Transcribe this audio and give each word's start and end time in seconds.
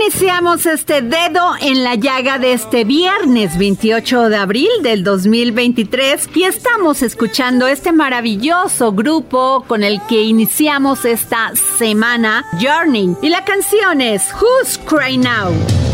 Iniciamos 0.00 0.66
este 0.66 1.02
dedo 1.02 1.54
en 1.60 1.82
la 1.82 1.94
llaga 1.94 2.38
de 2.38 2.52
este 2.52 2.84
viernes 2.84 3.58
28 3.58 4.28
de 4.28 4.36
abril 4.36 4.68
del 4.82 5.04
2023 5.04 6.28
y 6.34 6.44
estamos 6.44 7.02
escuchando 7.02 7.66
este 7.66 7.92
maravilloso 7.92 8.92
grupo 8.92 9.64
con 9.66 9.82
el 9.82 10.00
que 10.06 10.22
iniciamos 10.22 11.04
esta 11.04 11.52
semana, 11.78 12.44
Journey. 12.60 13.16
Y 13.22 13.28
la 13.28 13.44
canción 13.44 14.00
es 14.00 14.32
Who's 14.34 14.78
Cry 14.86 15.18
Now. 15.18 15.91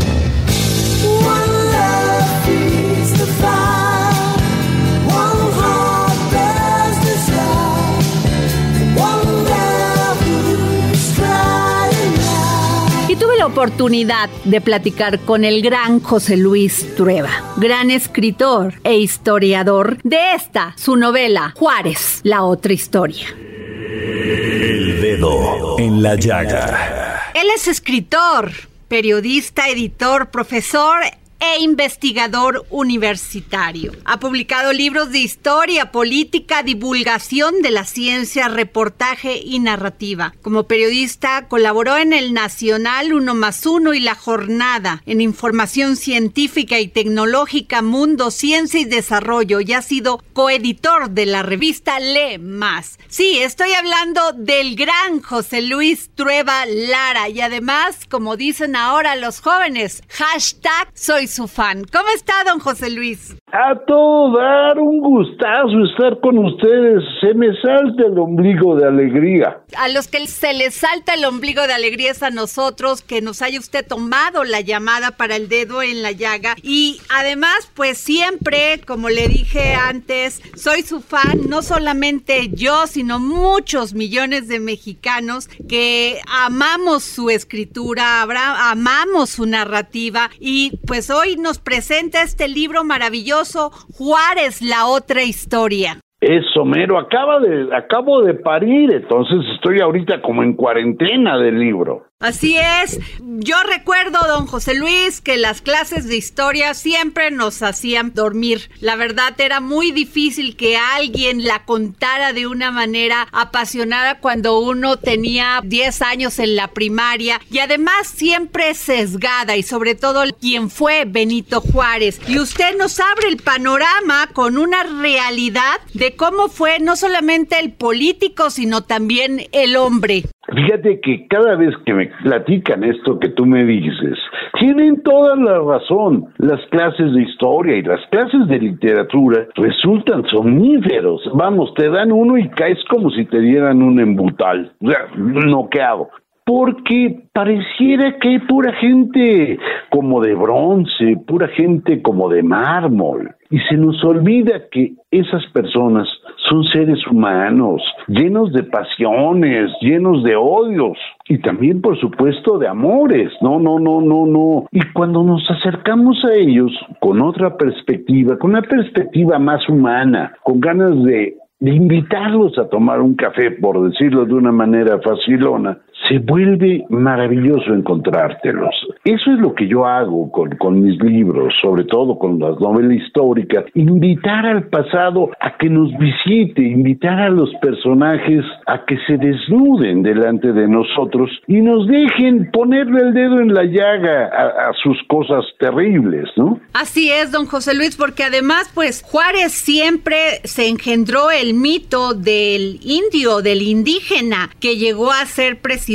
Oportunidad 13.58 14.30
de 14.44 14.60
platicar 14.60 15.18
con 15.18 15.44
el 15.44 15.62
gran 15.62 15.98
José 15.98 16.36
Luis 16.36 16.94
Trueba, 16.94 17.56
gran 17.56 17.90
escritor 17.90 18.74
e 18.84 18.98
historiador 18.98 20.00
de 20.04 20.34
esta, 20.36 20.74
su 20.76 20.94
novela 20.94 21.54
Juárez, 21.56 22.20
la 22.22 22.44
otra 22.44 22.72
historia. 22.72 23.26
El 23.36 25.00
Dedo 25.00 25.76
en 25.76 26.04
la 26.04 26.14
Llaga. 26.14 27.32
Él 27.34 27.48
es 27.52 27.66
escritor, 27.66 28.52
periodista, 28.86 29.68
editor, 29.68 30.30
profesor 30.30 31.00
e 31.40 31.60
investigador 31.60 32.66
universitario. 32.70 33.92
Ha 34.04 34.18
publicado 34.18 34.72
libros 34.72 35.10
de 35.12 35.18
historia, 35.18 35.92
política, 35.92 36.62
divulgación 36.62 37.62
de 37.62 37.70
la 37.70 37.84
ciencia, 37.84 38.48
reportaje 38.48 39.40
y 39.44 39.60
narrativa. 39.60 40.34
Como 40.42 40.64
periodista 40.64 41.46
colaboró 41.48 41.96
en 41.96 42.12
el 42.12 42.34
Nacional 42.34 43.12
Uno 43.12 43.34
más 43.34 43.64
Uno 43.66 43.94
y 43.94 44.00
La 44.00 44.14
Jornada, 44.14 45.02
en 45.06 45.20
información 45.20 45.96
científica 45.96 46.80
y 46.80 46.88
tecnológica, 46.88 47.82
Mundo, 47.82 48.30
Ciencia 48.30 48.80
y 48.80 48.84
Desarrollo 48.84 49.60
y 49.60 49.72
ha 49.72 49.82
sido 49.82 50.22
coeditor 50.32 51.10
de 51.10 51.26
la 51.26 51.42
revista 51.42 52.00
Le 52.00 52.38
Más. 52.38 52.98
Sí, 53.08 53.38
estoy 53.38 53.72
hablando 53.72 54.32
del 54.32 54.74
gran 54.74 55.22
José 55.22 55.62
Luis 55.62 56.10
Trueba 56.14 56.66
Lara 56.66 57.28
y 57.28 57.40
además, 57.40 58.00
como 58.08 58.36
dicen 58.36 58.74
ahora 58.74 59.14
los 59.14 59.40
jóvenes, 59.40 60.02
hashtag 60.08 60.90
soy 60.94 61.27
su 61.28 61.48
fan. 61.48 61.84
¿Cómo 61.92 62.08
está, 62.14 62.32
don 62.44 62.58
José 62.58 62.90
Luis? 62.90 63.36
A 63.52 63.74
todo 63.86 64.36
dar, 64.36 64.78
un 64.78 65.00
gustazo 65.00 65.84
estar 65.90 66.20
con 66.20 66.38
ustedes. 66.38 67.02
Se 67.20 67.34
me 67.34 67.48
salta 67.60 68.04
el 68.06 68.18
ombligo 68.18 68.76
de 68.76 68.86
alegría. 68.86 69.60
A 69.76 69.88
los 69.88 70.08
que 70.08 70.26
se 70.26 70.52
les 70.54 70.74
salta 70.74 71.14
el 71.14 71.24
ombligo 71.24 71.66
de 71.66 71.72
alegría 71.72 72.10
es 72.10 72.22
a 72.22 72.30
nosotros 72.30 73.02
que 73.02 73.20
nos 73.20 73.42
haya 73.42 73.58
usted 73.58 73.86
tomado 73.86 74.44
la 74.44 74.60
llamada 74.60 75.12
para 75.12 75.36
el 75.36 75.48
dedo 75.48 75.82
en 75.82 76.02
la 76.02 76.12
llaga. 76.12 76.56
Y 76.62 77.00
además, 77.08 77.70
pues 77.74 77.98
siempre, 77.98 78.80
como 78.86 79.08
le 79.08 79.28
dije 79.28 79.74
antes, 79.74 80.42
soy 80.56 80.82
su 80.82 81.00
fan, 81.00 81.48
no 81.48 81.62
solamente 81.62 82.50
yo, 82.50 82.86
sino 82.86 83.18
muchos 83.18 83.94
millones 83.94 84.48
de 84.48 84.60
mexicanos 84.60 85.48
que 85.68 86.20
amamos 86.26 87.04
su 87.04 87.30
escritura, 87.30 88.22
amamos 88.70 89.30
su 89.30 89.46
narrativa. 89.46 90.30
Y 90.38 90.78
pues 90.86 91.10
hoy 91.10 91.17
nos 91.38 91.58
presenta 91.58 92.22
este 92.22 92.48
libro 92.48 92.84
maravilloso, 92.84 93.70
Juárez, 93.96 94.62
la 94.62 94.86
otra 94.86 95.22
historia. 95.22 95.98
Eso, 96.20 96.64
mero, 96.64 96.98
acaba 96.98 97.38
de, 97.38 97.74
acabo 97.76 98.22
de 98.22 98.34
parir, 98.34 98.90
entonces 98.92 99.38
estoy 99.54 99.80
ahorita 99.80 100.20
como 100.20 100.42
en 100.42 100.54
cuarentena 100.54 101.38
del 101.38 101.58
libro. 101.58 102.07
Así 102.20 102.56
es. 102.58 102.98
Yo 103.20 103.54
recuerdo, 103.62 104.18
don 104.26 104.46
José 104.46 104.74
Luis, 104.74 105.20
que 105.20 105.36
las 105.36 105.62
clases 105.62 106.08
de 106.08 106.16
historia 106.16 106.74
siempre 106.74 107.30
nos 107.30 107.62
hacían 107.62 108.12
dormir. 108.12 108.70
La 108.80 108.96
verdad 108.96 109.40
era 109.40 109.60
muy 109.60 109.92
difícil 109.92 110.56
que 110.56 110.76
alguien 110.76 111.44
la 111.44 111.64
contara 111.64 112.32
de 112.32 112.48
una 112.48 112.72
manera 112.72 113.28
apasionada 113.30 114.18
cuando 114.18 114.58
uno 114.58 114.96
tenía 114.96 115.60
10 115.62 116.02
años 116.02 116.40
en 116.40 116.56
la 116.56 116.66
primaria 116.66 117.40
y 117.52 117.60
además 117.60 118.08
siempre 118.08 118.74
sesgada 118.74 119.56
y 119.56 119.62
sobre 119.62 119.94
todo 119.94 120.24
quien 120.40 120.70
fue 120.70 121.04
Benito 121.06 121.60
Juárez. 121.60 122.20
Y 122.26 122.40
usted 122.40 122.76
nos 122.76 122.98
abre 122.98 123.28
el 123.28 123.36
panorama 123.36 124.26
con 124.32 124.58
una 124.58 124.82
realidad 124.82 125.78
de 125.94 126.16
cómo 126.16 126.48
fue 126.48 126.80
no 126.80 126.96
solamente 126.96 127.60
el 127.60 127.74
político, 127.74 128.50
sino 128.50 128.82
también 128.82 129.42
el 129.52 129.76
hombre. 129.76 130.24
Fíjate 130.54 131.00
que 131.00 131.26
cada 131.28 131.56
vez 131.56 131.74
que 131.84 131.92
me 131.92 132.07
platican 132.22 132.84
esto 132.84 133.18
que 133.18 133.28
tú 133.30 133.46
me 133.46 133.64
dices, 133.64 134.18
tienen 134.58 135.02
toda 135.02 135.36
la 135.36 135.58
razón. 135.60 136.26
Las 136.38 136.60
clases 136.70 137.12
de 137.12 137.22
historia 137.22 137.76
y 137.76 137.82
las 137.82 138.00
clases 138.10 138.46
de 138.48 138.58
literatura 138.58 139.46
resultan 139.54 140.24
somníferos. 140.26 141.22
Vamos, 141.34 141.72
te 141.74 141.88
dan 141.88 142.12
uno 142.12 142.36
y 142.36 142.48
caes 142.50 142.78
como 142.90 143.10
si 143.10 143.24
te 143.24 143.40
dieran 143.40 143.82
un 143.82 144.00
embutal. 144.00 144.72
Noqueado. 145.16 146.08
Porque 146.48 147.24
pareciera 147.34 148.16
que 148.18 148.28
hay 148.30 148.38
pura 148.38 148.72
gente 148.72 149.58
como 149.90 150.22
de 150.22 150.34
bronce, 150.34 151.18
pura 151.26 151.46
gente 151.48 152.00
como 152.00 152.30
de 152.30 152.42
mármol. 152.42 153.34
Y 153.50 153.58
se 153.68 153.76
nos 153.76 154.02
olvida 154.02 154.62
que 154.70 154.94
esas 155.10 155.44
personas 155.52 156.08
son 156.48 156.64
seres 156.64 157.06
humanos, 157.06 157.82
llenos 158.06 158.50
de 158.54 158.62
pasiones, 158.62 159.70
llenos 159.82 160.24
de 160.24 160.36
odios 160.36 160.96
y 161.28 161.36
también, 161.36 161.82
por 161.82 162.00
supuesto, 162.00 162.56
de 162.56 162.66
amores. 162.66 163.30
No, 163.42 163.60
no, 163.60 163.78
no, 163.78 164.00
no, 164.00 164.24
no. 164.24 164.64
Y 164.72 164.80
cuando 164.94 165.22
nos 165.22 165.42
acercamos 165.50 166.24
a 166.24 166.32
ellos 166.32 166.72
con 166.98 167.20
otra 167.20 167.58
perspectiva, 167.58 168.38
con 168.38 168.52
una 168.52 168.62
perspectiva 168.62 169.38
más 169.38 169.68
humana, 169.68 170.32
con 170.42 170.60
ganas 170.60 171.04
de 171.04 171.36
invitarlos 171.60 172.56
a 172.56 172.70
tomar 172.70 173.02
un 173.02 173.16
café, 173.16 173.50
por 173.50 173.90
decirlo 173.90 174.24
de 174.24 174.32
una 174.32 174.52
manera 174.52 174.98
facilona, 175.00 175.76
se 176.06 176.18
vuelve 176.18 176.84
maravilloso 176.88 177.74
encontrártelos. 177.74 178.74
Eso 179.04 179.32
es 179.32 179.38
lo 179.38 179.54
que 179.54 179.66
yo 179.66 179.86
hago 179.86 180.30
con, 180.30 180.50
con 180.56 180.82
mis 180.82 181.00
libros, 181.02 181.54
sobre 181.60 181.84
todo 181.84 182.18
con 182.18 182.38
las 182.38 182.58
novelas 182.60 183.02
históricas, 183.02 183.64
invitar 183.74 184.46
al 184.46 184.68
pasado 184.68 185.30
a 185.40 185.56
que 185.56 185.68
nos 185.68 185.90
visite, 185.98 186.62
invitar 186.62 187.20
a 187.20 187.30
los 187.30 187.50
personajes 187.60 188.44
a 188.66 188.84
que 188.84 188.96
se 189.06 189.16
desnuden 189.16 190.02
delante 190.02 190.52
de 190.52 190.68
nosotros 190.68 191.30
y 191.46 191.60
nos 191.60 191.86
dejen 191.88 192.50
ponerle 192.52 193.00
el 193.00 193.14
dedo 193.14 193.40
en 193.40 193.52
la 193.52 193.64
llaga 193.64 194.26
a, 194.26 194.72
sus 194.82 194.96
cosas 195.08 195.44
terribles, 195.58 196.28
¿no? 196.36 196.60
Así 196.72 197.10
es, 197.10 197.32
don 197.32 197.46
José 197.46 197.74
Luis, 197.74 197.96
porque 197.96 198.22
además, 198.22 198.70
pues 198.74 199.02
Juárez 199.02 199.52
siempre 199.52 200.16
se 200.44 200.68
engendró 200.68 201.30
el 201.30 201.54
mito 201.54 202.14
del 202.14 202.78
indio, 202.82 203.42
del 203.42 203.62
indígena, 203.62 204.50
que 204.60 204.76
llegó 204.76 205.10
a 205.10 205.24
ser 205.26 205.60
presidente 205.60 205.87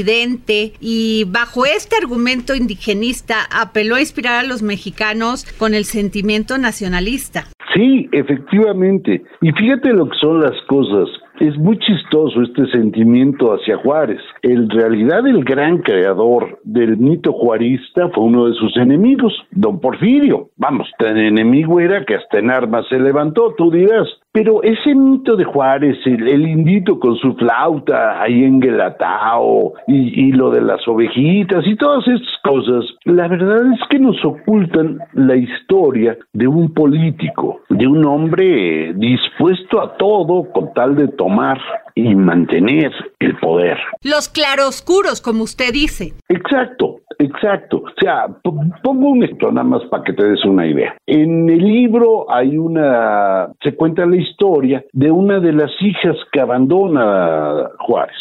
y 0.80 1.26
bajo 1.28 1.66
este 1.66 1.96
argumento 2.02 2.56
indigenista 2.56 3.36
apeló 3.52 3.96
a 3.96 4.00
inspirar 4.00 4.44
a 4.44 4.48
los 4.48 4.64
mexicanos 4.64 5.46
con 5.58 5.74
el 5.74 5.86
sentimiento 5.86 6.58
nacionalista. 6.58 7.46
Sí, 7.76 8.10
efectivamente. 8.12 9.24
Y 9.42 9.52
fíjate 9.52 9.94
lo 9.94 10.10
que 10.10 10.18
son 10.20 10.42
las 10.42 10.60
cosas. 10.68 11.10
Es 11.40 11.58
muy 11.58 11.80
chistoso 11.80 12.42
este 12.44 12.68
sentimiento 12.68 13.54
hacia 13.54 13.78
Juárez. 13.78 14.22
En 14.44 14.70
realidad 14.70 15.26
el 15.26 15.44
gran 15.44 15.80
creador 15.80 16.60
del 16.64 16.98
mito 16.98 17.34
juarista 17.34 18.10
fue 18.10 18.26
uno 18.26 18.48
de 18.48 18.54
sus 18.54 18.78
enemigos, 18.78 19.34
don 19.52 19.80
Porfirio. 19.80 20.50
Vamos, 20.58 20.88
tan 21.00 21.18
enemigo 21.18 21.80
era 21.80 22.06
que 22.06 22.16
hasta 22.16 22.38
en 22.38 22.52
armas 22.52 22.86
se 22.88 23.00
levantó, 23.00 23.56
tú 23.58 23.72
dirás. 23.72 24.08
Pero 24.32 24.64
ese 24.64 24.96
mito 24.96 25.36
de 25.36 25.44
Juárez, 25.44 25.96
el, 26.06 26.48
indito 26.48 27.00
con 27.00 27.16
su 27.18 27.36
flauta 27.36 28.20
ahí 28.20 28.44
en 28.44 28.60
Guelatao 28.60 29.74
y, 29.88 30.28
y 30.28 30.32
lo 30.32 30.50
de 30.50 30.62
las 30.62 30.88
ovejitas 30.88 31.66
y 31.68 31.76
todas 31.76 32.08
estas 32.08 32.40
cosas, 32.44 32.86
la 33.06 33.28
verdad 33.28 33.72
es 33.74 33.80
que 33.92 34.00
nos 34.00 34.24
ocultan 34.26 34.98
la 35.14 35.36
historia 35.36 36.18
de 36.34 36.48
un 36.48 36.74
político, 36.74 37.62
de 37.70 37.86
un 37.86 38.06
hombre 38.06 38.94
dispuesto 38.96 39.80
a 39.80 39.98
todo 39.98 40.52
con 40.52 40.74
tal 40.74 40.96
de 40.96 41.10
tomar 41.24 41.58
y 41.96 42.16
mantener 42.16 42.92
el 43.20 43.38
poder. 43.38 43.78
Los 44.04 44.28
claroscuros, 44.28 45.22
como 45.22 45.44
usted 45.44 45.72
dice. 45.72 46.14
Exacto, 46.28 47.00
exacto. 47.18 47.78
O 47.78 48.02
sea, 48.02 48.28
pongo 48.44 49.10
un 49.10 49.24
ejemplo 49.24 49.52
nada 49.52 49.66
más 49.66 49.84
para 49.86 50.04
que 50.04 50.12
te 50.12 50.26
des 50.26 50.44
una 50.44 50.68
idea. 50.68 50.96
En 51.08 51.50
el 51.50 51.60
libro 51.60 52.30
hay 52.30 52.58
una, 52.58 53.48
se 53.64 53.74
cuenta 53.76 54.06
la 54.06 54.18
historia 54.18 54.84
de 54.92 55.12
una 55.12 55.40
de 55.40 55.54
las 55.54 55.72
hijas 55.80 56.18
que 56.34 56.42
abandona 56.42 57.70
Juárez. 57.80 58.18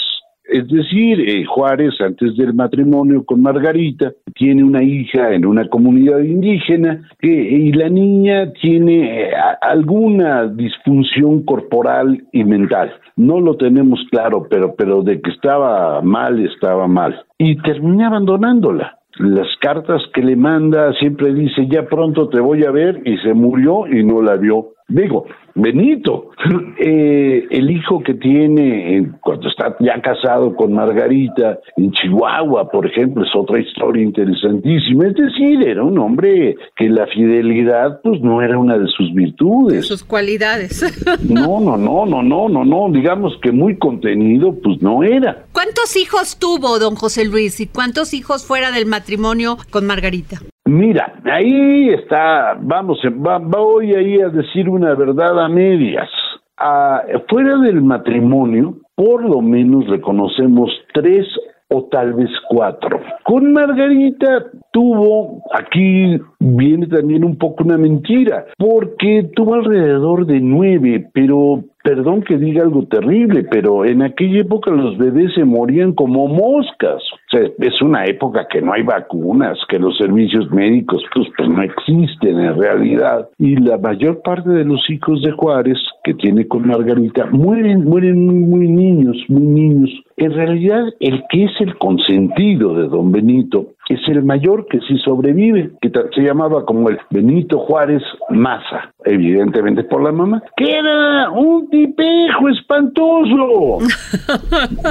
Es 0.52 0.69
decir, 0.69 1.19
eh, 1.26 1.46
Juárez, 1.46 1.94
antes 1.99 2.37
del 2.37 2.52
matrimonio 2.52 3.25
con 3.25 3.40
Margarita, 3.40 4.12
tiene 4.34 4.62
una 4.62 4.82
hija 4.82 5.32
en 5.32 5.46
una 5.46 5.66
comunidad 5.66 6.19
indígena 6.19 7.08
que, 7.19 7.28
y 7.28 7.72
la 7.72 7.88
niña 7.88 8.52
tiene 8.60 9.28
eh, 9.28 9.31
alguna 9.62 10.46
disfunción 10.49 11.43
corporal 11.44 12.22
y 12.32 12.44
mental. 12.44 12.93
No 13.16 13.40
lo 13.40 13.56
tenemos 13.56 13.99
claro, 14.10 14.46
pero, 14.50 14.75
pero 14.76 15.02
de 15.02 15.22
que 15.22 15.31
estaba 15.31 16.02
mal, 16.02 16.44
estaba 16.44 16.87
mal. 16.87 17.25
Y 17.38 17.56
termina 17.62 18.08
abandonándola. 18.08 18.98
Las 19.19 19.48
cartas 19.58 20.02
que 20.12 20.22
le 20.22 20.37
manda 20.37 20.93
siempre 20.94 21.32
dice, 21.32 21.66
ya 21.70 21.87
pronto 21.87 22.28
te 22.28 22.40
voy 22.40 22.64
a 22.64 22.70
ver, 22.70 23.00
y 23.06 23.16
se 23.19 23.32
murió 23.32 23.87
y 23.87 24.05
no 24.05 24.20
la 24.20 24.37
vio. 24.37 24.71
Digo, 24.88 25.26
Benito, 25.55 26.31
eh, 26.79 27.46
el 27.50 27.70
hijo 27.70 28.02
que 28.02 28.14
tiene 28.14 28.99
eh, 28.99 29.11
cuando 29.20 29.49
está 29.49 29.76
ya 29.81 30.00
casado 30.00 30.55
con 30.55 30.73
Margarita 30.73 31.58
en 31.76 31.93
Chihuahua, 31.93 32.70
por 32.70 32.87
ejemplo, 32.87 33.25
es 33.25 33.31
otra 33.34 33.61
historia 33.61 34.02
interesantísima. 34.02 35.06
Es 35.08 35.14
decir, 35.14 35.62
era 35.62 35.82
un 35.82 35.99
hombre 35.99 36.56
que 36.76 36.88
la 36.88 37.06
fidelidad 37.06 38.00
pues 38.02 38.20
no 38.23 38.43
era 38.43 38.58
una 38.58 38.79
de 38.79 38.87
sus 38.88 39.12
virtudes. 39.14 39.87
Sus 39.87 40.05
cualidades. 40.05 40.82
No, 41.23 41.61
no, 41.61 41.76
no, 41.76 42.05
no, 42.05 42.23
no, 42.23 42.49
no, 42.49 42.64
no, 42.64 42.88
digamos 42.93 43.34
que 43.43 43.52
muy 43.52 43.76
contenido 43.79 44.55
pues 44.62 44.82
no 44.82 45.02
era. 45.02 45.44
¿Cuántos 45.52 45.96
hijos 45.96 46.38
tuvo 46.38 46.79
don 46.79 46.94
José 46.94 47.25
Luis 47.25 47.61
y 47.61 47.67
cuántos 47.67 48.12
hijos 48.12 48.44
fuera 48.44 48.70
del 48.70 48.87
matrimonio 48.87 49.56
con 49.70 49.87
Margarita? 49.87 50.40
Mira, 50.64 51.20
ahí 51.25 51.91
está, 51.91 52.56
vamos, 52.61 53.00
va, 53.26 53.38
voy 53.38 53.94
ahí 53.94 54.20
a 54.20 54.29
decir 54.29 54.69
una 54.69 54.94
verdad 54.94 55.44
a 55.44 55.49
medias. 55.49 56.09
Ah, 56.56 57.03
fuera 57.29 57.59
del 57.59 57.82
matrimonio, 57.82 58.76
por 58.94 59.25
lo 59.25 59.41
menos 59.41 59.88
reconocemos 59.88 60.70
tres 60.94 61.26
o 61.73 61.85
tal 61.91 62.12
vez 62.12 62.31
cuatro. 62.49 63.00
Con 63.25 63.53
Margarita 63.53 64.47
tuvo, 64.73 65.43
aquí 65.53 66.20
viene 66.38 66.87
también 66.87 67.25
un 67.25 67.37
poco 67.37 67.65
una 67.65 67.79
mentira, 67.79 68.47
porque 68.58 69.31
tuvo 69.35 69.55
alrededor 69.55 70.26
de 70.26 70.41
nueve, 70.41 71.08
pero 71.12 71.65
perdón 71.82 72.23
que 72.23 72.37
diga 72.37 72.62
algo 72.62 72.87
terrible, 72.87 73.44
pero 73.50 73.85
en 73.85 74.03
aquella 74.03 74.43
época 74.43 74.70
los 74.70 74.97
bebés 74.99 75.35
se 75.35 75.44
morían 75.44 75.93
como 75.94 76.29
moscas. 76.29 77.03
Es 77.32 77.81
una 77.82 78.05
época 78.05 78.46
que 78.50 78.61
no 78.61 78.73
hay 78.73 78.82
vacunas, 78.82 79.58
que 79.69 79.79
los 79.79 79.96
servicios 79.96 80.50
médicos 80.50 81.02
pues, 81.14 81.29
pues 81.37 81.49
no 81.49 81.62
existen 81.62 82.38
en 82.38 82.58
realidad. 82.58 83.29
Y 83.38 83.56
la 83.56 83.79
mayor 83.79 84.23
parte 84.23 84.50
de 84.50 84.64
los 84.64 84.88
hijos 84.90 85.23
de 85.23 85.32
Juárez 85.32 85.79
que 86.05 86.14
tiene 86.14 86.46
con 86.46 86.67
Margarita 86.67 87.26
mueren, 87.31 87.84
mueren 87.84 88.26
muy, 88.26 88.40
muy 88.40 88.69
niños, 88.69 89.17
muy 89.29 89.43
niños. 89.43 89.90
En 90.17 90.32
realidad, 90.32 90.84
el 91.00 91.25
que 91.31 91.44
es 91.44 91.52
el 91.61 91.76
consentido 91.79 92.75
de 92.75 92.88
don 92.88 93.11
Benito 93.12 93.69
es 93.93 94.00
el 94.08 94.25
mayor 94.25 94.67
que 94.67 94.81
sí 94.81 94.96
sobrevive, 94.99 95.70
que 95.81 95.90
se 96.14 96.23
llamaba 96.23 96.64
como 96.64 96.88
el 96.88 96.99
Benito 97.11 97.58
Juárez 97.58 98.02
Maza, 98.31 98.93
evidentemente 99.05 99.84
por 99.84 100.02
la 100.02 100.12
mamá, 100.12 100.43
que 100.56 100.70
era 100.70 101.31
un 101.31 101.69
tipejo 101.69 102.49
espantoso. 102.49 103.79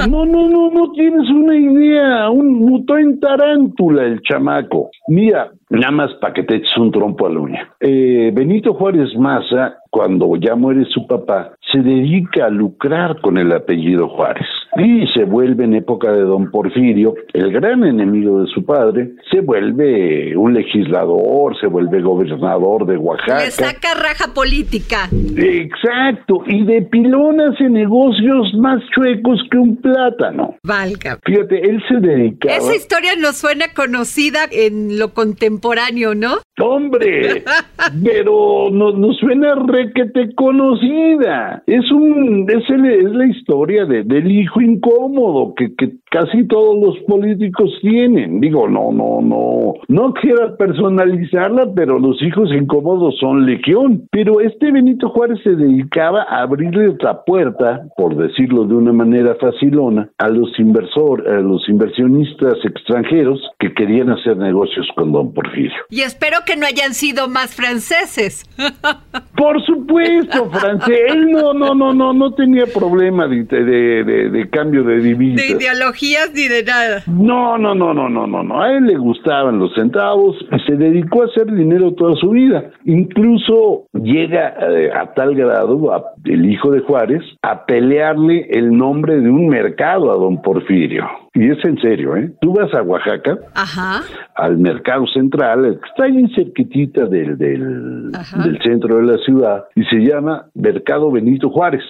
No, 0.08 0.24
no, 0.24 0.48
no, 0.48 0.70
no 0.70 0.92
tienes 0.92 1.28
una 1.30 1.56
idea, 1.56 2.30
un 2.32 2.60
mutó 2.60 2.98
en 2.98 3.20
tarántula 3.20 4.04
el 4.04 4.20
chamaco. 4.22 4.90
Mira, 5.08 5.50
nada 5.70 5.90
más 5.92 6.14
para 6.14 6.32
que 6.32 6.42
te 6.42 6.56
eches 6.56 6.76
un 6.76 6.90
trompo 6.90 7.26
a 7.26 7.30
la 7.30 7.40
uña. 7.40 7.68
Eh, 7.80 8.30
Benito 8.34 8.74
Juárez 8.74 9.16
Maza, 9.16 9.76
cuando 9.90 10.36
ya 10.36 10.54
muere 10.54 10.84
su 10.86 11.06
papá, 11.06 11.52
se 11.70 11.78
dedica 11.78 12.46
a 12.46 12.50
lucrar 12.50 13.20
con 13.20 13.38
el 13.38 13.52
apellido 13.52 14.08
Juárez 14.08 14.46
y 14.76 15.06
se 15.08 15.24
vuelve 15.24 15.64
en 15.64 15.74
época 15.74 16.10
de 16.12 16.22
don 16.22 16.50
Porfirio, 16.50 17.14
el 17.34 17.52
gran 17.52 17.84
enemigo 17.84 18.40
de 18.42 18.46
su 18.48 18.64
padre, 18.64 19.10
se 19.30 19.40
vuelve 19.40 20.36
un 20.36 20.54
legislador, 20.54 21.58
se 21.60 21.66
vuelve 21.66 22.00
gobernador 22.00 22.86
de 22.86 22.96
Oaxaca. 22.96 23.44
Le 23.44 23.50
saca 23.50 23.88
raja 23.94 24.32
política. 24.34 25.08
Exacto, 25.36 26.42
y 26.46 26.64
de 26.64 26.82
pilón 26.82 27.40
hace 27.40 27.68
negocios 27.68 28.54
más 28.58 28.82
chuecos 28.94 29.40
que 29.50 29.58
un 29.58 29.76
plátano. 29.76 30.56
Valga. 30.64 31.18
Fíjate, 31.24 31.60
él 31.68 31.82
se 31.88 31.96
dedicaba. 32.00 32.56
Esa 32.56 32.74
historia 32.74 33.10
nos 33.20 33.36
suena 33.36 33.66
conocida 33.74 34.40
en 34.50 34.98
lo 34.98 35.12
contemporáneo, 35.12 36.14
¿no? 36.14 36.36
Hombre, 36.60 37.42
pero 38.04 38.70
no- 38.70 38.92
nos 38.92 39.16
suena 39.18 39.54
requete 39.66 40.34
conocida. 40.34 41.62
Es 41.66 41.90
un, 41.90 42.46
es, 42.48 42.68
el- 42.70 42.86
es 42.86 43.12
la 43.12 43.26
historia 43.26 43.84
de, 43.84 44.02
del 44.04 44.30
hijo 44.30 44.60
incómodo 44.62 45.54
que, 45.54 45.74
que 45.74 45.92
casi 46.10 46.46
todos 46.46 46.76
los 46.80 46.98
políticos 47.06 47.70
tienen. 47.80 48.40
Digo, 48.40 48.68
no, 48.68 48.92
no, 48.92 49.20
no, 49.22 49.74
no 49.88 50.12
quiero 50.14 50.56
personalizarla, 50.56 51.72
pero 51.74 51.98
los 51.98 52.22
hijos 52.22 52.50
incómodos 52.52 53.16
son 53.18 53.46
legión. 53.46 54.06
Pero 54.10 54.40
este 54.40 54.70
Benito 54.70 55.08
Juárez 55.10 55.38
se 55.42 55.50
dedicaba 55.56 56.22
a 56.28 56.42
abrirle 56.42 56.88
otra 56.88 57.22
puerta, 57.24 57.82
por 57.96 58.16
decirlo 58.16 58.64
de 58.64 58.74
una 58.74 58.92
manera 58.92 59.34
facilona, 59.40 60.08
a 60.18 60.28
los 60.28 60.58
inversor, 60.58 61.28
a 61.28 61.40
los 61.40 61.68
inversionistas 61.68 62.54
extranjeros 62.64 63.40
que 63.58 63.72
querían 63.74 64.10
hacer 64.10 64.36
negocios 64.36 64.86
con 64.94 65.12
don 65.12 65.32
Porfirio. 65.32 65.72
Y 65.90 66.00
espero 66.02 66.38
que 66.46 66.56
no 66.56 66.66
hayan 66.66 66.94
sido 66.94 67.28
más 67.28 67.54
franceses. 67.54 68.44
Por 69.36 69.60
supuesto, 69.64 70.46
francés. 70.50 70.98
Él 71.08 71.30
no, 71.32 71.52
no, 71.52 71.74
no, 71.74 71.92
no, 71.92 72.12
no 72.12 72.32
tenía 72.34 72.64
problema 72.66 73.26
de, 73.26 73.44
de, 73.44 74.04
de- 74.04 74.30
de 74.30 74.50
cambio 74.52 74.84
de 74.84 74.96
De 74.96 75.00
divisas. 75.02 75.50
ideologías 75.50 76.30
ni 76.34 76.46
de 76.46 76.62
nada. 76.62 77.02
No, 77.08 77.58
no, 77.58 77.74
no, 77.74 77.92
no, 77.92 78.08
no, 78.08 78.26
no, 78.28 78.42
no. 78.44 78.62
A 78.62 78.70
él 78.76 78.84
le 78.86 78.96
gustaban 78.96 79.58
los 79.58 79.74
centavos 79.74 80.36
y 80.52 80.58
se 80.70 80.76
dedicó 80.76 81.22
a 81.22 81.26
hacer 81.26 81.46
dinero 81.52 81.92
toda 81.94 82.14
su 82.16 82.30
vida. 82.30 82.70
Incluso 82.84 83.86
llega 83.92 84.54
eh, 84.70 84.90
a 84.94 85.12
tal 85.14 85.34
grado, 85.34 85.92
a- 85.92 86.04
el 86.24 86.44
hijo 86.46 86.70
de 86.70 86.80
Juárez, 86.80 87.22
a 87.42 87.64
pelearle 87.66 88.46
el 88.50 88.70
nombre 88.76 89.18
de 89.20 89.28
un 89.28 89.48
mercado 89.48 90.12
a 90.12 90.16
don 90.16 90.40
Porfirio. 90.42 91.04
Y 91.34 91.48
es 91.50 91.64
en 91.64 91.78
serio, 91.80 92.14
¿eh? 92.16 92.30
Tú 92.42 92.52
vas 92.52 92.72
a 92.74 92.82
Oaxaca, 92.82 93.38
Ajá. 93.54 94.02
al 94.34 94.58
mercado 94.58 95.06
central, 95.06 95.78
que 95.80 95.88
está 95.88 96.04
ahí 96.04 96.26
cerquitita 96.34 97.06
del, 97.06 97.38
del, 97.38 98.10
Ajá. 98.14 98.42
del 98.44 98.58
centro 98.62 98.98
de 98.98 99.04
la 99.12 99.18
ciudad, 99.24 99.64
y 99.74 99.82
se 99.84 99.96
llama 99.96 100.46
Mercado 100.54 101.10
Benito 101.10 101.48
Juárez. 101.48 101.82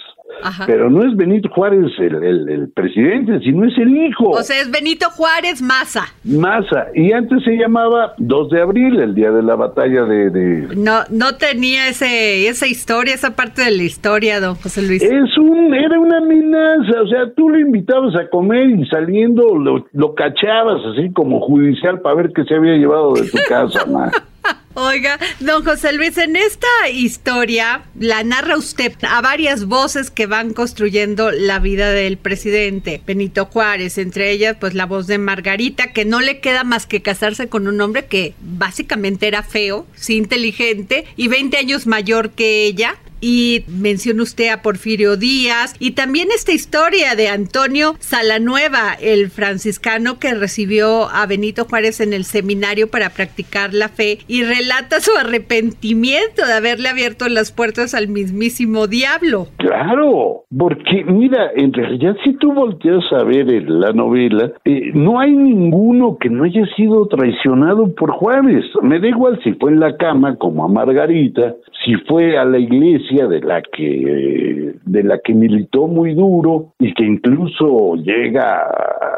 Ajá. 0.43 0.65
pero 0.67 0.91
no 0.91 1.05
es 1.09 1.17
Benito 1.17 1.49
Juárez 1.51 1.91
el, 1.99 2.15
el- 2.23 2.49
el 2.49 2.69
presidente, 2.71 3.39
sino 3.41 3.67
es 3.67 3.77
el 3.79 3.97
hijo. 3.97 4.31
O 4.31 4.43
sea, 4.43 4.61
es 4.61 4.71
Benito 4.71 5.09
Juárez 5.11 5.61
Maza. 5.63 6.05
Maza, 6.25 6.87
y 6.95 7.13
antes 7.13 7.43
se 7.45 7.53
llamaba 7.57 8.15
2 8.19 8.51
de 8.51 8.61
abril, 8.63 9.01
el 9.01 9.15
día 9.15 9.31
de 9.31 9.43
la 9.43 9.55
batalla 9.57 10.05
de... 10.05 10.31
de- 10.31 10.77
No, 10.77 11.01
no 11.11 11.37
tenía 11.37 11.89
ese, 11.89 12.49
esa 12.49 12.67
historia, 12.67 13.15
esa 13.15 13.35
parte 13.37 13.63
de 13.65 13.71
la 13.71 13.83
historia, 13.83 14.41
don 14.41 14.55
José 14.57 14.83
Luis. 14.83 15.03
Es 15.03 15.37
un, 15.39 15.75
era 15.75 15.99
una 15.99 16.19
amenaza, 16.19 17.03
o 17.03 17.07
sea, 17.09 17.33
tú 17.37 17.49
lo 17.49 17.59
invitabas 17.59 18.15
a 18.17 18.29
comer 18.29 18.71
y 18.71 18.87
saliendo 18.87 19.57
lo, 19.57 19.87
lo 19.93 20.15
cachabas 20.15 20.81
así 20.93 21.13
como 21.13 21.41
judicial 21.41 22.01
para 22.01 22.17
ver 22.17 22.33
qué 22.35 22.45
se 22.45 22.55
había 22.55 22.75
llevado 22.75 23.13
de 23.15 23.23
tu 23.29 23.39
casa, 23.49 23.85
ma. 23.87 24.11
Oiga, 24.75 25.19
don 25.41 25.65
José 25.65 25.93
Luis, 25.93 26.17
en 26.19 26.37
esta 26.37 26.67
historia 26.91 27.83
la 27.99 28.25
narra 28.25 28.57
usted 28.57 28.93
a 29.03 29.21
varias 29.21 29.67
voces 29.67 30.11
que 30.11 30.27
van 30.27 30.55
construyendo 30.55 31.31
la 31.31 31.59
vida 31.59 31.91
del 31.91 32.17
presidente 32.17 33.03
Benito 33.07 33.47
Juárez, 33.47 33.99
entre 33.99 34.31
ellas 34.31 34.57
pues 34.59 34.75
la 34.75 34.87
voz 34.87 35.07
de 35.07 35.19
Margarita, 35.19 35.93
que 35.93 36.05
no 36.05 36.21
le 36.21 36.41
queda 36.41 36.65
más 36.65 36.87
que 36.87 37.03
casarse 37.03 37.49
con 37.49 37.69
un 37.69 37.81
hombre 37.81 38.07
que 38.07 38.35
básicamente 38.41 39.27
era 39.27 39.43
feo, 39.43 39.87
sí 39.95 40.17
inteligente 40.17 41.05
y 41.17 41.29
20 41.29 41.57
años 41.59 41.87
mayor 41.87 42.31
que 42.31 42.65
ella. 42.65 42.97
Y 43.25 43.63
menciona 43.69 44.25
usted 44.25 44.49
a 44.49 44.63
Porfirio 44.63 45.17
Díaz 45.17 45.77
y 45.79 45.93
también 45.93 46.29
esta 46.35 46.51
historia 46.51 47.15
de 47.15 47.29
Antonio 47.29 47.95
Salanueva, 48.01 48.95
el 49.01 49.31
franciscano 49.31 50.19
que 50.19 50.35
recibió 50.35 51.09
a 51.09 51.25
Benito 51.29 51.65
Juárez 51.65 52.01
en 52.01 52.15
el 52.15 52.25
seminario 52.25 52.91
para 52.91 53.11
practicar 53.11 53.75
la 53.75 53.89
fe 53.89 54.19
y 54.27 54.43
relata 54.43 54.99
su 54.99 55.13
arrepentimiento 55.17 56.45
de 56.45 56.53
haberle 56.53 56.89
abierto 56.89 57.29
las 57.29 57.53
puertas 57.53 57.95
al 57.95 58.09
mismísimo 58.09 58.89
diablo. 58.89 59.47
Claro, 59.59 60.43
porque 60.59 61.05
mira, 61.07 61.53
en 61.55 61.73
realidad 61.73 62.17
si 62.25 62.33
tú 62.39 62.53
volteas 62.53 63.05
a 63.13 63.23
ver 63.23 63.47
la 63.69 63.93
novela, 63.93 64.51
eh, 64.65 64.91
no 64.95 65.21
hay 65.21 65.31
ninguno 65.31 66.17
que 66.19 66.29
no 66.29 66.43
haya 66.43 66.67
sido 66.75 67.07
traicionado 67.07 67.95
por 67.95 68.11
Juárez. 68.11 68.65
Me 68.83 68.99
da 68.99 69.07
igual 69.07 69.39
si 69.45 69.53
fue 69.53 69.71
en 69.71 69.79
la 69.79 69.97
cama 69.97 70.35
como 70.37 70.65
a 70.65 70.69
Margarita, 70.69 71.55
si 71.85 71.95
fue 72.09 72.37
a 72.37 72.45
la 72.45 72.59
iglesia 72.59 73.12
de 73.13 73.41
la 73.41 73.63
que 73.63 74.75
de 74.85 75.03
la 75.03 75.19
que 75.19 75.35
militó 75.35 75.87
muy 75.87 76.15
duro 76.15 76.73
y 76.79 76.93
que 76.95 77.05
incluso 77.05 77.95
llega 77.97 78.69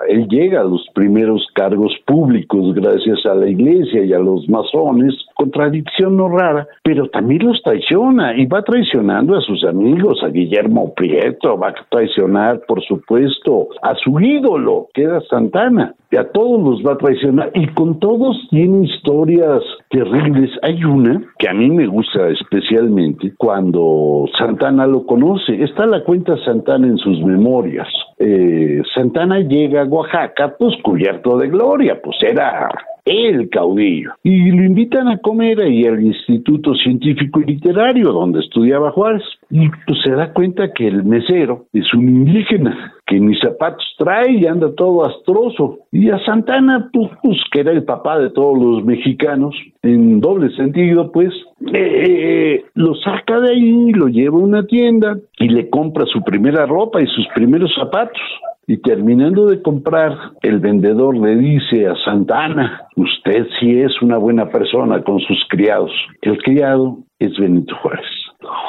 él 0.08 0.28
llega 0.28 0.60
a 0.60 0.64
los 0.64 0.86
primeros 0.94 1.46
cargos 1.54 1.92
públicos 2.06 2.74
gracias 2.74 3.24
a 3.26 3.34
la 3.34 3.48
iglesia 3.48 4.04
y 4.04 4.12
a 4.12 4.18
los 4.18 4.48
masones, 4.48 5.14
contradicción 5.34 6.16
no 6.16 6.28
rara, 6.28 6.66
pero 6.82 7.08
también 7.08 7.46
los 7.46 7.62
traiciona 7.62 8.36
y 8.36 8.46
va 8.46 8.62
traicionando 8.62 9.36
a 9.36 9.40
sus 9.40 9.64
amigos, 9.64 10.22
a 10.22 10.28
Guillermo 10.28 10.92
Prieto, 10.94 11.58
va 11.58 11.68
a 11.68 11.74
traicionar, 11.90 12.60
por 12.66 12.82
supuesto, 12.84 13.68
a 13.82 13.94
su 13.94 14.20
ídolo, 14.20 14.88
que 14.92 15.04
era 15.04 15.20
Santana, 15.22 15.94
a 16.16 16.30
todos 16.30 16.62
los 16.62 16.86
va 16.86 16.94
a 16.94 16.98
traicionar, 16.98 17.50
y 17.54 17.66
con 17.68 17.98
todos 17.98 18.36
tiene 18.50 18.86
historias 18.86 19.62
terribles. 19.90 20.50
Hay 20.62 20.84
una 20.84 21.22
que 21.38 21.48
a 21.48 21.54
mí 21.54 21.70
me 21.70 21.86
gusta 21.86 22.28
especialmente 22.28 23.32
cuando 23.36 24.26
Santana 24.38 24.86
lo 24.86 25.06
conoce, 25.06 25.62
está 25.62 25.86
la 25.86 26.04
cuenta 26.04 26.36
Santana 26.44 26.86
en 26.86 26.98
sus 26.98 27.20
memorias. 27.22 27.88
Eh, 28.18 28.82
Santana 28.94 29.40
llega 29.40 29.82
a 29.82 29.86
Oaxaca, 29.86 30.54
pues 30.58 30.74
cubierto 30.82 31.38
de 31.38 31.48
gloria, 31.48 32.00
pues 32.02 32.16
era 32.22 32.68
el 33.04 33.50
caudillo. 33.50 34.12
Y 34.22 34.50
lo 34.50 34.64
invitan 34.64 35.08
a 35.08 35.18
comer 35.18 35.60
ahí 35.60 35.84
al 35.84 36.02
Instituto 36.02 36.74
Científico 36.74 37.40
y 37.40 37.52
Literario, 37.52 38.12
donde 38.12 38.40
estudiaba 38.40 38.92
Juárez. 38.92 39.22
Y 39.50 39.68
pues 39.86 40.00
se 40.04 40.12
da 40.12 40.32
cuenta 40.32 40.72
que 40.72 40.88
el 40.88 41.04
mesero 41.04 41.66
es 41.72 41.92
un 41.92 42.08
indígena, 42.08 42.94
que 43.06 43.20
ni 43.20 43.36
zapatos 43.36 43.84
trae 43.98 44.32
y 44.32 44.46
anda 44.46 44.74
todo 44.74 45.04
astroso. 45.04 45.80
Y 45.92 46.10
a 46.10 46.18
Santana, 46.24 46.88
pues, 46.92 47.10
pues, 47.22 47.38
que 47.52 47.60
era 47.60 47.72
el 47.72 47.84
papá 47.84 48.18
de 48.18 48.30
todos 48.30 48.58
los 48.58 48.84
mexicanos, 48.84 49.54
en 49.82 50.20
doble 50.20 50.50
sentido, 50.56 51.12
pues, 51.12 51.32
eh, 51.72 52.64
lo 52.74 52.94
saca 52.96 53.40
de 53.40 53.50
ahí, 53.50 53.92
lo 53.92 54.08
lleva 54.08 54.38
a 54.38 54.42
una 54.42 54.66
tienda 54.66 55.18
y 55.38 55.48
le 55.48 55.68
compra 55.68 56.06
su 56.06 56.22
primera 56.22 56.66
ropa 56.66 57.02
y 57.02 57.06
sus 57.06 57.26
primeros 57.34 57.72
zapatos. 57.74 58.20
Y 58.66 58.78
terminando 58.78 59.46
de 59.46 59.60
comprar, 59.62 60.16
el 60.42 60.58
vendedor 60.58 61.16
le 61.16 61.36
dice 61.36 61.86
a 61.86 61.94
Santana, 62.04 62.88
usted 62.96 63.46
sí 63.60 63.80
es 63.80 64.00
una 64.00 64.16
buena 64.16 64.48
persona 64.48 65.02
con 65.02 65.20
sus 65.20 65.38
criados. 65.48 65.90
El 66.22 66.38
criado 66.38 66.98
es 67.18 67.36
Benito 67.38 67.74
Juárez. 67.82 68.06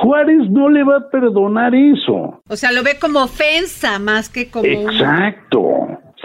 Juárez 0.02 0.50
no 0.50 0.70
le 0.70 0.84
va 0.84 0.98
a 0.98 1.10
perdonar 1.10 1.74
eso. 1.76 2.42
O 2.50 2.56
sea, 2.56 2.72
lo 2.72 2.84
ve 2.84 2.98
como 3.00 3.24
ofensa 3.24 4.00
más 4.00 4.30
que 4.30 4.50
como... 4.50 4.66
Exacto. 4.66 5.62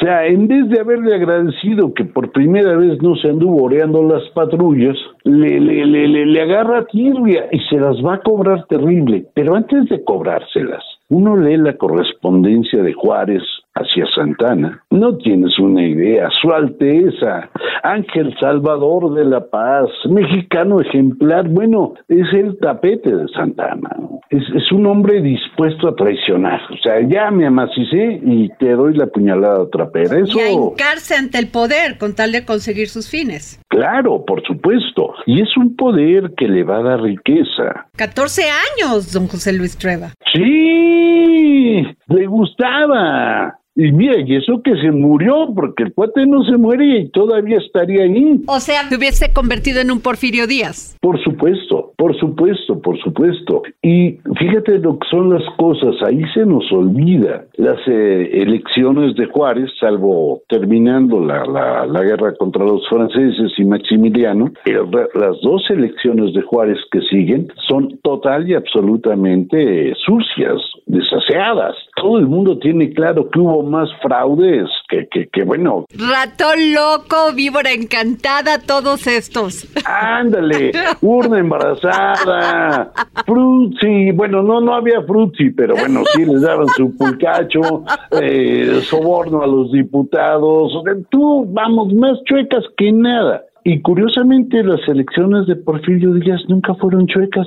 O 0.00 0.02
sea, 0.02 0.26
en 0.26 0.48
vez 0.48 0.68
de 0.70 0.80
haberle 0.80 1.14
agradecido 1.14 1.92
que 1.92 2.04
por 2.04 2.32
primera 2.32 2.74
vez 2.76 3.02
no 3.02 3.16
se 3.16 3.28
anduvo 3.28 3.64
oreando 3.64 4.02
las 4.02 4.22
patrullas, 4.30 4.96
le, 5.24 5.60
le, 5.60 5.84
le, 5.84 6.08
le, 6.08 6.26
le 6.26 6.42
agarra 6.42 6.86
tirria 6.86 7.48
y 7.52 7.58
se 7.68 7.76
las 7.76 7.96
va 7.96 8.14
a 8.14 8.20
cobrar 8.20 8.66
terrible. 8.66 9.26
Pero 9.34 9.54
antes 9.54 9.88
de 9.90 10.02
cobrárselas, 10.02 10.82
uno 11.10 11.36
lee 11.36 11.58
la 11.58 11.76
correspondencia 11.76 12.82
de 12.82 12.94
Juárez 12.94 13.42
hacia 13.74 14.06
Santana. 14.14 14.84
No 14.90 15.16
tienes 15.16 15.58
una 15.58 15.82
idea. 15.82 16.28
Su 16.40 16.52
Alteza, 16.52 17.50
Ángel 17.82 18.34
Salvador 18.40 19.14
de 19.14 19.24
la 19.24 19.48
Paz, 19.48 19.88
mexicano 20.08 20.80
ejemplar. 20.80 21.48
Bueno, 21.48 21.94
es 22.08 22.26
el 22.32 22.58
tapete 22.58 23.14
de 23.14 23.28
Santana. 23.28 23.90
Es, 24.30 24.42
es 24.54 24.70
un 24.72 24.86
hombre 24.86 25.20
dispuesto 25.20 25.88
a 25.88 25.94
traicionar. 25.94 26.60
O 26.70 26.76
sea, 26.82 27.00
ya 27.08 27.30
me 27.30 27.46
amacicé 27.46 28.20
y 28.22 28.48
te 28.58 28.72
doy 28.72 28.94
la 28.94 29.06
puñalada 29.06 29.68
trapera. 29.70 30.18
Eso. 30.18 30.38
Y 30.38 30.40
a 30.40 30.50
hincarse 30.50 31.16
ante 31.16 31.38
el 31.38 31.48
poder 31.48 31.98
con 31.98 32.14
tal 32.14 32.32
de 32.32 32.44
conseguir 32.44 32.88
sus 32.88 33.08
fines. 33.08 33.60
Claro, 33.68 34.24
por 34.24 34.42
supuesto. 34.46 35.14
Y 35.26 35.40
es 35.40 35.56
un 35.56 35.76
poder 35.76 36.32
que 36.36 36.48
le 36.48 36.64
va 36.64 36.78
a 36.78 36.82
dar 36.82 37.02
riqueza. 37.02 37.88
14 37.96 38.42
años, 38.42 39.12
don 39.12 39.26
José 39.28 39.52
Luis 39.52 39.76
Trueba. 39.76 40.10
Sí, 40.32 41.82
le 42.08 42.26
gustaba. 42.26 43.59
Y 43.82 43.92
mira, 43.92 44.16
y 44.20 44.34
eso 44.36 44.60
que 44.62 44.74
se 44.76 44.90
murió, 44.90 45.48
porque 45.54 45.84
el 45.84 45.94
cuate 45.94 46.26
no 46.26 46.42
se 46.44 46.56
muere 46.56 46.84
y 47.00 47.08
todavía 47.08 47.58
estaría 47.58 48.02
ahí. 48.02 48.40
O 48.46 48.60
sea, 48.60 48.88
se 48.88 48.96
hubiese 48.96 49.32
convertido 49.32 49.80
en 49.80 49.90
un 49.90 50.00
Porfirio 50.00 50.46
Díaz. 50.46 50.96
Por 51.00 51.18
supuesto, 51.22 51.92
por 51.96 52.14
supuesto, 52.18 52.80
por 52.80 52.98
supuesto. 53.00 53.62
Y 53.82 54.18
fíjate 54.38 54.78
lo 54.78 54.98
que 54.98 55.08
son 55.10 55.30
las 55.32 55.42
cosas, 55.56 55.94
ahí 56.06 56.22
se 56.34 56.44
nos 56.44 56.70
olvida 56.72 57.44
las 57.56 57.78
eh, 57.86 58.30
elecciones 58.42 59.14
de 59.16 59.26
Juárez, 59.26 59.70
salvo 59.80 60.42
terminando 60.48 61.24
la, 61.24 61.44
la, 61.46 61.86
la 61.86 62.02
guerra 62.02 62.34
contra 62.38 62.64
los 62.64 62.86
franceses 62.88 63.52
y 63.56 63.64
Maximiliano, 63.64 64.52
el 64.66 64.92
re- 64.92 65.08
las 65.14 65.40
dos 65.42 65.62
elecciones 65.70 66.34
de 66.34 66.42
Juárez 66.42 66.78
que 66.92 67.00
siguen 67.02 67.48
son 67.68 67.98
total 68.02 68.48
y 68.48 68.54
absolutamente 68.54 69.94
sucias, 70.04 70.60
desaseadas. 70.86 71.74
Todo 71.96 72.18
el 72.18 72.26
mundo 72.26 72.58
tiene 72.58 72.92
claro 72.92 73.28
que 73.30 73.38
hubo 73.38 73.62
más 73.70 73.88
fraudes 74.02 74.68
que, 74.88 75.08
que, 75.08 75.28
que 75.28 75.44
bueno, 75.44 75.86
Ratón 75.96 76.74
loco, 76.74 77.32
víbora 77.34 77.72
encantada, 77.72 78.58
todos 78.58 79.06
estos. 79.06 79.66
Ándale, 79.84 80.72
urna 81.00 81.38
embarazada, 81.38 82.92
frutzi, 83.24 84.10
bueno, 84.12 84.42
no, 84.42 84.60
no 84.60 84.74
había 84.74 85.02
frutzi, 85.02 85.50
pero 85.50 85.74
bueno, 85.76 86.02
sí 86.14 86.24
les 86.24 86.42
daban 86.42 86.66
su 86.68 86.96
pulcacho, 86.96 87.84
eh, 88.20 88.80
soborno 88.82 89.42
a 89.42 89.46
los 89.46 89.72
diputados, 89.72 90.72
tú, 91.10 91.46
vamos, 91.48 91.92
más 91.94 92.18
chuecas 92.24 92.64
que 92.76 92.92
nada. 92.92 93.44
Y 93.62 93.82
curiosamente 93.82 94.62
las 94.62 94.80
elecciones 94.88 95.46
de 95.46 95.56
Porfirio 95.56 96.14
Díaz 96.14 96.40
nunca 96.48 96.74
fueron 96.76 97.06
chuecas. 97.06 97.46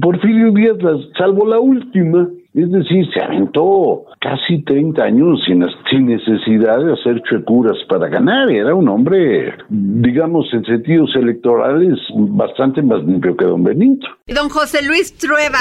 Porfirio 0.00 0.52
Díaz, 0.52 0.82
las, 0.82 1.00
salvo 1.18 1.46
la 1.46 1.60
última, 1.60 2.28
es 2.52 2.70
decir, 2.72 3.06
se 3.14 3.22
aventó 3.22 4.06
casi 4.20 4.62
30 4.64 5.02
años 5.02 5.40
sin, 5.46 5.64
sin 5.88 6.06
necesidad 6.06 6.84
de 6.84 6.94
hacer 6.94 7.22
chuecuras 7.22 7.76
para 7.88 8.08
ganar. 8.08 8.50
Era 8.50 8.74
un 8.74 8.88
hombre, 8.88 9.54
digamos, 9.68 10.46
en 10.52 10.64
sentidos 10.64 11.14
electorales, 11.14 11.96
bastante 12.12 12.82
más 12.82 13.04
limpio 13.04 13.36
que 13.36 13.44
don 13.44 13.62
Benito. 13.62 14.06
Don 14.26 14.48
José 14.48 14.82
Luis 14.82 15.16
Trueba, 15.16 15.58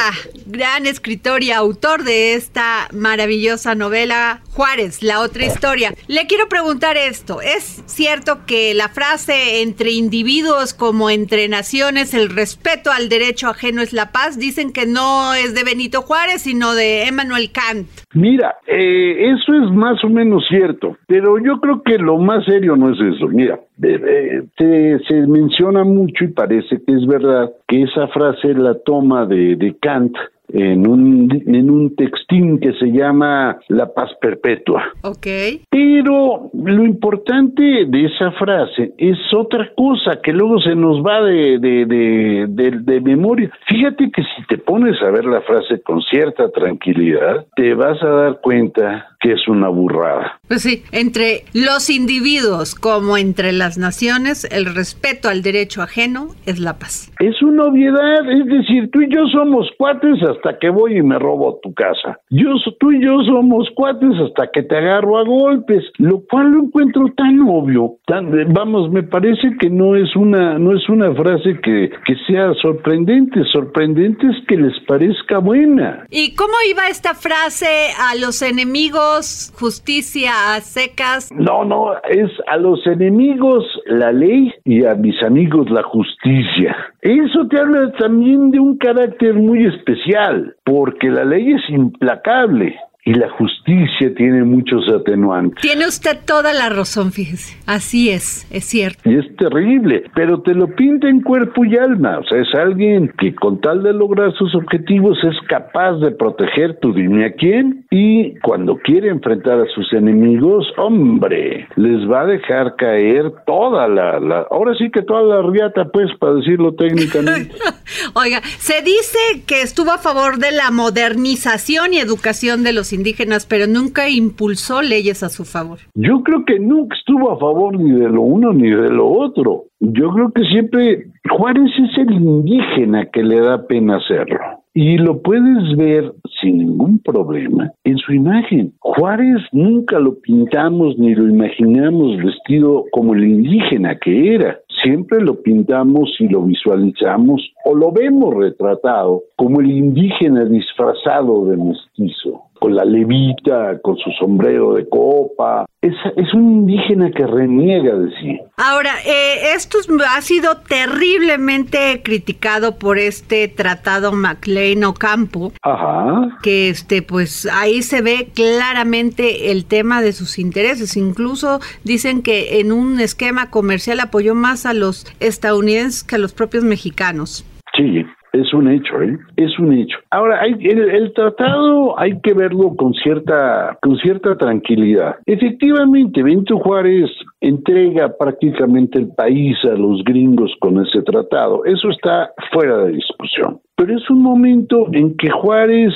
gran 0.47 0.87
escritor 0.87 1.43
y 1.43 1.51
autor 1.51 2.03
de 2.03 2.33
esta 2.33 2.87
maravillosa 2.91 3.75
novela 3.75 4.41
Juárez, 4.53 5.03
la 5.03 5.21
otra 5.21 5.45
historia. 5.45 5.93
Le 6.07 6.25
quiero 6.25 6.49
preguntar 6.49 6.97
esto, 6.97 7.39
¿es 7.41 7.83
cierto 7.85 8.45
que 8.47 8.73
la 8.73 8.89
frase 8.89 9.61
entre 9.61 9.91
individuos 9.91 10.73
como 10.73 11.11
entre 11.11 11.47
naciones, 11.49 12.15
el 12.15 12.29
respeto 12.29 12.91
al 12.91 13.09
derecho 13.09 13.47
ajeno 13.47 13.81
es 13.83 13.93
la 13.93 14.11
paz, 14.11 14.39
dicen 14.39 14.73
que 14.73 14.87
no 14.87 15.35
es 15.35 15.53
de 15.53 15.63
Benito 15.63 16.01
Juárez, 16.01 16.41
sino 16.41 16.73
de 16.73 16.78
Emmanuel 16.79 17.51
Kant? 17.51 17.87
Mira, 18.13 18.55
eh, 18.67 19.31
eso 19.31 19.53
es 19.53 19.71
más 19.71 20.03
o 20.03 20.09
menos 20.09 20.45
cierto, 20.47 20.97
pero 21.07 21.37
yo 21.37 21.59
creo 21.59 21.81
que 21.83 21.97
lo 21.97 22.17
más 22.17 22.45
serio 22.45 22.75
no 22.75 22.91
es 22.93 23.15
eso. 23.15 23.27
Mira, 23.27 23.59
se, 23.79 25.27
menciona 25.27 25.83
mucho 25.83 26.23
y 26.23 26.29
parece 26.29 26.81
que 26.85 26.93
es 26.93 27.05
verdad 27.07 27.51
que 27.67 27.83
esa 27.83 28.07
frase 28.07 28.53
la 28.53 28.75
toma 28.85 29.25
de, 29.25 29.55
de 29.55 29.75
Kant 29.81 30.15
en 30.53 30.87
un, 30.87 31.43
en 31.45 31.69
un 31.69 31.95
textín 31.95 32.59
que 32.59 32.73
se 32.73 32.87
llama 32.87 33.57
La 33.67 33.93
Paz 33.93 34.11
Perpetua. 34.21 34.83
Ok. 35.03 35.27
Pero 35.69 36.49
lo 36.53 36.83
importante 36.83 37.85
de 37.87 38.05
esa 38.05 38.31
frase 38.31 38.93
es 38.97 39.17
otra 39.33 39.71
cosa 39.75 40.19
que 40.21 40.33
luego 40.33 40.59
se 40.59 40.75
nos 40.75 41.05
va 41.05 41.21
de, 41.21 41.59
de, 41.59 41.85
de, 41.85 42.45
de, 42.49 42.71
de 42.79 43.01
memoria. 43.01 43.51
Fíjate 43.67 44.11
que 44.11 44.23
si 44.23 44.45
te 44.47 44.57
pones 44.57 45.01
a 45.01 45.11
ver 45.11 45.25
la 45.25 45.41
frase 45.41 45.81
con 45.81 46.01
cierta 46.01 46.49
tranquilidad, 46.51 47.45
te 47.55 47.73
vas 47.73 48.01
a 48.03 48.09
dar 48.09 48.41
cuenta 48.41 49.07
que 49.19 49.33
es 49.33 49.47
una 49.47 49.69
burrada. 49.69 50.39
Pues 50.47 50.63
sí, 50.63 50.83
entre 50.91 51.43
los 51.53 51.89
individuos 51.89 52.75
como 52.75 53.17
entre 53.17 53.51
las 53.51 53.77
naciones, 53.77 54.45
el 54.51 54.65
respeto 54.73 55.29
al 55.29 55.41
derecho 55.41 55.81
ajeno 55.81 56.29
es 56.45 56.59
la 56.59 56.79
paz. 56.79 57.11
Es 57.19 57.41
una 57.41 57.65
obviedad, 57.65 58.29
es 58.31 58.45
decir, 58.45 58.89
tú 58.91 59.01
y 59.01 59.13
yo 59.13 59.27
somos 59.27 59.67
cuates 59.77 60.21
hasta 60.23 60.57
que 60.57 60.69
voy 60.69 60.97
y 60.97 61.01
me 61.01 61.19
robo 61.19 61.59
tu 61.61 61.73
casa. 61.73 62.19
Yo, 62.29 62.49
tú 62.79 62.91
y 62.91 63.03
yo 63.03 63.21
somos 63.23 63.67
cuates 63.75 64.11
hasta 64.25 64.49
que 64.51 64.63
te 64.63 64.77
agarro 64.77 65.17
a 65.17 65.23
golpes, 65.23 65.83
lo 65.97 66.23
cual 66.29 66.51
lo 66.51 66.63
encuentro 66.63 67.05
tan 67.15 67.41
obvio. 67.41 67.97
Tan, 68.05 68.31
vamos, 68.53 68.89
me 68.91 69.03
parece 69.03 69.55
que 69.59 69.69
no 69.69 69.95
es 69.95 70.15
una, 70.15 70.57
no 70.57 70.75
es 70.75 70.87
una 70.87 71.13
frase 71.13 71.59
que, 71.61 71.89
que 72.05 72.15
sea 72.27 72.53
sorprendente. 72.61 73.43
Sorprendente 73.51 74.27
es 74.27 74.47
que 74.47 74.55
les 74.55 74.79
parezca 74.87 75.39
buena. 75.39 76.05
¿Y 76.09 76.35
cómo 76.35 76.53
iba 76.69 76.87
esta 76.87 77.13
frase 77.13 77.89
a 77.99 78.15
los 78.15 78.41
enemigos? 78.41 79.08
Justicia 79.57 80.53
a 80.53 80.61
secas. 80.61 81.31
No, 81.31 81.65
no, 81.65 81.93
es 82.09 82.31
a 82.47 82.57
los 82.57 82.85
enemigos 82.87 83.65
la 83.85 84.11
ley 84.11 84.53
y 84.65 84.85
a 84.85 84.95
mis 84.95 85.21
amigos 85.23 85.69
la 85.69 85.83
justicia. 85.83 86.75
Eso 87.01 87.47
te 87.49 87.59
habla 87.59 87.91
también 87.93 88.51
de 88.51 88.59
un 88.59 88.77
carácter 88.77 89.33
muy 89.35 89.65
especial, 89.65 90.55
porque 90.63 91.09
la 91.09 91.25
ley 91.25 91.53
es 91.53 91.69
implacable 91.69 92.75
y 93.09 93.13
la 93.15 93.27
justicia 93.31 94.13
tiene 94.15 94.43
muchos 94.43 94.87
atenuantes. 94.87 95.63
Tiene 95.63 95.87
usted 95.87 96.19
toda 96.27 96.53
la 96.53 96.69
razón, 96.69 97.11
fíjese. 97.11 97.57
Así 97.65 98.11
es, 98.11 98.45
es 98.51 98.65
cierto. 98.65 99.09
Y 99.09 99.17
es 99.17 99.35
terrible, 99.35 100.03
pero 100.13 100.43
te 100.43 100.53
lo 100.53 100.67
pinta 100.75 101.09
en 101.09 101.21
cuerpo 101.21 101.65
y 101.65 101.75
alma. 101.75 102.19
O 102.19 102.23
sea, 102.25 102.39
es 102.39 102.53
alguien 102.53 103.11
que 103.17 103.33
con 103.33 103.61
tal 103.61 103.81
de 103.81 103.93
lograr 103.93 104.31
sus 104.37 104.53
objetivos 104.53 105.17
es 105.23 105.35
capaz 105.47 105.93
de 105.93 106.11
proteger 106.11 106.77
tu 106.81 106.93
dime 106.93 107.25
a 107.25 107.33
quién 107.33 107.83
y 107.89 108.37
cuando 108.41 108.77
quiere 108.77 109.09
enfrentar 109.09 109.59
a 109.59 109.65
sus 109.73 109.91
enemigos, 109.93 110.67
hombre, 110.77 111.67
les 111.77 112.07
va 112.07 112.21
a 112.21 112.25
dejar 112.27 112.75
caer 112.75 113.31
toda 113.47 113.87
la, 113.87 114.19
la 114.19 114.45
ahora 114.51 114.75
sí 114.77 114.91
que 114.91 115.01
toda 115.01 115.23
la 115.23 115.49
riata, 115.49 115.85
pues, 115.91 116.11
para 116.19 116.35
decirlo 116.35 116.75
técnicamente. 116.75 117.55
Oiga, 118.13 118.41
se 118.59 118.83
dice 118.83 119.17
que 119.47 119.63
estuvo 119.63 119.89
a 119.89 119.97
favor 119.97 120.37
de 120.37 120.51
la 120.51 120.69
modernización 120.69 121.95
y 121.95 121.97
educación 121.97 122.61
de 122.63 122.73
los 122.73 122.93
indígenas, 122.99 123.45
pero 123.45 123.65
nunca 123.65 124.09
impulsó 124.09 124.81
leyes 124.81 125.23
a 125.23 125.29
su 125.29 125.45
favor. 125.45 125.79
Yo 125.95 126.21
creo 126.23 126.45
que 126.45 126.59
nunca 126.59 126.95
estuvo 126.95 127.31
a 127.31 127.39
favor 127.39 127.79
ni 127.79 127.91
de 127.91 128.09
lo 128.09 128.21
uno 128.21 128.53
ni 128.53 128.69
de 128.69 128.89
lo 128.89 129.07
otro. 129.09 129.65
Yo 129.79 130.11
creo 130.11 130.31
que 130.31 130.43
siempre 130.43 131.07
Juárez 131.29 131.71
es 131.77 131.97
el 131.97 132.11
indígena 132.11 133.05
que 133.05 133.23
le 133.23 133.39
da 133.39 133.65
pena 133.67 133.97
hacerlo. 133.97 134.39
Y 134.73 134.97
lo 134.97 135.21
puedes 135.21 135.75
ver 135.77 136.13
sin 136.41 136.59
ningún 136.59 136.99
problema 136.99 137.71
en 137.83 137.97
su 137.97 138.13
imagen. 138.13 138.73
Juárez 138.79 139.41
nunca 139.51 139.99
lo 139.99 140.19
pintamos 140.19 140.97
ni 140.97 141.15
lo 141.15 141.27
imaginamos 141.27 142.17
vestido 142.17 142.85
como 142.91 143.13
el 143.13 143.25
indígena 143.25 143.97
que 143.97 144.35
era. 144.35 144.59
Siempre 144.83 145.21
lo 145.21 145.41
pintamos 145.41 146.15
y 146.19 146.27
lo 146.29 146.43
visualizamos 146.43 147.41
o 147.65 147.75
lo 147.75 147.91
vemos 147.91 148.33
retratado 148.35 149.23
como 149.35 149.59
el 149.59 149.71
indígena 149.71 150.45
disfrazado 150.45 151.45
de 151.45 151.57
mestizo 151.57 152.48
con 152.59 152.75
la 152.75 152.85
levita, 152.85 153.79
con 153.81 153.97
su 153.97 154.11
sombrero 154.11 154.73
de 154.73 154.87
copa. 154.87 155.65
Es, 155.81 155.93
es 156.17 156.33
un 156.33 156.51
indígena 156.51 157.09
que 157.11 157.25
reniega 157.25 157.95
de 157.95 158.09
sí. 158.19 158.39
Ahora, 158.57 158.91
eh, 159.05 159.53
esto 159.55 159.77
ha 160.09 160.21
sido 160.21 160.57
terriblemente 160.57 162.01
criticado 162.03 162.77
por 162.77 162.97
este 162.97 163.47
tratado 163.47 164.11
MacLean 164.11 164.83
Ocampo. 164.83 165.53
Ajá. 165.61 166.37
Que 166.43 166.69
este, 166.69 167.01
pues 167.01 167.47
ahí 167.51 167.81
se 167.81 168.01
ve 168.01 168.29
claramente 168.33 169.51
el 169.51 169.65
tema 169.65 170.01
de 170.01 170.11
sus 170.11 170.37
intereses. 170.37 170.97
Incluso 170.97 171.59
dicen 171.83 172.21
que 172.21 172.59
en 172.59 172.71
un 172.71 172.99
esquema 172.99 173.49
comercial 173.49 174.01
apoyó 174.01 174.35
más 174.35 174.65
a 174.65 174.73
los 174.73 175.05
estadounidenses 175.19 176.03
que 176.03 176.15
a 176.15 176.19
los 176.19 176.33
propios 176.33 176.63
mexicanos. 176.63 177.45
Sí, 177.75 178.03
es 178.33 178.53
un 178.53 178.69
hecho, 178.69 179.01
¿eh? 179.01 179.17
Es 179.35 179.57
un 179.59 179.73
hecho. 179.73 179.97
Ahora, 180.11 180.41
hay, 180.41 180.53
el, 180.61 181.13
tratado 181.13 181.99
hay 181.99 182.19
que 182.21 182.33
verlo 182.33 182.75
con 182.75 182.93
cierta, 182.93 183.77
con 183.81 183.97
cierta 183.97 184.37
tranquilidad. 184.37 185.15
Efectivamente, 185.25 186.23
Benito 186.23 186.57
Juárez 186.59 187.09
entrega 187.41 188.15
prácticamente 188.17 188.99
el 188.99 189.09
país 189.09 189.57
a 189.63 189.75
los 189.75 190.03
gringos 190.03 190.51
con 190.59 190.85
ese 190.85 191.01
tratado. 191.01 191.65
Eso 191.65 191.89
está 191.89 192.31
fuera 192.51 192.77
de 192.79 192.93
discusión. 192.93 193.59
Pero 193.75 193.97
es 193.97 194.09
un 194.09 194.21
momento 194.21 194.87
en 194.91 195.15
que 195.15 195.29
Juárez 195.29 195.93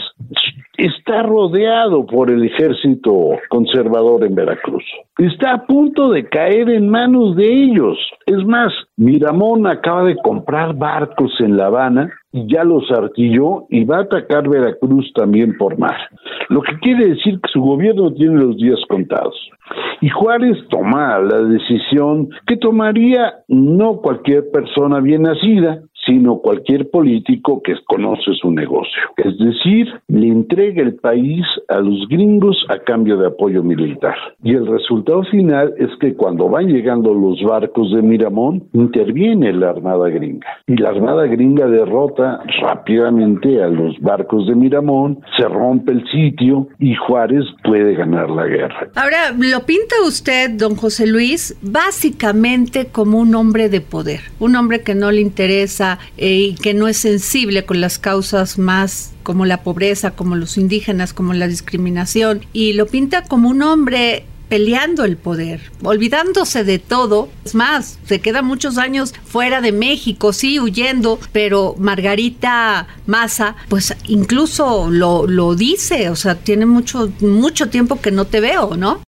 está 0.77 1.21
rodeado 1.23 2.05
por 2.05 2.31
el 2.31 2.43
ejército 2.45 3.31
conservador 3.49 4.25
en 4.25 4.35
Veracruz. 4.35 4.83
Está 5.17 5.53
a 5.53 5.65
punto 5.65 6.09
de 6.09 6.27
caer 6.27 6.69
en 6.69 6.89
manos 6.89 7.35
de 7.35 7.45
ellos. 7.45 7.97
Es 8.25 8.43
más, 8.45 8.73
Miramón 8.97 9.67
acaba 9.67 10.03
de 10.05 10.15
comprar 10.15 10.75
barcos 10.75 11.31
en 11.39 11.57
La 11.57 11.67
Habana 11.67 12.11
y 12.33 12.51
ya 12.51 12.63
los 12.63 12.91
artilló 12.91 13.65
y 13.69 13.85
va 13.85 13.97
a 13.97 14.01
atacar 14.01 14.49
Veracruz 14.49 15.13
también 15.13 15.55
por 15.57 15.77
mar. 15.77 15.95
Lo 16.49 16.61
que 16.61 16.77
quiere 16.79 17.09
decir 17.09 17.39
que 17.39 17.49
su 17.51 17.61
gobierno 17.61 18.11
tiene 18.11 18.43
los 18.43 18.57
días 18.57 18.79
contados. 18.89 19.35
Y 20.01 20.09
Juárez 20.09 20.57
toma 20.69 21.19
la 21.19 21.43
decisión 21.43 22.29
que 22.47 22.57
tomaría 22.57 23.35
no 23.47 23.97
cualquier 23.97 24.49
persona 24.51 24.99
bien 24.99 25.21
nacida, 25.21 25.81
sino 26.05 26.39
cualquier 26.39 26.89
político 26.89 27.61
que 27.63 27.73
conoce 27.85 28.33
su 28.41 28.51
negocio. 28.51 29.01
Es 29.17 29.37
decir, 29.37 29.87
le 30.07 30.27
entrega 30.27 30.81
el 30.81 30.95
país 30.95 31.45
a 31.69 31.79
los 31.79 32.07
gringos 32.07 32.57
a 32.69 32.79
cambio 32.79 33.17
de 33.17 33.27
apoyo 33.27 33.63
militar. 33.63 34.15
Y 34.43 34.53
el 34.53 34.67
resultado 34.67 35.23
final 35.23 35.73
es 35.77 35.89
que 35.99 36.15
cuando 36.15 36.49
van 36.49 36.67
llegando 36.67 37.13
los 37.13 37.41
barcos 37.43 37.91
de 37.93 38.01
Miramón, 38.01 38.63
interviene 38.73 39.53
la 39.53 39.69
Armada 39.69 40.09
gringa. 40.09 40.47
Y 40.67 40.75
la 40.75 40.89
Armada 40.89 41.25
gringa 41.27 41.67
derrota 41.67 42.41
rápidamente 42.61 43.63
a 43.63 43.67
los 43.67 43.99
barcos 43.99 44.47
de 44.47 44.55
Miramón, 44.55 45.19
se 45.37 45.47
rompe 45.47 45.91
el 45.93 46.03
sitio 46.09 46.67
y 46.79 46.95
Juárez 46.95 47.45
puede 47.63 47.95
ganar 47.95 48.29
la 48.29 48.45
guerra. 48.45 48.89
Ahora, 48.95 49.31
lo 49.37 49.65
pinta 49.65 49.95
usted, 50.05 50.51
don 50.51 50.75
José 50.75 51.07
Luis, 51.07 51.57
básicamente 51.61 52.87
como 52.91 53.19
un 53.19 53.35
hombre 53.35 53.69
de 53.69 53.81
poder, 53.81 54.19
un 54.39 54.55
hombre 54.55 54.81
que 54.81 54.95
no 54.95 55.11
le 55.11 55.21
interesa 55.21 55.92
eh, 56.17 56.51
y 56.51 56.55
que 56.55 56.73
no 56.73 56.87
es 56.87 56.97
sensible 56.97 57.65
con 57.65 57.81
las 57.81 57.99
causas 57.99 58.57
más 58.57 59.13
como 59.23 59.45
la 59.45 59.63
pobreza, 59.63 60.11
como 60.11 60.35
los 60.35 60.57
indígenas, 60.57 61.13
como 61.13 61.33
la 61.33 61.47
discriminación, 61.47 62.41
y 62.53 62.73
lo 62.73 62.87
pinta 62.87 63.23
como 63.23 63.49
un 63.49 63.61
hombre 63.63 64.25
peleando 64.49 65.03
el 65.03 65.17
poder, 65.17 65.61
olvidándose 65.81 66.63
de 66.63 66.77
todo. 66.77 67.29
Es 67.43 67.55
más, 67.55 67.99
se 68.05 68.21
queda 68.21 68.43
muchos 68.43 68.77
años 68.77 69.13
fuera 69.25 69.61
de 69.61 69.71
México, 69.71 70.31
sí, 70.31 70.59
huyendo, 70.59 71.19
pero 71.31 71.75
Margarita 71.79 72.85
Massa, 73.07 73.55
pues 73.67 73.95
incluso 74.07 74.91
lo, 74.91 75.25
lo 75.25 75.55
dice, 75.55 76.09
o 76.09 76.15
sea, 76.15 76.35
tiene 76.35 76.67
mucho, 76.67 77.11
mucho 77.21 77.69
tiempo 77.69 77.99
que 77.99 78.11
no 78.11 78.25
te 78.25 78.41
veo, 78.41 78.77
¿no? 78.77 79.01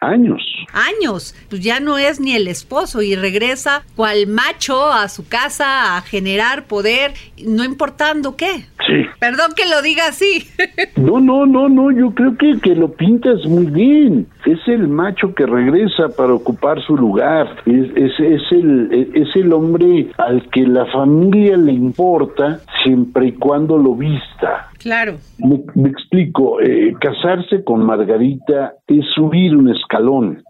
Años. 0.00 0.42
Años. 0.72 1.34
Pues 1.48 1.62
ya 1.62 1.80
no 1.80 1.98
es 1.98 2.20
ni 2.20 2.34
el 2.34 2.48
esposo 2.48 3.02
y 3.02 3.14
regresa 3.14 3.82
cual 3.94 4.26
macho 4.26 4.92
a 4.92 5.08
su 5.08 5.26
casa 5.28 5.96
a 5.96 6.02
generar 6.02 6.64
poder, 6.64 7.12
no 7.44 7.64
importando 7.64 8.36
qué. 8.36 8.66
Sí. 8.86 9.04
Perdón 9.18 9.52
que 9.56 9.68
lo 9.68 9.82
diga 9.82 10.08
así. 10.08 10.46
No, 10.96 11.20
no, 11.20 11.46
no, 11.46 11.68
no, 11.68 11.90
yo 11.90 12.10
creo 12.14 12.36
que, 12.36 12.58
que 12.60 12.74
lo 12.74 12.92
pintas 12.92 13.44
muy 13.46 13.66
bien. 13.66 14.26
Es 14.44 14.58
el 14.66 14.88
macho 14.88 15.34
que 15.34 15.46
regresa 15.46 16.08
para 16.16 16.32
ocupar 16.34 16.82
su 16.82 16.96
lugar. 16.96 17.56
Es, 17.66 17.90
es, 17.94 18.12
es, 18.18 18.52
el, 18.52 19.10
es 19.14 19.36
el 19.36 19.52
hombre 19.52 20.08
al 20.18 20.48
que 20.50 20.62
la 20.62 20.86
familia 20.86 21.56
le 21.56 21.72
importa 21.72 22.60
siempre 22.82 23.28
y 23.28 23.32
cuando 23.32 23.76
lo 23.78 23.94
vista. 23.94 24.70
Claro. 24.78 25.16
Me, 25.38 25.60
me 25.74 25.90
explico, 25.90 26.60
eh, 26.60 26.94
casarse 27.00 27.62
con 27.62 27.84
Margarita 27.84 28.74
es 28.86 29.04
subir 29.14 29.56
un 29.56 29.68
escalón. 29.68 29.85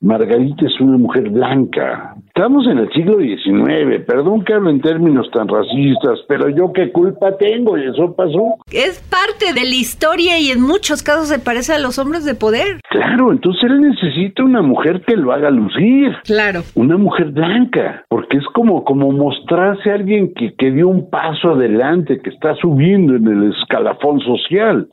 Margarita 0.00 0.66
es 0.66 0.80
una 0.80 0.98
mujer 0.98 1.30
blanca, 1.30 2.16
Estamos 2.36 2.66
en 2.66 2.76
el 2.76 2.92
siglo 2.92 3.16
XIX, 3.16 4.04
perdón 4.06 4.44
que 4.44 4.52
hablo 4.52 4.68
en 4.68 4.82
términos 4.82 5.26
tan 5.32 5.48
racistas, 5.48 6.18
pero 6.28 6.50
yo 6.50 6.70
qué 6.70 6.92
culpa 6.92 7.34
tengo 7.38 7.78
y 7.78 7.84
eso 7.84 8.14
pasó. 8.14 8.58
Es 8.70 9.00
parte 9.10 9.58
de 9.58 9.66
la 9.66 9.74
historia 9.74 10.38
y 10.38 10.50
en 10.50 10.60
muchos 10.60 11.02
casos 11.02 11.28
se 11.28 11.38
parece 11.38 11.72
a 11.72 11.78
los 11.78 11.98
hombres 11.98 12.26
de 12.26 12.34
poder. 12.34 12.82
Claro, 12.90 13.32
entonces 13.32 13.62
él 13.64 13.80
necesita 13.80 14.44
una 14.44 14.60
mujer 14.60 15.00
que 15.06 15.16
lo 15.16 15.32
haga 15.32 15.50
lucir. 15.50 16.14
Claro. 16.24 16.60
Una 16.74 16.98
mujer 16.98 17.30
blanca, 17.30 18.04
porque 18.10 18.36
es 18.36 18.44
como, 18.52 18.84
como 18.84 19.12
mostrarse 19.12 19.90
a 19.90 19.94
alguien 19.94 20.34
que, 20.34 20.54
que 20.58 20.70
dio 20.72 20.88
un 20.88 21.08
paso 21.08 21.52
adelante, 21.52 22.20
que 22.22 22.28
está 22.28 22.54
subiendo 22.56 23.16
en 23.16 23.28
el 23.28 23.52
escalafón 23.54 24.20
social. 24.20 24.86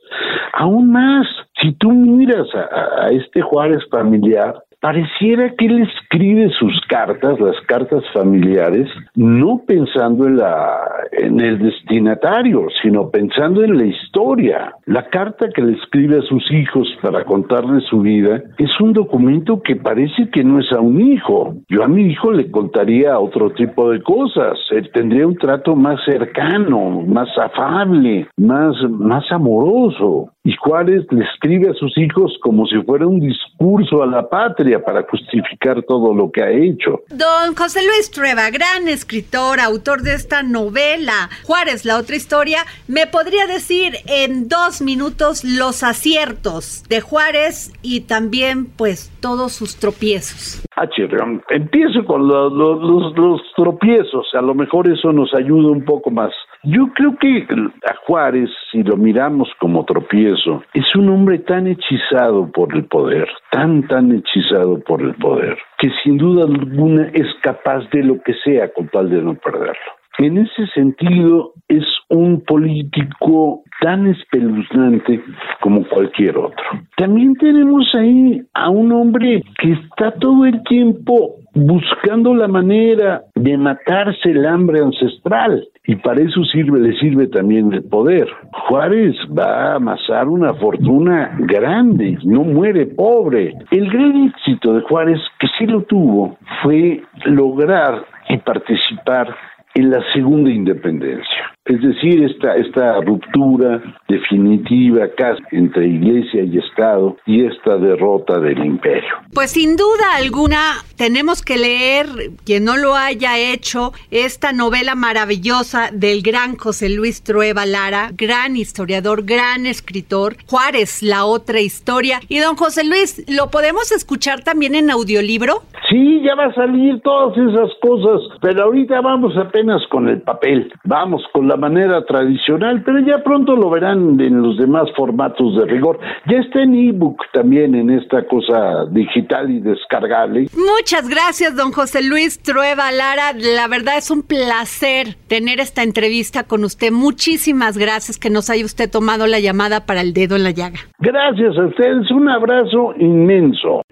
Aún 0.54 0.90
más, 0.90 1.26
si 1.60 1.72
tú 1.74 1.92
miras 1.92 2.46
a, 2.54 3.10
este 3.10 3.42
Juárez 3.42 3.82
familiar, 3.90 4.54
pareciera 4.80 5.54
que 5.56 5.66
él 5.66 5.88
escribe 5.88 6.50
sus 6.58 6.78
cartas, 6.88 7.40
las 7.40 7.58
cartas 7.66 8.02
familiares, 8.12 8.88
no 9.14 9.62
pensando 9.66 10.26
en 10.26 10.36
la 10.36 10.94
en 11.12 11.40
el 11.40 11.58
destinatario, 11.58 12.66
sino 12.82 13.08
pensando 13.10 13.62
en 13.62 13.78
la 13.78 13.86
historia. 13.86 14.74
La 14.84 15.08
carta 15.08 15.48
que 15.54 15.62
le 15.62 15.78
escribe 15.78 16.18
a 16.18 16.22
sus 16.22 16.50
hijos 16.50 16.88
para 17.00 17.24
contarles 17.24 17.84
su 17.84 18.00
vida 18.00 18.42
es 18.58 18.70
un 18.80 18.92
documento 18.92 19.62
que 19.62 19.76
parece 19.76 20.28
que 20.30 20.44
no 20.44 20.60
es 20.60 20.70
a 20.72 20.80
un 20.80 21.00
hijo. 21.00 21.54
Yo 21.68 21.82
a 21.84 21.88
mi 21.88 22.06
hijo 22.06 22.32
le 22.32 22.50
contaría 22.50 23.18
otro 23.18 23.50
tipo 23.50 23.90
de 23.90 24.02
cosas, 24.02 24.58
él 24.70 24.90
tendría 24.92 25.26
un 25.26 25.36
trato 25.36 25.76
más 25.76 26.00
cercano, 26.04 27.02
más 27.06 27.28
afable, 27.38 28.26
más 28.36 28.74
más 28.90 29.24
amoroso. 29.30 30.33
Y 30.46 30.54
Juárez 30.56 31.06
le 31.10 31.24
escribe 31.24 31.70
a 31.70 31.72
sus 31.72 31.96
hijos 31.96 32.36
como 32.42 32.66
si 32.66 32.76
fuera 32.82 33.06
un 33.06 33.18
discurso 33.18 34.02
a 34.02 34.06
la 34.06 34.28
patria 34.28 34.84
para 34.84 35.02
justificar 35.08 35.82
todo 35.84 36.12
lo 36.14 36.30
que 36.30 36.42
ha 36.42 36.50
hecho. 36.50 37.00
Don 37.08 37.54
José 37.56 37.80
Luis 37.82 38.10
Trueba, 38.10 38.50
gran 38.50 38.86
escritor, 38.86 39.58
autor 39.58 40.02
de 40.02 40.12
esta 40.14 40.42
novela, 40.42 41.30
Juárez, 41.46 41.86
la 41.86 41.96
otra 41.96 42.16
historia, 42.16 42.58
¿me 42.88 43.06
podría 43.06 43.46
decir 43.46 43.94
en 44.06 44.46
dos 44.48 44.82
minutos 44.82 45.44
los 45.44 45.82
aciertos 45.82 46.84
de 46.90 47.00
Juárez 47.00 47.72
y 47.80 48.00
también 48.02 48.66
pues 48.66 49.10
todos 49.20 49.52
sus 49.54 49.76
tropiezos? 49.76 50.62
Ah, 50.76 50.86
chirrión. 50.90 51.42
Empiezo 51.48 52.04
con 52.04 52.28
lo- 52.28 52.50
lo- 52.50 52.74
los, 52.80 53.16
los 53.16 53.40
tropiezos, 53.56 54.26
a 54.34 54.42
lo 54.42 54.54
mejor 54.54 54.88
eso 54.88 55.10
nos 55.10 55.32
ayuda 55.34 55.70
un 55.70 55.86
poco 55.86 56.10
más. 56.10 56.32
Yo 56.66 56.86
creo 56.94 57.14
que 57.18 57.46
a 57.86 57.94
Juárez, 58.06 58.48
si 58.72 58.82
lo 58.82 58.96
miramos 58.96 59.50
como 59.60 59.84
tropiezo, 59.84 60.62
es 60.72 60.96
un 60.96 61.10
hombre 61.10 61.38
tan 61.40 61.66
hechizado 61.66 62.50
por 62.50 62.74
el 62.74 62.84
poder, 62.86 63.28
tan, 63.50 63.86
tan 63.86 64.10
hechizado 64.12 64.80
por 64.80 65.02
el 65.02 65.14
poder, 65.14 65.58
que 65.78 65.90
sin 66.02 66.16
duda 66.16 66.44
alguna 66.44 67.08
es 67.12 67.26
capaz 67.42 67.88
de 67.90 68.02
lo 68.02 68.18
que 68.22 68.32
sea 68.42 68.72
con 68.72 68.88
tal 68.88 69.10
de 69.10 69.20
no 69.20 69.34
perderlo. 69.34 69.93
En 70.18 70.38
ese 70.38 70.66
sentido, 70.74 71.54
es 71.68 71.84
un 72.08 72.40
político 72.42 73.62
tan 73.80 74.06
espeluznante 74.06 75.20
como 75.60 75.84
cualquier 75.88 76.38
otro. 76.38 76.64
También 76.96 77.34
tenemos 77.34 77.92
ahí 77.94 78.42
a 78.54 78.70
un 78.70 78.92
hombre 78.92 79.42
que 79.60 79.72
está 79.72 80.12
todo 80.12 80.46
el 80.46 80.62
tiempo 80.64 81.36
buscando 81.54 82.34
la 82.34 82.48
manera 82.48 83.22
de 83.34 83.56
matarse 83.56 84.30
el 84.30 84.46
hambre 84.46 84.80
ancestral. 84.80 85.66
Y 85.86 85.96
para 85.96 86.22
eso 86.22 86.44
sirve, 86.44 86.80
le 86.80 86.98
sirve 86.98 87.26
también 87.26 87.72
el 87.72 87.82
poder. 87.84 88.28
Juárez 88.68 89.16
va 89.36 89.72
a 89.72 89.74
amasar 89.76 90.28
una 90.28 90.54
fortuna 90.54 91.36
grande, 91.40 92.18
no 92.24 92.42
muere 92.42 92.86
pobre. 92.86 93.54
El 93.70 93.90
gran 93.90 94.28
éxito 94.28 94.74
de 94.74 94.80
Juárez, 94.82 95.20
que 95.38 95.48
sí 95.58 95.66
lo 95.66 95.82
tuvo, 95.82 96.36
fue 96.62 97.02
lograr 97.26 98.04
y 98.28 98.38
participar 98.38 99.34
en 99.74 99.90
la 99.90 100.00
segunda 100.12 100.50
independencia. 100.50 101.53
Es 101.66 101.80
decir, 101.80 102.22
esta, 102.22 102.56
esta 102.56 103.00
ruptura 103.00 103.82
definitiva 104.06 105.08
casi 105.16 105.42
entre 105.52 105.88
iglesia 105.88 106.42
y 106.42 106.58
Estado 106.58 107.16
y 107.24 107.46
esta 107.46 107.78
derrota 107.78 108.38
del 108.38 108.62
imperio. 108.62 109.08
Pues 109.32 109.52
sin 109.52 109.74
duda 109.74 110.16
alguna 110.18 110.74
tenemos 110.98 111.42
que 111.42 111.56
leer, 111.56 112.06
quien 112.44 112.66
no 112.66 112.76
lo 112.76 112.94
haya 112.94 113.38
hecho, 113.38 113.92
esta 114.10 114.52
novela 114.52 114.94
maravillosa 114.94 115.88
del 115.90 116.20
gran 116.20 116.56
José 116.56 116.90
Luis 116.90 117.24
Trueba 117.24 117.64
Lara, 117.64 118.10
gran 118.14 118.56
historiador, 118.56 119.24
gran 119.24 119.64
escritor, 119.64 120.36
Juárez, 120.46 121.02
la 121.02 121.24
otra 121.24 121.60
historia. 121.60 122.20
Y 122.28 122.40
don 122.40 122.56
José 122.56 122.84
Luis, 122.84 123.24
¿lo 123.34 123.50
podemos 123.50 123.90
escuchar 123.90 124.42
también 124.42 124.74
en 124.74 124.90
audiolibro? 124.90 125.62
Sí, 125.88 126.20
ya 126.22 126.34
va 126.34 126.46
a 126.46 126.54
salir 126.54 127.00
todas 127.00 127.36
esas 127.38 127.70
cosas, 127.80 128.20
pero 128.42 128.64
ahorita 128.64 129.00
vamos 129.00 129.34
apenas 129.38 129.80
con 129.88 130.08
el 130.08 130.20
papel, 130.20 130.70
vamos 130.84 131.22
con 131.32 131.48
la 131.48 131.53
manera 131.56 132.04
tradicional, 132.04 132.82
pero 132.84 133.00
ya 133.00 133.22
pronto 133.22 133.56
lo 133.56 133.70
verán 133.70 134.20
en 134.20 134.42
los 134.42 134.56
demás 134.58 134.88
formatos 134.96 135.56
de 135.56 135.66
rigor. 135.66 135.98
Ya 136.26 136.38
está 136.38 136.62
en 136.62 136.74
ebook 136.74 137.22
también 137.32 137.74
en 137.74 137.90
esta 137.90 138.26
cosa 138.26 138.86
digital 138.90 139.50
y 139.50 139.60
descargable. 139.60 140.48
Muchas 140.56 141.08
gracias, 141.08 141.56
don 141.56 141.72
José 141.72 142.02
Luis 142.02 142.40
Trueba 142.42 142.90
Lara. 142.92 143.32
La 143.34 143.68
verdad 143.68 143.98
es 143.98 144.10
un 144.10 144.22
placer 144.22 145.16
tener 145.28 145.60
esta 145.60 145.82
entrevista 145.82 146.44
con 146.44 146.64
usted. 146.64 146.92
Muchísimas 146.92 147.78
gracias 147.78 148.18
que 148.18 148.30
nos 148.30 148.50
haya 148.50 148.64
usted 148.64 148.90
tomado 148.90 149.26
la 149.26 149.40
llamada 149.40 149.86
para 149.86 150.00
el 150.00 150.12
dedo 150.12 150.36
en 150.36 150.44
la 150.44 150.50
llaga. 150.50 150.80
Gracias 150.98 151.56
a 151.58 151.66
ustedes, 151.66 152.10
un 152.10 152.28
abrazo 152.28 152.94
inmenso. 152.98 153.82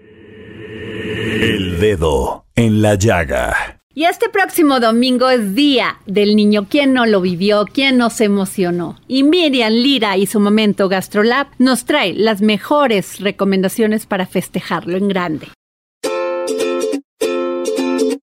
El 1.41 1.79
dedo 1.79 2.45
en 2.55 2.81
la 2.81 2.95
llaga. 2.95 3.82
Y 3.95 4.05
este 4.05 4.27
próximo 4.27 4.79
domingo 4.79 5.29
es 5.29 5.53
Día 5.53 5.99
del 6.07 6.35
Niño. 6.35 6.65
¿Quién 6.67 6.93
no 6.93 7.05
lo 7.05 7.21
vivió? 7.21 7.65
¿Quién 7.71 7.99
no 7.99 8.09
se 8.09 8.23
emocionó? 8.23 8.99
Y 9.07 9.21
Miriam 9.21 9.71
Lira 9.71 10.17
y 10.17 10.25
su 10.25 10.39
momento 10.39 10.89
GastroLab 10.89 11.49
nos 11.59 11.85
trae 11.85 12.15
las 12.15 12.41
mejores 12.41 13.19
recomendaciones 13.19 14.07
para 14.07 14.25
festejarlo 14.25 14.97
en 14.97 15.07
grande. 15.09 15.47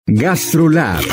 GastroLab. 0.09 1.05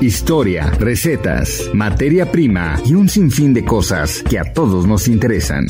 Historia, 0.00 0.70
recetas, 0.78 1.68
materia 1.74 2.30
prima 2.30 2.80
y 2.86 2.94
un 2.94 3.08
sinfín 3.08 3.54
de 3.54 3.64
cosas 3.64 4.22
que 4.22 4.38
a 4.38 4.52
todos 4.52 4.86
nos 4.86 5.08
interesan. 5.08 5.66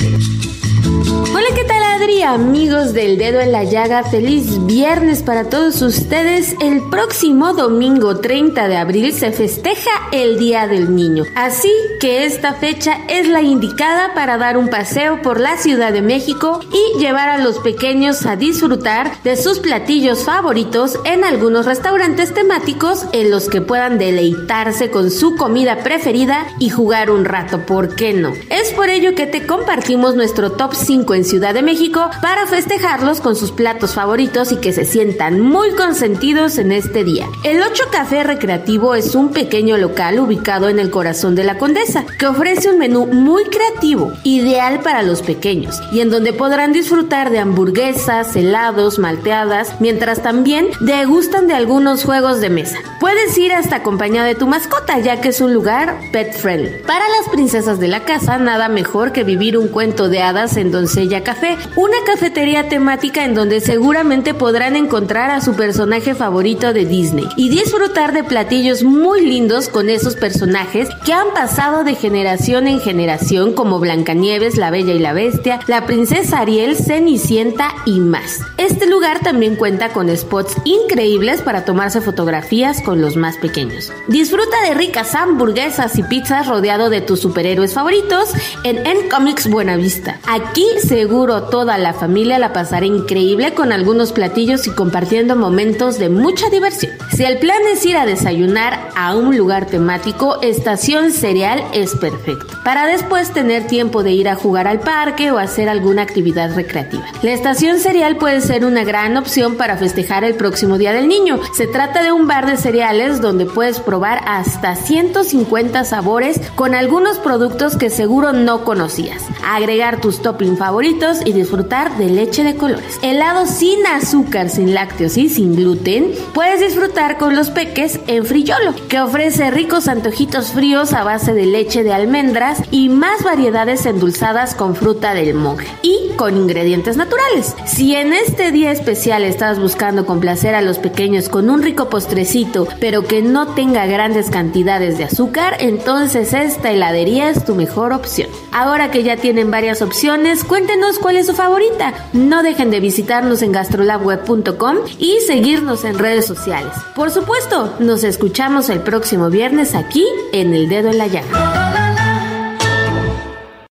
Hola, 1.33 1.47
¿qué 1.55 1.65
tal 1.65 1.83
Adri? 2.09 2.23
Amigos 2.23 2.93
del 2.93 3.19
dedo 3.19 3.41
en 3.41 3.53
la 3.53 3.65
llaga, 3.65 4.03
feliz 4.05 4.65
viernes 4.67 5.23
para 5.23 5.49
todos 5.49 5.83
ustedes. 5.83 6.55
El 6.61 6.89
próximo 6.91 7.53
domingo 7.53 8.19
30 8.19 8.69
de 8.69 8.77
abril 8.77 9.13
se 9.13 9.33
festeja 9.33 9.91
el 10.13 10.39
Día 10.39 10.67
del 10.67 10.95
Niño. 10.95 11.25
Así 11.35 11.71
que 12.01 12.25
esta 12.25 12.55
fecha 12.55 12.99
es 13.09 13.29
la 13.29 13.43
indicada 13.43 14.15
para 14.15 14.39
dar 14.39 14.57
un 14.57 14.69
paseo 14.69 15.21
por 15.23 15.41
la 15.41 15.57
Ciudad 15.57 15.93
de 15.93 16.03
México 16.03 16.61
y 16.73 16.99
llevar 16.99 17.29
a 17.29 17.39
los 17.39 17.59
pequeños 17.59 18.25
a 18.27 18.37
disfrutar 18.37 19.23
de 19.23 19.37
sus 19.37 19.59
platillos 19.59 20.25
favoritos 20.25 20.99
en 21.05 21.25
algunos 21.25 21.67
restaurantes 21.67 22.33
temáticos 22.35 23.07
en 23.13 23.31
los 23.31 23.49
que 23.49 23.61
puedan 23.61 23.99
deleitarse 23.99 24.91
con 24.91 25.11
su 25.11 25.37
comida 25.37 25.83
preferida 25.83 26.47
y 26.59 26.71
jugar 26.71 27.11
un 27.11 27.25
rato, 27.25 27.67
¿por 27.67 27.95
qué 27.95 28.13
no? 28.13 28.33
Es 28.51 28.73
por 28.73 28.89
ello 28.89 29.15
que 29.15 29.27
te 29.27 29.47
compartimos 29.47 30.15
nuestro 30.15 30.53
top 30.53 30.75
5 30.75 31.15
en 31.15 31.25
Ciudad 31.25 31.55
de 31.55 31.63
México 31.63 31.98
para 32.23 32.47
festejarlos 32.47 33.21
con 33.21 33.37
sus 33.37 33.53
platos 33.53 33.95
favoritos 33.95 34.53
y 34.53 34.57
que 34.57 34.73
se 34.73 34.85
sientan 34.85 35.41
muy 35.41 35.73
consentidos 35.73 36.59
en 36.59 36.73
este 36.73 37.05
día. 37.05 37.27
El 37.45 37.61
8 37.63 37.85
Café 37.91 38.25
Recreativo 38.25 38.95
es 38.95 39.15
un 39.15 39.33
pequeño 39.33 39.77
local 39.77 40.21
ubicado 40.21 40.69
en 40.69 40.79
el 40.79 40.91
corazón 40.91 41.35
de 41.35 41.45
la 41.45 41.59
Condesa 41.59 42.05
que 42.19 42.27
ofrece 42.27 42.71
un 42.71 42.79
menú 42.79 43.07
muy 43.07 43.45
creativo, 43.45 44.13
ideal 44.25 44.81
para 44.81 45.03
los 45.03 45.23
pequeños 45.23 45.81
y 45.93 46.01
en 46.01 46.11
donde 46.11 46.33
podrán 46.33 46.73
disfrutar 46.73 47.31
de 47.31 47.39
hamburguesas, 47.39 48.35
helados, 48.37 48.99
malteadas, 48.99 49.81
mientras 49.81 50.23
también 50.23 50.69
degustan 50.81 51.47
de 51.47 51.55
algunos 51.55 52.05
juegos 52.05 52.41
de 52.41 52.51
mesa. 52.51 52.79
Puedes 53.01 53.37
ir 53.39 53.53
hasta 53.53 53.77
acompañado 53.77 54.27
de 54.27 54.35
tu 54.35 54.47
mascota 54.47 54.99
ya 54.99 55.21
que 55.21 55.29
es 55.29 55.41
un 55.41 55.55
lugar 55.55 55.99
pet 56.13 56.33
friendly. 56.35 56.83
Para 56.87 57.09
las 57.09 57.29
princesas 57.31 57.79
de 57.79 57.89
la 57.89 58.05
casa 58.05 58.39
nada 58.39 58.69
mejor 58.69 59.13
que 59.13 59.25
vivir 59.25 59.59
un 59.59 59.69
cuento 59.69 60.09
de 60.09 60.23
hadas 60.23 60.57
en 60.57 60.71
Doncella 60.71 61.25
Café, 61.25 61.57
una 61.89 62.05
cafetería 62.05 62.69
temática 62.69 63.25
en 63.25 63.35
donde 63.35 63.61
seguramente 63.61 64.35
podrán 64.35 64.77
encontrar 64.77 65.31
a 65.31 65.41
su 65.41 65.55
personaje 65.55 66.15
favorito 66.15 66.75
de 66.75 66.85
Disney 66.85 67.27
y 67.37 67.49
disfrutar 67.49 68.13
de 68.13 68.25
platillos 68.25 68.83
muy 68.83 69.25
lindos 69.25 69.69
con 69.71 69.89
esos 69.89 70.15
personajes 70.15 70.89
que 71.07 71.15
han 71.15 71.33
pasado 71.33 71.85
de 71.85 71.95
generación 71.95 72.69
en 72.69 72.81
generación 72.81 73.55
como 73.55 73.79
Blancanieves, 73.79 74.59
la 74.59 74.71
Bella 74.71 74.93
y 74.93 74.99
la 74.99 75.15
Bestia, 75.15 75.61
la 75.67 75.87
princesa 75.87 76.41
Ariel, 76.41 76.77
Cenicienta 76.77 77.71
y 77.87 78.01
más. 78.01 78.41
Este 78.59 78.87
lugar 78.87 79.21
también 79.21 79.57
cuenta 79.57 79.89
con 79.95 80.15
spots 80.15 80.57
increíbles 80.65 81.41
para 81.41 81.65
tomarse 81.65 82.03
fotografías 82.03 82.83
con 82.83 83.01
los 83.01 83.17
más 83.17 83.39
pequeños. 83.39 83.93
Disfruta 84.09 84.61
de 84.67 84.75
ricas 84.75 85.15
hamburguesas 85.15 85.97
y 85.99 86.03
pizzas 86.03 86.49
rodeado 86.49 86.91
de 86.91 87.01
tus 87.01 87.21
superhéroes 87.21 87.73
favoritos 87.73 88.29
en 88.65 88.87
N 88.87 89.09
Comics 89.09 89.49
Buenavista. 89.49 90.19
Aquí 90.27 90.67
seguro 90.87 91.45
toda 91.45 91.78
la 91.79 91.95
familia 91.95 92.39
la 92.39 92.53
pasará 92.53 92.87
increíble 92.87 93.55
con 93.55 93.73
algunos 93.73 94.13
platillos 94.13 94.67
y 94.67 94.71
compartiendo 94.71 95.37
momentos 95.37 95.99
de 95.99 96.09
mucha 96.09 96.51
diversión. 96.51 96.93
Si 97.15 97.25
el 97.25 97.39
plan 97.39 97.59
es 97.73 97.85
ir 97.87 97.97
a 97.97 98.07
desayunar 98.07 98.91
a 98.97 99.15
un 99.15 99.37
lugar 99.37 99.67
temático, 99.67 100.41
Estación 100.43 101.13
Cereal 101.13 101.63
es 101.73 101.95
perfecto. 101.95 102.57
Para 102.65 102.87
después 102.87 103.33
tener 103.33 103.67
tiempo 103.67 104.03
de 104.03 104.13
ir 104.13 104.29
a 104.29 104.35
jugar 104.35 104.67
al 104.67 104.81
parque 104.81 105.31
o 105.31 105.39
hacer 105.39 105.69
alguna 105.69 106.03
actividad 106.03 106.55
recreativa. 106.55 107.05
La 107.23 107.33
Estación 107.33 107.79
Cereal 107.79 108.17
puede 108.17 108.41
ser 108.41 108.65
una 108.65 108.85
gran 108.85 109.17
opción 109.17 109.57
para 109.57 109.77
festejar 109.77 110.25
el 110.25 110.35
próximo 110.35 110.79
Día 110.79 110.93
del 110.93 111.09
Niño. 111.09 111.41
Se 111.55 111.67
trata 111.67 112.03
de 112.03 112.13
un 112.13 112.27
bar 112.27 112.47
de 112.47 112.57
cereales 112.57 113.21
donde 113.21 113.47
puedes 113.47 113.81
probar 113.81 114.21
hasta 114.27 114.75
150 114.75 115.85
sabores 115.85 116.41
con 116.55 116.75
algunos 116.75 117.19
productos 117.19 117.77
que 117.77 117.91
seguro 117.91 118.33
no 118.33 118.65
conocías. 118.65 119.23
Agregar 119.45 120.01
tus 120.01 120.21
toppings 120.23 120.59
favoritos 120.59 121.19
y 121.25 121.33
disfrutar 121.33 121.68
de 121.69 122.09
leche 122.09 122.45
de 122.45 122.57
colores. 122.57 122.99
Helado 123.03 123.45
sin 123.45 123.87
azúcar, 123.87 124.49
sin 124.49 124.73
lácteos 124.73 125.19
y 125.19 125.29
sin 125.29 125.55
gluten. 125.55 126.13
Puedes 126.33 126.61
disfrutar 126.61 127.19
con 127.19 127.37
los 127.37 127.51
peques 127.51 128.01
en 128.07 128.25
Friolo, 128.25 128.75
que 128.89 129.01
ofrece 129.01 129.51
ricos 129.51 129.87
antojitos 129.87 130.53
fríos 130.53 130.95
a 130.95 131.05
base 131.05 131.35
de 131.35 131.45
leche 131.45 131.85
de 131.85 131.93
almendras 131.93 132.63
y 132.71 132.89
más 132.89 133.23
variedades 133.23 133.85
endulzadas 133.85 134.55
con 134.55 134.77
fruta 134.77 135.13
del 135.13 135.35
monje 135.35 135.69
y 135.83 136.13
con 136.17 136.39
ingredientes 136.39 136.97
naturales. 136.97 137.55
Si 137.67 137.95
en 137.95 138.15
este 138.15 138.51
día 138.51 138.73
especial 138.73 139.23
estás 139.23 139.61
buscando 139.61 140.07
complacer 140.07 140.55
a 140.55 140.63
los 140.63 140.79
pequeños 140.79 141.29
con 141.29 141.51
un 141.51 141.63
rico 141.63 141.91
postrecito, 141.91 142.67
pero 142.81 143.05
que 143.05 143.21
no 143.21 143.49
tenga 143.49 143.85
grandes 143.85 144.31
cantidades 144.31 144.97
de 144.97 145.05
azúcar, 145.05 145.59
entonces 145.61 146.33
esta 146.33 146.71
heladería 146.71 147.29
es 147.29 147.45
tu 147.45 147.55
mejor 147.55 147.93
opción. 147.93 148.31
Ahora 148.53 148.91
que 148.91 149.03
ya 149.03 149.19
tienen 149.19 149.51
varias 149.51 149.83
opciones, 149.83 150.45
cuéntenos 150.45 150.99
cuál 150.99 151.19
es 151.19 151.27
su 151.27 151.35
favorita. 151.59 151.95
No 152.13 152.43
dejen 152.43 152.71
de 152.71 152.81
visitarnos 152.81 153.43
en 153.43 153.53
gastrolabweb.com 153.53 154.77
y 154.99 155.19
seguirnos 155.27 155.85
en 155.85 155.99
redes 155.99 156.27
sociales. 156.27 156.73
Por 156.95 157.11
supuesto, 157.11 157.75
nos 157.81 158.05
escuchamos 158.05 158.69
el 158.69 158.81
próximo 158.81 159.31
viernes 159.31 159.75
aquí 159.75 160.05
en 160.33 160.55
El 160.55 160.69
Dedo 160.69 160.91
en 160.91 160.99
la 160.99 161.07
Llaga. 161.07 161.75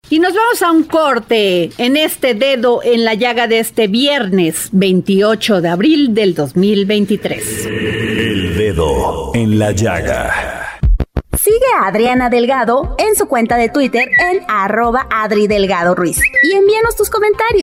Y 0.10 0.20
nos 0.20 0.34
vamos 0.34 0.62
a 0.62 0.72
un 0.72 0.84
corte 0.84 1.72
en 1.78 1.98
este 1.98 2.36
dedo 2.36 2.82
en 2.84 3.04
la 3.04 3.16
llaga 3.16 3.48
de 3.48 3.60
este 3.60 3.88
viernes 3.88 4.70
28 4.72 5.62
de 5.62 5.70
abril 5.70 6.14
del 6.14 6.36
2023. 6.36 7.66
El 7.66 8.56
dedo 8.56 9.32
en 9.34 9.58
la 9.58 9.72
llaga. 9.72 10.80
Sigue 11.36 11.58
a 11.82 11.88
Adriana 11.88 12.30
Delgado 12.30 12.96
en 13.00 13.16
su 13.16 13.28
cuenta 13.28 13.58
de 13.58 13.70
Twitter 13.70 14.08
en 14.32 14.44
arroba 14.48 15.08
Adri 15.10 15.48
Delgado 15.48 15.96
Ruiz 15.96 16.20
y 16.44 16.52
envíanos 16.54 16.96
tus 16.96 17.10
comentarios. 17.10 17.63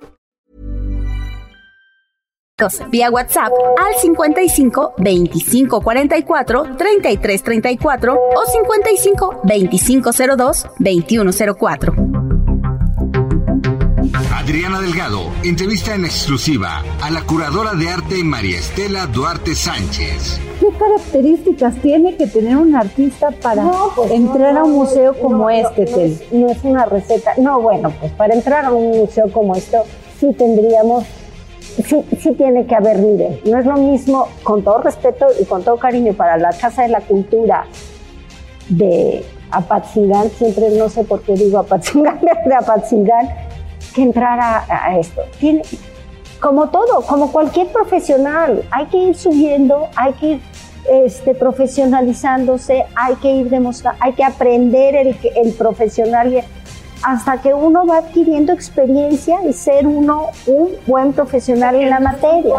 Vía 2.89 3.09
WhatsApp 3.09 3.51
al 3.77 3.95
55 3.99 4.93
25 4.97 5.81
44 5.81 6.75
33 6.77 7.43
34 7.43 8.13
o 8.13 8.45
55 8.45 9.41
25 9.43 10.11
02 10.37 10.67
21 10.79 11.31
04. 11.57 11.93
Adriana 14.35 14.81
Delgado 14.81 15.31
entrevista 15.43 15.95
en 15.95 16.05
exclusiva 16.05 16.83
a 17.01 17.09
la 17.09 17.21
curadora 17.21 17.73
de 17.73 17.89
arte 17.89 18.23
María 18.23 18.57
Estela 18.57 19.05
Duarte 19.07 19.55
Sánchez. 19.55 20.39
¿Qué 20.59 20.67
características 20.77 21.75
tiene 21.81 22.17
que 22.17 22.27
tener 22.27 22.57
un 22.57 22.75
artista 22.75 23.31
para 23.41 23.63
entrar 24.11 24.57
a 24.57 24.63
un 24.63 24.73
museo 24.73 25.13
como 25.13 25.49
este, 25.49 25.85
no 25.85 25.97
es, 25.99 26.33
no 26.33 26.49
es 26.49 26.57
una 26.63 26.85
receta. 26.85 27.33
No, 27.37 27.61
bueno, 27.61 27.93
pues 27.99 28.11
para 28.13 28.33
entrar 28.33 28.65
a 28.65 28.71
un 28.71 28.97
museo 28.97 29.31
como 29.31 29.55
esto 29.55 29.77
sí 30.19 30.33
tendríamos, 30.37 31.05
sí, 31.85 32.05
sí 32.19 32.31
tiene 32.33 32.65
que 32.65 32.75
haber 32.75 32.99
nivel. 32.99 33.41
No 33.45 33.59
es 33.59 33.65
lo 33.65 33.75
mismo, 33.77 34.27
con 34.43 34.63
todo 34.63 34.79
respeto 34.79 35.27
y 35.39 35.45
con 35.45 35.63
todo 35.63 35.77
cariño 35.77 36.13
para 36.13 36.37
la 36.37 36.51
Casa 36.51 36.83
de 36.83 36.89
la 36.89 37.01
Cultura 37.01 37.65
de 38.69 39.25
Apatzingán, 39.51 40.29
siempre 40.29 40.69
no 40.71 40.89
sé 40.89 41.03
por 41.03 41.21
qué 41.21 41.33
digo 41.33 41.59
Apatzingán, 41.59 42.19
de 42.45 42.55
Apatzingán, 42.55 43.29
que 43.93 44.03
entrar 44.03 44.39
a, 44.39 44.65
a 44.69 44.97
esto. 44.97 45.21
Tiene, 45.39 45.63
como 46.39 46.69
todo, 46.69 47.01
como 47.01 47.31
cualquier 47.31 47.67
profesional, 47.67 48.63
hay 48.71 48.85
que 48.87 48.97
ir 48.97 49.15
subiendo, 49.15 49.89
hay 49.95 50.13
que 50.13 50.25
ir 50.27 50.41
este, 50.89 51.35
profesionalizándose, 51.35 52.85
hay 52.95 53.15
que 53.15 53.31
ir 53.31 53.49
demostrando, 53.49 53.99
hay 54.03 54.13
que 54.13 54.23
aprender 54.23 54.95
el, 54.95 55.15
el 55.35 55.53
profesional 55.53 56.43
hasta 57.03 57.41
que 57.41 57.53
uno 57.53 57.85
va 57.85 57.97
adquiriendo 57.97 58.53
experiencia 58.53 59.37
y 59.47 59.53
ser 59.53 59.87
uno 59.87 60.27
un 60.45 60.69
buen 60.87 61.13
profesional 61.13 61.75
en 61.75 61.89
la 61.89 61.99
materia. 61.99 62.55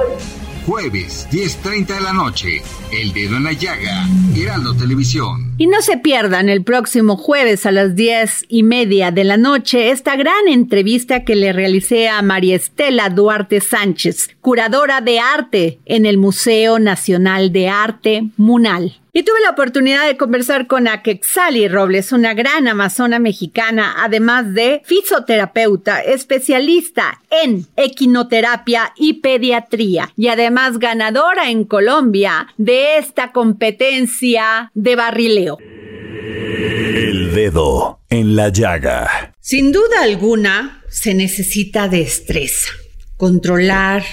Jueves, 0.67 1.27
10.30 1.33 1.87
de 1.87 2.01
la 2.01 2.13
noche. 2.13 2.63
El 2.93 3.13
dedo 3.13 3.37
en 3.37 3.43
la 3.45 3.53
llaga. 3.53 4.07
Heraldo 4.37 4.77
Televisión. 4.77 5.55
Y 5.59 5.67
no 5.67 5.83
se 5.83 5.97
pierdan 5.97 6.49
el 6.49 6.63
próximo 6.63 7.17
jueves 7.17 7.67
a 7.67 7.73
las 7.73 7.97
diez 7.97 8.45
y 8.49 8.63
media 8.63 9.11
de 9.11 9.25
la 9.25 9.37
noche 9.37 9.91
esta 9.91 10.15
gran 10.15 10.47
entrevista 10.47 11.25
que 11.25 11.35
le 11.35 11.53
realicé 11.53 12.09
a 12.09 12.23
María 12.23 12.55
Estela 12.55 13.11
Duarte 13.11 13.61
Sánchez, 13.61 14.37
curadora 14.41 15.01
de 15.01 15.19
arte 15.19 15.81
en 15.85 16.07
el 16.07 16.17
Museo 16.17 16.79
Nacional 16.79 17.53
de 17.53 17.69
Arte 17.69 18.31
Munal. 18.37 19.02
Y 19.15 19.25
tuve 19.25 19.43
la 19.43 19.51
oportunidad 19.51 20.07
de 20.07 20.17
conversar 20.17 20.67
con 20.67 20.89
Aquexali 20.89 21.69
Robles, 21.69 22.13
una 22.13 22.33
gran 22.33 22.67
amazona 22.67 23.19
mexicana, 23.19 23.97
además 23.99 24.55
de 24.55 24.81
fisioterapeuta, 24.87 26.01
especialista 26.01 27.21
en 27.31 27.67
equinoterapia 27.77 28.95
y 28.97 29.21
pediatría, 29.21 30.11
y 30.17 30.29
además 30.29 30.79
ganadora 30.79 31.51
en 31.51 31.65
Colombia 31.65 32.47
de 32.57 32.97
esta 32.97 33.33
competencia 33.33 34.71
de 34.73 34.97
barrileo. 34.97 35.59
El 35.61 37.35
dedo 37.35 38.01
en 38.09 38.35
la 38.35 38.49
llaga. 38.49 39.35
Sin 39.41 39.73
duda 39.73 40.05
alguna, 40.05 40.83
se 40.89 41.13
necesita 41.13 41.87
destreza. 41.87 42.71
Controlar 43.19 44.05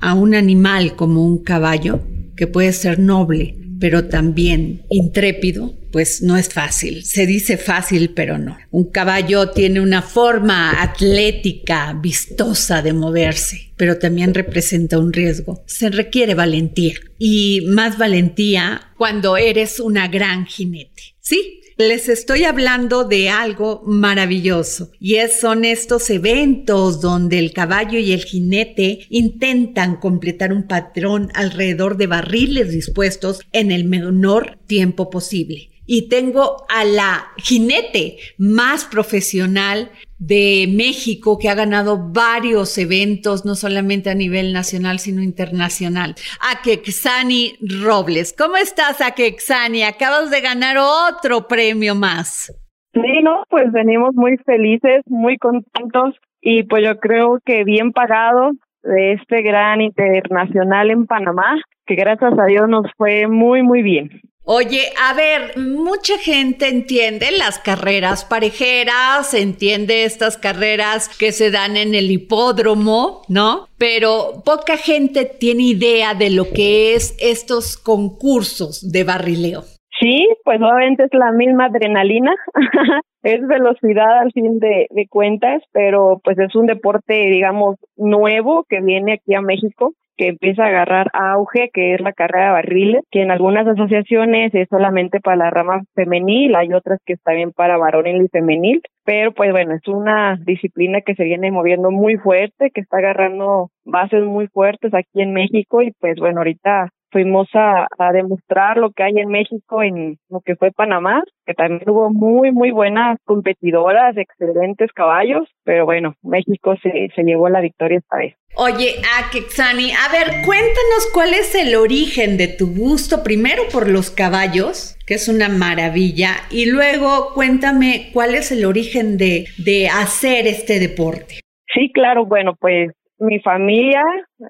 a 0.00 0.14
un 0.14 0.34
animal 0.34 0.96
como 0.96 1.24
un 1.24 1.44
caballo, 1.44 2.00
que 2.36 2.48
puede 2.48 2.72
ser 2.72 2.98
noble, 2.98 3.67
pero 3.80 4.08
también 4.08 4.82
intrépido, 4.90 5.74
pues 5.90 6.22
no 6.22 6.36
es 6.36 6.48
fácil. 6.48 7.04
Se 7.04 7.26
dice 7.26 7.56
fácil, 7.56 8.10
pero 8.10 8.38
no. 8.38 8.56
Un 8.70 8.90
caballo 8.90 9.50
tiene 9.50 9.80
una 9.80 10.02
forma 10.02 10.82
atlética, 10.82 11.98
vistosa 12.00 12.82
de 12.82 12.92
moverse, 12.92 13.72
pero 13.76 13.98
también 13.98 14.34
representa 14.34 14.98
un 14.98 15.12
riesgo. 15.12 15.62
Se 15.66 15.90
requiere 15.90 16.34
valentía 16.34 16.94
y 17.18 17.62
más 17.68 17.98
valentía 17.98 18.92
cuando 18.96 19.36
eres 19.36 19.80
una 19.80 20.08
gran 20.08 20.46
jinete. 20.46 21.14
¿Sí? 21.20 21.60
Les 21.80 22.08
estoy 22.08 22.42
hablando 22.42 23.04
de 23.04 23.28
algo 23.30 23.84
maravilloso 23.86 24.90
y 24.98 25.14
es, 25.14 25.38
son 25.38 25.64
estos 25.64 26.10
eventos 26.10 27.00
donde 27.00 27.38
el 27.38 27.52
caballo 27.52 28.00
y 28.00 28.10
el 28.10 28.24
jinete 28.24 29.06
intentan 29.10 29.94
completar 29.94 30.52
un 30.52 30.66
patrón 30.66 31.30
alrededor 31.34 31.96
de 31.96 32.08
barriles 32.08 32.72
dispuestos 32.72 33.42
en 33.52 33.70
el 33.70 33.84
menor 33.84 34.58
tiempo 34.66 35.08
posible. 35.08 35.77
Y 35.90 36.10
tengo 36.10 36.66
a 36.68 36.84
la 36.84 37.28
jinete 37.38 38.18
más 38.36 38.84
profesional 38.84 39.90
de 40.18 40.66
México 40.68 41.38
que 41.40 41.48
ha 41.48 41.54
ganado 41.54 42.12
varios 42.12 42.76
eventos, 42.76 43.46
no 43.46 43.54
solamente 43.54 44.10
a 44.10 44.14
nivel 44.14 44.52
nacional, 44.52 44.98
sino 44.98 45.22
internacional. 45.22 46.14
Akexani 46.52 47.54
Robles. 47.82 48.34
¿Cómo 48.36 48.58
estás, 48.58 49.00
Akexani? 49.00 49.82
Acabas 49.82 50.30
de 50.30 50.42
ganar 50.42 50.76
otro 50.78 51.48
premio 51.48 51.94
más. 51.94 52.52
Sí, 52.92 53.22
no, 53.22 53.44
pues 53.48 53.72
venimos 53.72 54.14
muy 54.14 54.36
felices, 54.44 55.02
muy 55.06 55.38
contentos 55.38 56.16
y 56.42 56.64
pues 56.64 56.84
yo 56.84 56.98
creo 56.98 57.38
que 57.44 57.64
bien 57.64 57.92
pagado 57.92 58.50
de 58.82 59.12
este 59.12 59.42
gran 59.42 59.80
internacional 59.80 60.90
en 60.90 61.06
Panamá, 61.06 61.60
que 61.86 61.94
gracias 61.94 62.38
a 62.38 62.44
Dios 62.44 62.68
nos 62.68 62.86
fue 62.96 63.26
muy, 63.26 63.62
muy 63.62 63.82
bien. 63.82 64.20
Oye, 64.50 64.80
a 64.98 65.12
ver, 65.12 65.58
mucha 65.58 66.16
gente 66.16 66.68
entiende 66.68 67.26
las 67.36 67.58
carreras 67.58 68.24
parejeras, 68.24 69.34
entiende 69.34 70.04
estas 70.04 70.38
carreras 70.38 71.10
que 71.18 71.32
se 71.32 71.50
dan 71.50 71.76
en 71.76 71.94
el 71.94 72.10
hipódromo, 72.10 73.20
¿no? 73.28 73.66
Pero 73.76 74.42
poca 74.46 74.78
gente 74.78 75.26
tiene 75.26 75.64
idea 75.64 76.14
de 76.14 76.30
lo 76.30 76.44
que 76.44 76.94
es 76.94 77.14
estos 77.20 77.76
concursos 77.76 78.90
de 78.90 79.04
barrileo. 79.04 79.64
Sí, 80.00 80.26
pues 80.44 80.62
obviamente 80.62 81.04
es 81.04 81.12
la 81.12 81.30
misma 81.30 81.66
adrenalina, 81.66 82.34
es 83.22 83.46
velocidad 83.46 84.20
al 84.20 84.32
fin 84.32 84.60
de, 84.60 84.86
de, 84.88 85.08
cuentas, 85.08 85.62
pero 85.72 86.22
pues 86.24 86.38
es 86.38 86.54
un 86.54 86.64
deporte, 86.64 87.12
digamos, 87.12 87.76
nuevo 87.96 88.64
que 88.66 88.80
viene 88.80 89.12
aquí 89.12 89.34
a 89.34 89.42
México 89.42 89.92
que 90.18 90.28
empieza 90.28 90.64
a 90.64 90.68
agarrar 90.68 91.10
auge, 91.14 91.70
que 91.72 91.94
es 91.94 92.00
la 92.00 92.12
carrera 92.12 92.46
de 92.46 92.52
barriles, 92.52 93.04
que 93.10 93.22
en 93.22 93.30
algunas 93.30 93.66
asociaciones 93.66 94.54
es 94.54 94.68
solamente 94.68 95.20
para 95.20 95.36
la 95.36 95.50
rama 95.50 95.82
femenil, 95.94 96.56
hay 96.56 96.72
otras 96.74 96.98
que 97.06 97.14
está 97.14 97.32
bien 97.32 97.52
para 97.52 97.78
varonil 97.78 98.22
y 98.22 98.28
femenil, 98.28 98.82
pero 99.04 99.32
pues 99.32 99.52
bueno, 99.52 99.74
es 99.74 99.86
una 99.86 100.36
disciplina 100.44 101.00
que 101.00 101.14
se 101.14 101.24
viene 101.24 101.50
moviendo 101.50 101.90
muy 101.90 102.16
fuerte, 102.16 102.70
que 102.74 102.80
está 102.80 102.98
agarrando 102.98 103.70
bases 103.84 104.24
muy 104.24 104.48
fuertes 104.48 104.92
aquí 104.92 105.22
en 105.22 105.32
México 105.32 105.80
y 105.80 105.92
pues 105.92 106.16
bueno, 106.18 106.40
ahorita 106.40 106.90
fuimos 107.10 107.48
a, 107.54 107.86
a, 107.98 108.12
demostrar 108.12 108.76
lo 108.76 108.90
que 108.90 109.02
hay 109.02 109.18
en 109.18 109.28
México 109.28 109.82
en 109.82 110.18
lo 110.28 110.40
que 110.40 110.56
fue 110.56 110.72
Panamá, 110.72 111.22
que 111.46 111.54
también 111.54 111.88
hubo 111.88 112.10
muy, 112.10 112.52
muy 112.52 112.70
buenas 112.70 113.18
competidoras, 113.24 114.16
excelentes 114.16 114.92
caballos, 114.92 115.48
pero 115.64 115.84
bueno, 115.84 116.14
México 116.22 116.74
se, 116.82 117.08
se 117.14 117.22
llevó 117.22 117.48
la 117.48 117.60
victoria 117.60 117.98
esta 117.98 118.16
vez. 118.18 118.34
Oye, 118.56 118.94
Akexani, 119.20 119.92
a 119.92 120.10
ver, 120.10 120.44
cuéntanos 120.44 121.10
cuál 121.12 121.34
es 121.34 121.54
el 121.54 121.76
origen 121.76 122.36
de 122.36 122.48
tu 122.48 122.74
gusto, 122.74 123.22
primero 123.22 123.62
por 123.72 123.88
los 123.88 124.10
caballos, 124.10 124.96
que 125.06 125.14
es 125.14 125.28
una 125.28 125.48
maravilla, 125.48 126.30
y 126.50 126.70
luego 126.70 127.34
cuéntame 127.34 128.10
cuál 128.12 128.34
es 128.34 128.50
el 128.50 128.64
origen 128.64 129.16
de, 129.16 129.46
de 129.58 129.88
hacer 129.88 130.46
este 130.46 130.80
deporte. 130.80 131.40
Sí, 131.72 131.92
claro, 131.92 132.24
bueno, 132.24 132.54
pues 132.58 132.90
mi 133.18 133.40
familia, 133.40 134.02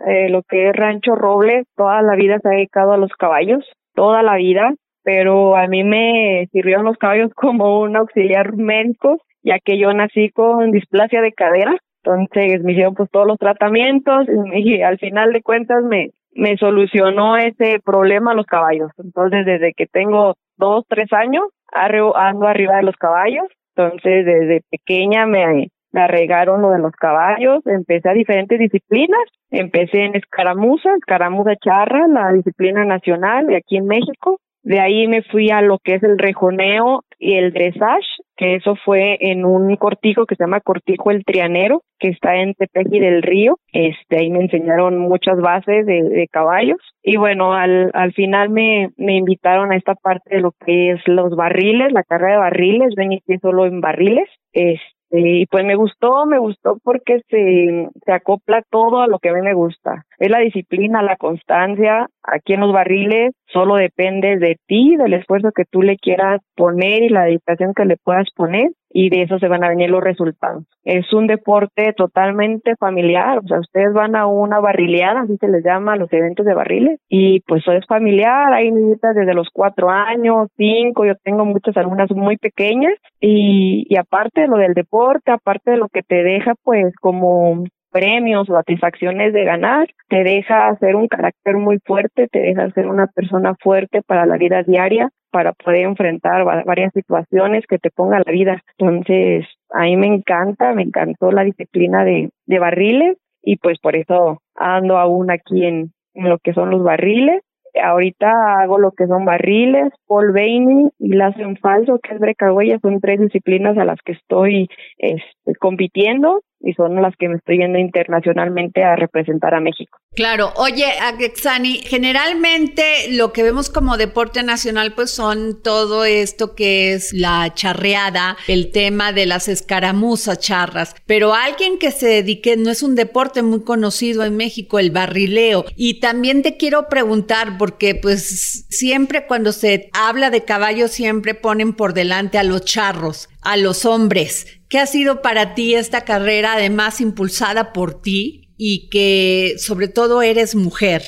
eh, 0.06 0.28
lo 0.28 0.42
que 0.42 0.68
es 0.68 0.76
Rancho 0.76 1.14
Robles, 1.14 1.66
toda 1.76 2.02
la 2.02 2.14
vida 2.16 2.38
se 2.40 2.48
ha 2.48 2.52
dedicado 2.52 2.92
a 2.92 2.98
los 2.98 3.12
caballos, 3.12 3.64
toda 3.94 4.22
la 4.22 4.36
vida, 4.36 4.72
pero 5.02 5.56
a 5.56 5.66
mí 5.66 5.84
me 5.84 6.48
sirvieron 6.52 6.84
los 6.84 6.98
caballos 6.98 7.32
como 7.34 7.80
un 7.80 7.96
auxiliar 7.96 8.54
médico, 8.56 9.18
ya 9.42 9.58
que 9.58 9.78
yo 9.78 9.92
nací 9.92 10.30
con 10.30 10.70
displasia 10.70 11.22
de 11.22 11.32
cadera, 11.32 11.78
entonces 12.02 12.62
me 12.62 12.72
hicieron 12.72 12.94
pues 12.94 13.10
todos 13.10 13.26
los 13.26 13.38
tratamientos 13.38 14.26
y, 14.54 14.82
al 14.82 14.98
final 14.98 15.32
de 15.32 15.42
cuentas 15.42 15.82
me, 15.84 16.10
me 16.32 16.56
solucionó 16.56 17.36
ese 17.36 17.80
problema 17.84 18.34
los 18.34 18.46
caballos. 18.46 18.90
Entonces 18.98 19.44
desde 19.44 19.72
que 19.74 19.86
tengo 19.86 20.34
dos, 20.56 20.84
tres 20.88 21.12
años, 21.12 21.44
ando 21.72 22.46
arriba 22.46 22.76
de 22.76 22.82
los 22.82 22.96
caballos, 22.96 23.46
entonces 23.76 24.24
desde 24.24 24.62
pequeña 24.70 25.26
me 25.26 25.68
me 25.92 26.02
arregaron 26.02 26.62
lo 26.62 26.70
de 26.70 26.78
los 26.78 26.92
caballos, 26.92 27.66
empecé 27.66 28.08
a 28.08 28.14
diferentes 28.14 28.58
disciplinas, 28.58 29.20
empecé 29.50 30.04
en 30.04 30.16
escaramuza, 30.16 30.90
escaramuza 30.96 31.56
charra, 31.56 32.06
la 32.08 32.32
disciplina 32.32 32.84
nacional 32.84 33.46
de 33.46 33.56
aquí 33.56 33.76
en 33.76 33.86
México, 33.86 34.38
de 34.68 34.80
ahí 34.80 35.06
me 35.06 35.22
fui 35.22 35.50
a 35.50 35.62
lo 35.62 35.78
que 35.78 35.94
es 35.94 36.02
el 36.02 36.18
rejoneo 36.18 37.02
y 37.18 37.36
el 37.36 37.52
dressage, 37.52 38.06
que 38.36 38.56
eso 38.56 38.76
fue 38.84 39.16
en 39.18 39.44
un 39.46 39.74
cortijo 39.76 40.26
que 40.26 40.34
se 40.34 40.44
llama 40.44 40.60
Cortijo 40.60 41.10
el 41.10 41.24
Trianero, 41.24 41.82
que 41.98 42.08
está 42.08 42.36
en 42.36 42.52
Tepeji 42.52 43.00
del 43.00 43.22
Río. 43.22 43.56
Este, 43.72 44.18
ahí 44.18 44.30
me 44.30 44.40
enseñaron 44.40 44.98
muchas 44.98 45.40
bases 45.40 45.86
de, 45.86 46.02
de 46.02 46.28
caballos. 46.30 46.78
Y 47.02 47.16
bueno, 47.16 47.54
al, 47.54 47.90
al 47.94 48.12
final 48.12 48.50
me, 48.50 48.90
me 48.98 49.16
invitaron 49.16 49.72
a 49.72 49.76
esta 49.76 49.94
parte 49.94 50.36
de 50.36 50.42
lo 50.42 50.52
que 50.64 50.90
es 50.90 51.00
los 51.06 51.34
barriles, 51.34 51.90
la 51.92 52.02
carrera 52.02 52.32
de 52.32 52.38
barriles, 52.38 52.94
ven 52.94 53.12
y 53.12 53.22
solo 53.40 53.64
en 53.64 53.80
barriles. 53.80 54.28
Este, 54.52 54.97
y 55.10 55.46
pues 55.46 55.64
me 55.64 55.74
gustó, 55.74 56.26
me 56.26 56.38
gustó 56.38 56.78
porque 56.82 57.20
se, 57.28 57.88
se 58.04 58.12
acopla 58.12 58.62
todo 58.70 59.00
a 59.00 59.06
lo 59.06 59.18
que 59.18 59.30
a 59.30 59.32
mí 59.32 59.40
me 59.40 59.54
gusta. 59.54 60.04
Es 60.18 60.30
la 60.30 60.40
disciplina, 60.40 61.02
la 61.02 61.16
constancia. 61.16 62.08
Aquí 62.22 62.52
en 62.52 62.60
los 62.60 62.72
barriles 62.72 63.32
solo 63.46 63.76
depende 63.76 64.36
de 64.36 64.56
ti, 64.66 64.96
del 64.96 65.14
esfuerzo 65.14 65.50
que 65.54 65.64
tú 65.64 65.82
le 65.82 65.96
quieras 65.96 66.40
poner 66.54 67.02
y 67.02 67.08
la 67.08 67.24
dedicación 67.24 67.72
que 67.74 67.86
le 67.86 67.96
puedas 67.96 68.28
poner 68.34 68.70
y 68.90 69.10
de 69.10 69.22
eso 69.22 69.38
se 69.38 69.48
van 69.48 69.64
a 69.64 69.68
venir 69.68 69.90
los 69.90 70.02
resultados. 70.02 70.64
Es 70.84 71.12
un 71.12 71.26
deporte 71.26 71.92
totalmente 71.96 72.76
familiar, 72.76 73.38
o 73.38 73.46
sea, 73.46 73.60
ustedes 73.60 73.92
van 73.92 74.16
a 74.16 74.26
una 74.26 74.60
barrileada, 74.60 75.22
así 75.22 75.36
se 75.38 75.48
les 75.48 75.64
llama, 75.64 75.96
los 75.96 76.12
eventos 76.12 76.46
de 76.46 76.54
barriles, 76.54 77.00
y 77.08 77.40
pues 77.40 77.62
es 77.68 77.86
familiar, 77.86 78.52
hay 78.52 78.70
niñitas 78.70 79.14
desde 79.14 79.34
los 79.34 79.48
cuatro 79.52 79.90
años, 79.90 80.48
cinco, 80.56 81.04
yo 81.04 81.14
tengo 81.22 81.44
muchas 81.44 81.76
alumnas 81.76 82.10
muy 82.10 82.36
pequeñas, 82.36 82.94
y, 83.20 83.86
y 83.88 83.96
aparte 83.96 84.42
de 84.42 84.48
lo 84.48 84.56
del 84.56 84.74
deporte, 84.74 85.30
aparte 85.30 85.72
de 85.72 85.76
lo 85.76 85.88
que 85.88 86.02
te 86.02 86.22
deja 86.22 86.54
pues 86.62 86.94
como 87.00 87.64
premios 87.90 88.48
o 88.48 88.54
satisfacciones 88.54 89.32
de 89.32 89.44
ganar, 89.44 89.88
te 90.08 90.22
deja 90.22 90.76
ser 90.78 90.96
un 90.96 91.08
carácter 91.08 91.56
muy 91.56 91.78
fuerte, 91.84 92.28
te 92.28 92.40
deja 92.40 92.70
ser 92.70 92.86
una 92.86 93.06
persona 93.06 93.54
fuerte 93.60 94.02
para 94.02 94.26
la 94.26 94.36
vida 94.36 94.62
diaria, 94.62 95.10
para 95.30 95.52
poder 95.52 95.82
enfrentar 95.82 96.44
varias 96.44 96.92
situaciones 96.92 97.66
que 97.66 97.78
te 97.78 97.90
ponga 97.90 98.22
la 98.24 98.32
vida. 98.32 98.62
Entonces, 98.78 99.46
a 99.70 99.82
mí 99.82 99.96
me 99.96 100.06
encanta, 100.06 100.72
me 100.72 100.82
encantó 100.82 101.30
la 101.30 101.44
disciplina 101.44 102.04
de, 102.04 102.30
de 102.46 102.58
barriles 102.58 103.18
y 103.42 103.56
pues 103.56 103.78
por 103.78 103.96
eso 103.96 104.42
ando 104.54 104.98
aún 104.98 105.30
aquí 105.30 105.64
en, 105.64 105.92
lo 106.14 106.38
que 106.38 106.52
son 106.52 106.70
los 106.70 106.82
barriles. 106.82 107.42
Ahorita 107.80 108.60
hago 108.60 108.78
lo 108.78 108.90
que 108.90 109.06
son 109.06 109.24
barriles, 109.24 109.92
Paul 110.06 110.32
Bainey 110.32 110.88
y 110.98 111.14
lazo 111.14 111.40
en 111.40 111.56
falso, 111.56 112.00
que 112.02 112.14
es 112.14 112.20
brecagüeya, 112.20 112.80
son 112.80 113.00
tres 113.00 113.20
disciplinas 113.20 113.78
a 113.78 113.84
las 113.84 114.00
que 114.04 114.12
estoy 114.12 114.68
este, 114.96 115.54
compitiendo 115.60 116.42
y 116.60 116.72
son 116.72 117.00
las 117.00 117.14
que 117.16 117.28
me 117.28 117.36
estoy 117.36 117.58
yendo 117.58 117.78
internacionalmente 117.78 118.82
a 118.82 118.96
representar 118.96 119.54
a 119.54 119.60
México. 119.60 119.98
Claro, 120.14 120.52
oye, 120.56 120.86
Agexani, 121.00 121.78
generalmente 121.78 122.82
lo 123.10 123.32
que 123.32 123.44
vemos 123.44 123.70
como 123.70 123.96
deporte 123.96 124.42
nacional 124.42 124.92
pues 124.94 125.10
son 125.10 125.62
todo 125.62 126.04
esto 126.04 126.56
que 126.56 126.92
es 126.92 127.12
la 127.12 127.52
charreada, 127.54 128.36
el 128.48 128.72
tema 128.72 129.12
de 129.12 129.26
las 129.26 129.46
escaramuzas 129.46 130.40
charras, 130.40 130.96
pero 131.06 131.34
alguien 131.34 131.78
que 131.78 131.92
se 131.92 132.08
dedique, 132.08 132.56
no 132.56 132.70
es 132.70 132.82
un 132.82 132.96
deporte 132.96 133.42
muy 133.42 133.62
conocido 133.62 134.24
en 134.24 134.36
México, 134.36 134.78
el 134.80 134.90
barrileo, 134.90 135.64
y 135.76 136.00
también 136.00 136.42
te 136.42 136.56
quiero 136.56 136.88
preguntar 136.88 137.56
porque 137.56 137.94
pues 137.94 138.66
siempre 138.68 139.26
cuando 139.26 139.52
se 139.52 139.90
habla 139.92 140.30
de 140.30 140.44
caballos 140.44 140.90
siempre 140.90 141.34
ponen 141.34 141.74
por 141.74 141.94
delante 141.94 142.38
a 142.38 142.42
los 142.42 142.64
charros, 142.64 143.28
a 143.42 143.56
los 143.56 143.84
hombres, 143.84 144.58
¿Qué 144.68 144.78
ha 144.78 144.84
sido 144.84 145.22
para 145.22 145.54
ti 145.54 145.74
esta 145.74 146.02
carrera, 146.02 146.52
además 146.52 147.00
impulsada 147.00 147.72
por 147.72 148.02
ti 148.02 148.50
y 148.58 148.90
que 148.90 149.56
sobre 149.56 149.88
todo 149.88 150.20
eres 150.20 150.54
mujer? 150.54 151.00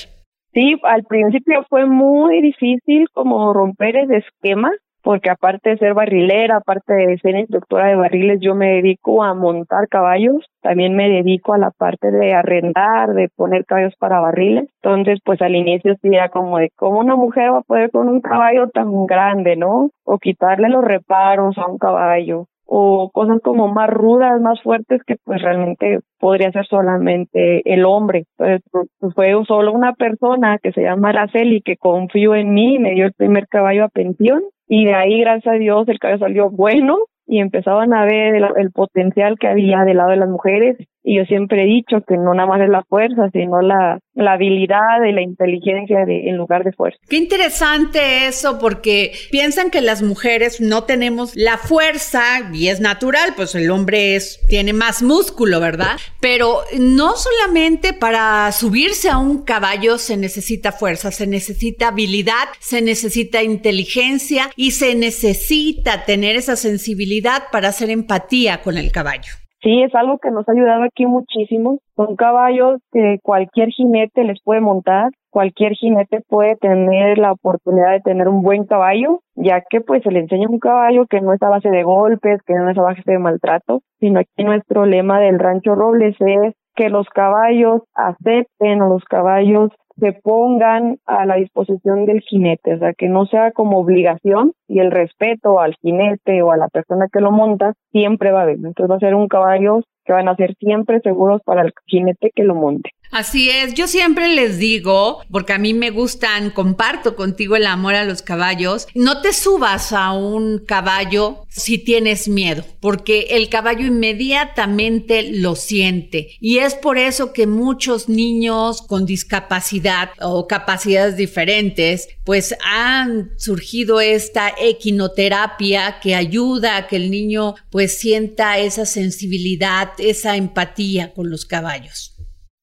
Sí, 0.55 0.77
al 0.83 1.05
principio 1.05 1.65
fue 1.69 1.85
muy 1.85 2.41
difícil 2.41 3.07
como 3.13 3.53
romper 3.53 3.97
ese 3.97 4.17
esquema, 4.17 4.71
porque 5.03 5.31
aparte 5.31 5.71
de 5.71 5.79
ser 5.79 5.95
barrilera, 5.95 6.57
aparte 6.57 6.93
de 6.93 7.19
ser 7.19 7.37
instructora 7.37 7.89
de 7.89 7.97
barriles, 7.97 8.39
yo 8.41 8.55
me 8.55 8.75
dedico 8.75 9.23
a 9.23 9.35
montar 9.35 9.89
caballos, 9.89 10.47
también 10.63 10.95
me 10.95 11.09
dedico 11.09 11.55
a 11.55 11.59
la 11.59 11.71
parte 11.71 12.11
de 12.11 12.35
arrendar, 12.35 13.15
de 13.15 13.29
poner 13.35 13.65
caballos 13.65 13.95
para 13.99 14.21
barriles. 14.21 14.69
Entonces, 14.83 15.21
pues 15.25 15.41
al 15.43 15.57
inicio 15.57 15.95
sí 16.03 16.09
era 16.09 16.29
como 16.29 16.59
de 16.59 16.71
cómo 16.77 17.01
una 17.01 17.17
mujer 17.17 17.53
va 17.53 17.59
a 17.59 17.63
poder 17.63 17.91
con 17.91 18.09
un 18.09 18.21
caballo 18.21 18.69
tan 18.69 19.07
grande, 19.07 19.57
¿no? 19.57 19.91
O 20.05 20.19
quitarle 20.19 20.69
los 20.69 20.85
reparos 20.85 21.57
a 21.59 21.67
un 21.67 21.79
caballo 21.79 22.47
o 22.73 23.11
cosas 23.13 23.41
como 23.43 23.67
más 23.67 23.91
rudas, 23.91 24.41
más 24.41 24.63
fuertes 24.63 25.03
que 25.05 25.17
pues 25.25 25.43
realmente 25.43 25.99
podría 26.21 26.53
ser 26.53 26.65
solamente 26.67 27.63
el 27.65 27.85
hombre. 27.85 28.27
Entonces 28.39 28.63
pues, 28.71 29.15
fue 29.15 29.33
solo 29.45 29.73
una 29.73 29.93
persona 29.95 30.57
que 30.63 30.71
se 30.71 30.83
llama 30.83 31.09
Araceli 31.09 31.63
que 31.63 31.77
confió 31.77 32.37
en 32.37 32.55
mí, 32.55 32.79
me 32.79 32.93
dio 32.93 33.07
el 33.07 33.13
primer 33.13 33.49
caballo 33.49 33.85
a 33.85 33.89
pensión 33.89 34.43
y 34.73 34.85
de 34.85 34.95
ahí 34.95 35.21
gracias 35.21 35.53
a 35.53 35.59
Dios 35.59 35.89
el 35.89 35.99
caballo 35.99 36.21
salió 36.21 36.49
bueno 36.49 36.99
y 37.27 37.41
empezaban 37.41 37.93
a 37.93 38.05
ver 38.05 38.37
el, 38.37 38.71
potencial 38.71 39.37
que 39.37 39.49
había 39.49 39.81
del 39.81 39.97
lado 39.97 40.11
de 40.11 40.17
las 40.17 40.29
mujeres 40.29 40.77
y 41.03 41.17
yo 41.17 41.25
siempre 41.25 41.63
he 41.63 41.67
dicho 41.67 42.03
que 42.07 42.17
no 42.17 42.35
nada 42.35 42.47
más 42.49 42.61
es 42.61 42.69
la 42.69 42.85
fuerza, 42.85 43.31
sino 43.33 43.63
la, 43.63 43.99
la 44.15 44.33
habilidad 44.33 45.03
y 45.09 45.13
la 45.13 45.23
inteligencia 45.23 46.05
de, 46.05 46.29
en 46.29 46.37
lugar 46.37 46.63
de 46.63 46.73
fuerza. 46.73 46.99
Qué 47.09 47.17
interesante 47.17 48.27
eso, 48.27 48.59
porque 48.59 49.13
piensan 49.31 49.71
que 49.71 49.81
las 49.81 50.03
mujeres 50.03 50.61
no 50.61 50.85
tenemos 50.85 51.35
la 51.37 51.57
fuerza 51.57 52.23
y 52.53 52.69
es 52.69 52.81
natural, 52.81 53.31
pues 53.35 53.55
el 53.55 53.71
hombre 53.71 54.17
es, 54.17 54.41
tiene 54.49 54.73
más 54.73 55.03
músculo, 55.03 55.59
¿verdad? 55.61 55.97
Pero 56.21 56.61
no 56.79 57.17
solamente 57.17 57.93
para 57.95 58.53
subirse 58.53 59.09
a 59.09 59.19
un 59.19 59.43
caballo 59.43 59.97
se 59.97 60.17
necesita 60.17 60.73
fuerza, 60.73 61.11
se 61.11 61.27
necesita 61.27 61.89
habilidad, 61.89 62.49
se 62.59 62.83
necesita 62.83 63.43
inteligencia 63.43 64.51
y 64.55 64.73
se 64.73 64.95
necesita 64.95 66.05
tener 66.05 66.37
esa 66.37 66.57
sensibilidad 66.57 67.45
para 67.51 67.69
hacer 67.69 67.89
empatía 67.91 68.61
con 68.63 68.77
el 68.77 68.93
caballo. 68.93 69.33
Sí, 69.63 69.83
es 69.83 69.95
algo 69.95 70.19
que 70.19 70.31
nos 70.31 70.49
ha 70.49 70.53
ayudado 70.53 70.85
aquí 70.85 71.05
muchísimo. 71.05 71.81
Son 71.95 72.17
caballos 72.17 72.81
que 72.93 73.19
cualquier 73.23 73.69
jinete 73.69 74.25
les 74.25 74.43
puede 74.43 74.63
montar, 74.63 75.11
cualquier 75.29 75.73
jinete 75.73 76.23
puede 76.27 76.57
tener 76.57 77.19
la 77.19 77.33
oportunidad 77.33 77.93
de 77.93 78.01
tener 78.01 78.29
un 78.29 78.43
buen 78.43 78.65
caballo, 78.65 79.21
ya 79.35 79.63
que 79.69 79.83
pues 79.83 80.03
se 80.03 80.11
le 80.11 80.21
enseña 80.21 80.49
un 80.49 80.59
caballo 80.59 81.05
que 81.07 81.21
no 81.21 81.35
es 81.35 81.43
a 81.43 81.51
base 81.51 81.69
de 81.69 81.83
golpes, 81.83 82.41
que 82.47 82.55
no 82.55 82.71
es 82.71 82.79
a 82.79 82.83
base 82.83 83.03
de 83.05 83.19
maltrato, 83.19 83.83
sino 83.99 84.21
aquí 84.21 84.45
nuestro 84.45 84.87
lema 84.87 85.21
del 85.21 85.39
Rancho 85.39 85.75
Robles 85.75 86.17
es 86.21 86.55
que 86.75 86.89
los 86.89 87.07
caballos 87.11 87.83
acepten 87.95 88.81
o 88.81 88.89
los 88.89 89.05
caballos 89.05 89.71
se 90.01 90.13
pongan 90.13 90.97
a 91.07 91.27
la 91.27 91.37
disposición 91.37 92.07
del 92.07 92.21
jinete, 92.21 92.75
o 92.75 92.79
sea, 92.79 92.93
que 92.95 93.09
no 93.09 93.27
sea 93.27 93.53
como 93.53 93.79
obligación 93.79 94.53
y 94.67 94.81
el 94.81 94.91
respeto 94.91 95.61
al 95.61 95.75
jinete 95.81 96.43
o 96.43 96.51
a 96.51 96.57
la 96.57 96.69
persona 96.69 97.07
que 97.13 97.21
lo 97.21 97.31
monta 97.31 97.75
siempre 97.93 98.33
va 98.33 98.41
a 98.41 98.43
haber. 98.43 98.57
Entonces 98.57 98.91
va 98.91 98.97
a 98.97 99.01
ser 99.01 99.15
un 99.15 99.29
caballo 99.29 99.83
que 100.05 100.13
van 100.13 100.29
a 100.29 100.37
ser 100.37 100.55
siempre 100.57 101.01
seguros 101.01 101.43
para 101.45 101.63
el 101.63 101.73
jinete 101.87 102.33
que 102.35 102.45
lo 102.45 102.55
monte. 102.55 102.91
Así 103.11 103.51
es, 103.51 103.75
yo 103.75 103.89
siempre 103.89 104.29
les 104.29 104.59
digo, 104.59 105.23
porque 105.33 105.53
a 105.53 105.59
mí 105.59 105.75
me 105.75 105.91
gustan, 105.91 106.51
comparto 106.51 107.17
contigo 107.17 107.57
el 107.57 107.67
amor 107.67 107.97
a 107.97 108.05
los 108.05 108.23
caballos, 108.23 108.87
no 108.95 109.21
te 109.21 109.33
subas 109.33 109.93
a 109.93 110.13
un 110.13 110.61
caballo 110.61 111.45
si 111.49 111.79
tienes 111.79 112.29
miedo, 112.29 112.65
porque 112.79 113.27
el 113.31 113.49
caballo 113.49 113.85
inmediatamente 113.85 115.33
lo 115.33 115.57
siente. 115.57 116.37
Y 116.41 116.59
es 116.59 116.75
por 116.75 116.99
eso 116.99 117.33
que 117.33 117.49
muchos 117.49 118.09
niños 118.09 118.81
con 118.83 119.07
discapacidad 119.07 120.11
o 120.21 120.47
capacidades 120.47 121.17
diferentes, 121.17 122.09
pues 122.23 122.55
han 122.65 123.33
surgido 123.37 124.01
esta 124.01 124.55
equinoterapia 124.57 125.99
que 126.01 126.15
ayuda 126.15 126.77
a 126.77 126.87
que 126.87 126.95
el 126.95 127.11
niño 127.11 127.57
pues 127.71 127.99
sienta 127.99 128.59
esa 128.59 128.87
sensibilidad, 128.87 129.91
esa 129.99 130.37
empatía 130.37 131.13
con 131.13 131.29
los 131.29 131.45
caballos. 131.45 132.10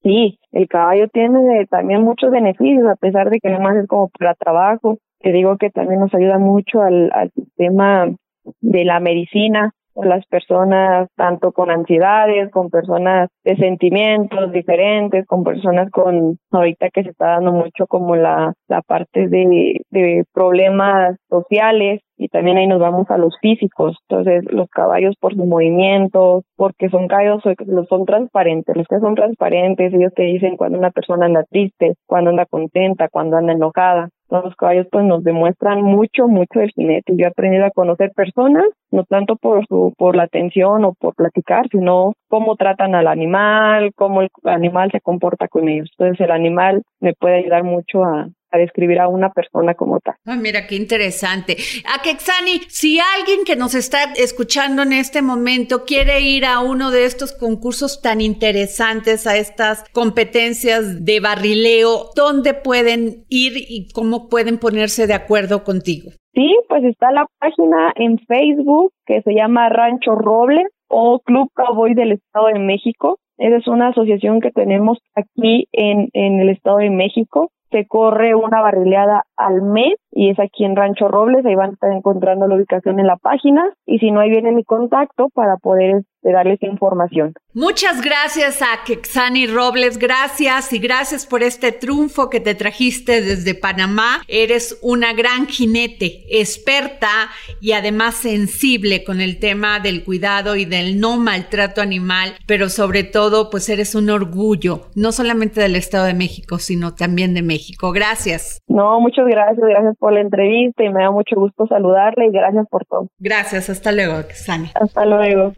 Sí, 0.08 0.40
el 0.54 0.70
caballo 0.70 1.10
tiene 1.10 1.66
también 1.66 2.02
muchos 2.02 2.32
beneficios, 2.32 2.88
a 2.88 2.96
pesar 2.96 3.30
de 3.30 3.42
que 3.42 3.50
no 3.50 3.60
más 3.60 3.76
es 3.76 3.88
como 3.88 4.08
para 4.08 4.36
trabajo. 4.36 5.00
Te 5.20 5.34
digo 5.34 5.58
que 5.58 5.70
también 5.70 6.00
nos 6.00 6.16
ayuda 6.16 6.40
mucho 6.40 6.82
al, 6.82 7.12
al 7.12 7.30
sistema 7.32 8.16
de 8.62 8.86
la 8.86 9.02
medicina, 9.02 9.74
las 10.04 10.26
personas 10.28 11.10
tanto 11.16 11.52
con 11.52 11.72
ansiedades, 11.72 12.52
con 12.52 12.70
personas 12.70 13.30
de 13.44 13.56
sentimientos 13.56 14.52
diferentes, 14.52 15.26
con 15.26 15.44
personas 15.44 15.90
con 15.92 16.38
ahorita 16.52 16.90
que 16.90 17.04
se 17.04 17.10
está 17.10 17.28
dando 17.28 17.52
mucho 17.52 17.88
como 17.88 18.16
la, 18.16 18.54
la 18.68 18.82
parte 18.82 19.28
de, 19.28 19.82
de 19.90 20.24
problemas 20.34 21.18
sociales 21.30 22.02
y 22.18 22.30
también 22.30 22.58
ahí 22.58 22.68
nos 22.68 22.80
vamos 22.80 23.10
a 23.10 23.18
los 23.18 23.38
físicos. 23.40 23.96
Entonces, 24.10 24.44
los 24.52 24.68
caballos 24.70 25.16
por 25.20 25.36
sus 25.36 25.46
movimientos, 25.46 26.44
porque 26.56 26.90
son 26.90 27.08
caballos, 27.08 27.44
son 27.90 28.06
transparentes. 28.06 28.76
Los 28.76 28.88
que 28.88 29.00
son 29.00 29.16
transparentes, 29.16 29.94
ellos 29.94 30.14
te 30.16 30.24
dicen 30.24 30.58
cuando 30.58 30.80
una 30.80 30.92
persona 30.92 31.28
anda 31.28 31.44
triste, 31.44 31.94
cuando 32.08 32.32
anda 32.32 32.46
contenta, 32.46 33.08
cuando 33.10 33.38
anda 33.38 33.54
enojada. 33.54 34.10
Los 34.30 34.56
caballos 34.56 34.88
pues 34.92 35.06
nos 35.06 35.24
demuestran 35.24 35.82
mucho, 35.82 36.28
mucho 36.28 36.60
del 36.60 36.72
jinete. 36.72 37.14
Yo 37.16 37.26
he 37.26 37.28
aprendido 37.28 37.66
a 37.66 37.72
conocer 37.72 38.12
personas, 38.14 38.66
no 38.92 39.04
tanto 39.06 39.38
por 39.38 39.66
su, 39.68 39.94
por 39.98 40.16
la 40.16 40.24
atención 40.24 40.84
o 40.84 40.94
por 40.94 41.16
platicar, 41.16 41.68
sino 41.72 42.14
cómo 42.28 42.56
tratan 42.58 42.94
al 42.96 43.08
animal, 43.08 43.92
cómo 43.96 44.22
el 44.22 44.30
animal 44.44 44.92
se 44.92 45.00
comporta 45.00 45.48
con 45.48 45.70
ellos. 45.70 45.90
Entonces 45.98 46.26
el 46.26 46.32
animal 46.32 46.84
me 47.00 47.14
puede 47.14 47.38
ayudar 47.38 47.64
mucho 47.64 48.04
a, 48.04 48.28
a 48.52 48.58
describir 48.58 49.00
a 49.00 49.08
una 49.08 49.32
persona 49.32 49.74
como 49.74 50.00
tal. 50.00 50.16
Ah, 50.26 50.36
mira, 50.36 50.68
qué 50.68 50.76
interesante. 50.76 51.58
A 51.86 52.02
Kexani, 52.02 52.60
si 52.70 53.00
alguien 53.00 53.46
que 53.46 53.56
nos 53.56 53.76
está 53.76 54.14
escuchando 54.16 54.84
en 54.84 54.94
este 54.94 55.22
momento 55.22 55.86
quiere 55.86 56.22
ir 56.22 56.46
a 56.46 56.60
uno 56.60 56.92
de 56.92 57.06
estos 57.06 57.34
concursos 57.34 58.02
tan 58.02 58.22
interesantes, 58.22 59.28
a 59.28 59.38
estas 59.38 59.84
competencias 59.92 61.04
de 61.04 61.20
barrileo, 61.20 62.12
¿dónde 62.16 62.54
pueden 62.54 63.26
ir 63.30 63.54
y 63.58 63.90
cómo 63.94 64.30
pueden 64.30 64.60
ponerse 64.60 65.08
de 65.08 65.14
acuerdo 65.14 65.64
contigo? 65.64 66.12
Sí, 66.34 66.56
pues 66.70 66.84
está 66.84 67.12
la 67.12 67.26
página 67.40 67.94
en 67.96 68.20
Facebook 68.20 68.94
que 69.06 69.22
se 69.24 69.34
llama 69.34 69.70
Rancho 69.70 70.14
Roble 70.14 70.64
o 70.88 71.20
Club 71.20 71.50
Cowboy 71.54 71.96
del 71.96 72.14
Estado 72.14 72.48
de 72.48 72.60
México. 72.60 73.18
Esa 73.38 73.58
es 73.58 73.68
una 73.68 73.90
asociación 73.90 74.40
que 74.42 74.52
tenemos 74.52 75.00
aquí 75.16 75.68
en, 75.72 76.10
en 76.14 76.40
el 76.40 76.50
Estado 76.50 76.78
de 76.78 76.90
México 76.90 77.52
se 77.78 77.88
corre 77.88 78.34
una 78.34 78.62
barrileada 78.62 79.24
al 79.36 79.62
mes 79.62 79.94
y 80.12 80.32
es 80.32 80.40
aquí 80.40 80.66
en 80.66 80.76
Rancho 80.76 81.08
Robles, 81.08 81.46
ahí 81.46 81.54
van 81.54 81.70
a 81.70 81.74
estar 81.74 81.92
encontrando 81.92 82.48
la 82.48 82.56
ubicación 82.56 83.00
en 83.00 83.06
la 83.06 83.18
página 83.18 83.72
y 83.86 84.00
si 84.00 84.10
no, 84.10 84.20
ahí 84.20 84.32
viene 84.32 84.52
mi 84.52 84.64
contacto 84.64 85.30
para 85.34 85.58
poder 85.58 86.04
de 86.24 86.32
darles 86.32 86.62
información. 86.64 87.34
Muchas 87.54 88.02
gracias 88.02 88.62
a 88.62 88.84
Kexani 88.84 89.48
Robles, 89.48 89.98
gracias 89.98 90.74
y 90.74 90.80
gracias 90.80 91.26
por 91.26 91.44
este 91.44 91.72
triunfo 91.72 92.30
que 92.30 92.40
te 92.40 92.56
trajiste 92.56 93.22
desde 93.22 93.54
Panamá. 93.54 94.24
Eres 94.28 94.80
una 94.82 95.14
gran 95.14 95.48
jinete, 95.48 96.24
experta 96.30 97.30
y 97.62 97.74
además 97.74 98.16
sensible 98.16 99.04
con 99.04 99.22
el 99.22 99.40
tema 99.40 99.80
del 99.80 100.04
cuidado 100.04 100.56
y 100.56 100.66
del 100.66 101.00
no 101.00 101.18
maltrato 101.18 101.82
animal, 101.82 102.34
pero 102.48 102.70
sobre 102.70 103.04
todo 103.04 103.50
pues 103.50 103.70
eres 103.70 103.94
un 103.96 104.10
orgullo, 104.10 104.88
no 104.96 105.12
solamente 105.12 105.62
del 105.62 105.76
Estado 105.76 106.06
de 106.06 106.14
México, 106.16 106.58
sino 106.58 106.96
también 106.96 107.36
de 107.36 107.44
México. 107.44 107.67
Gracias. 107.94 108.62
No, 108.68 109.00
muchas 109.00 109.26
gracias, 109.28 109.66
gracias 109.68 109.96
por 109.98 110.14
la 110.14 110.22
entrevista 110.22 110.84
y 110.84 110.90
me 110.90 111.04
da 111.04 111.12
mucho 111.12 111.36
gusto 111.36 111.68
saludarle 111.68 112.28
y 112.28 112.32
gracias 112.32 112.66
por 112.70 112.86
todo. 112.86 113.08
Gracias, 113.20 113.70
hasta 113.70 113.92
luego, 113.92 114.28
Kexani. 114.28 114.72
Hasta 114.76 115.06
luego. 115.06 115.54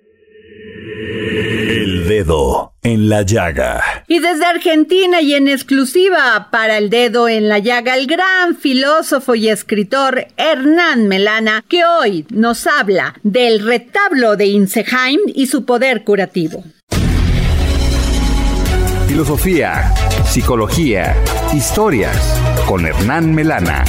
El 1.70 2.08
dedo 2.08 2.74
en 2.82 3.10
la 3.10 3.22
llaga. 3.22 3.82
Y 4.08 4.20
desde 4.20 4.46
Argentina 4.46 5.22
y 5.22 5.34
en 5.36 5.48
exclusiva 5.48 6.48
para 6.52 6.78
el 6.78 6.90
dedo 6.90 7.30
en 7.30 7.48
la 7.48 7.60
llaga, 7.60 7.96
el 7.96 8.08
gran 8.08 8.56
filósofo 8.56 9.36
y 9.36 9.50
escritor 9.50 10.26
Hernán 10.38 11.08
Melana, 11.08 11.64
que 11.68 11.86
hoy 11.86 12.26
nos 12.32 12.68
habla 12.68 13.14
del 13.24 13.66
retablo 13.66 14.36
de 14.36 14.48
Inseheim 14.48 15.20
y 15.28 15.48
su 15.48 15.66
poder 15.66 16.04
curativo. 16.04 16.64
Filosofía, 19.20 19.94
psicología, 20.24 21.14
historias 21.54 22.16
con 22.66 22.86
Hernán 22.86 23.36
Melana. 23.36 23.84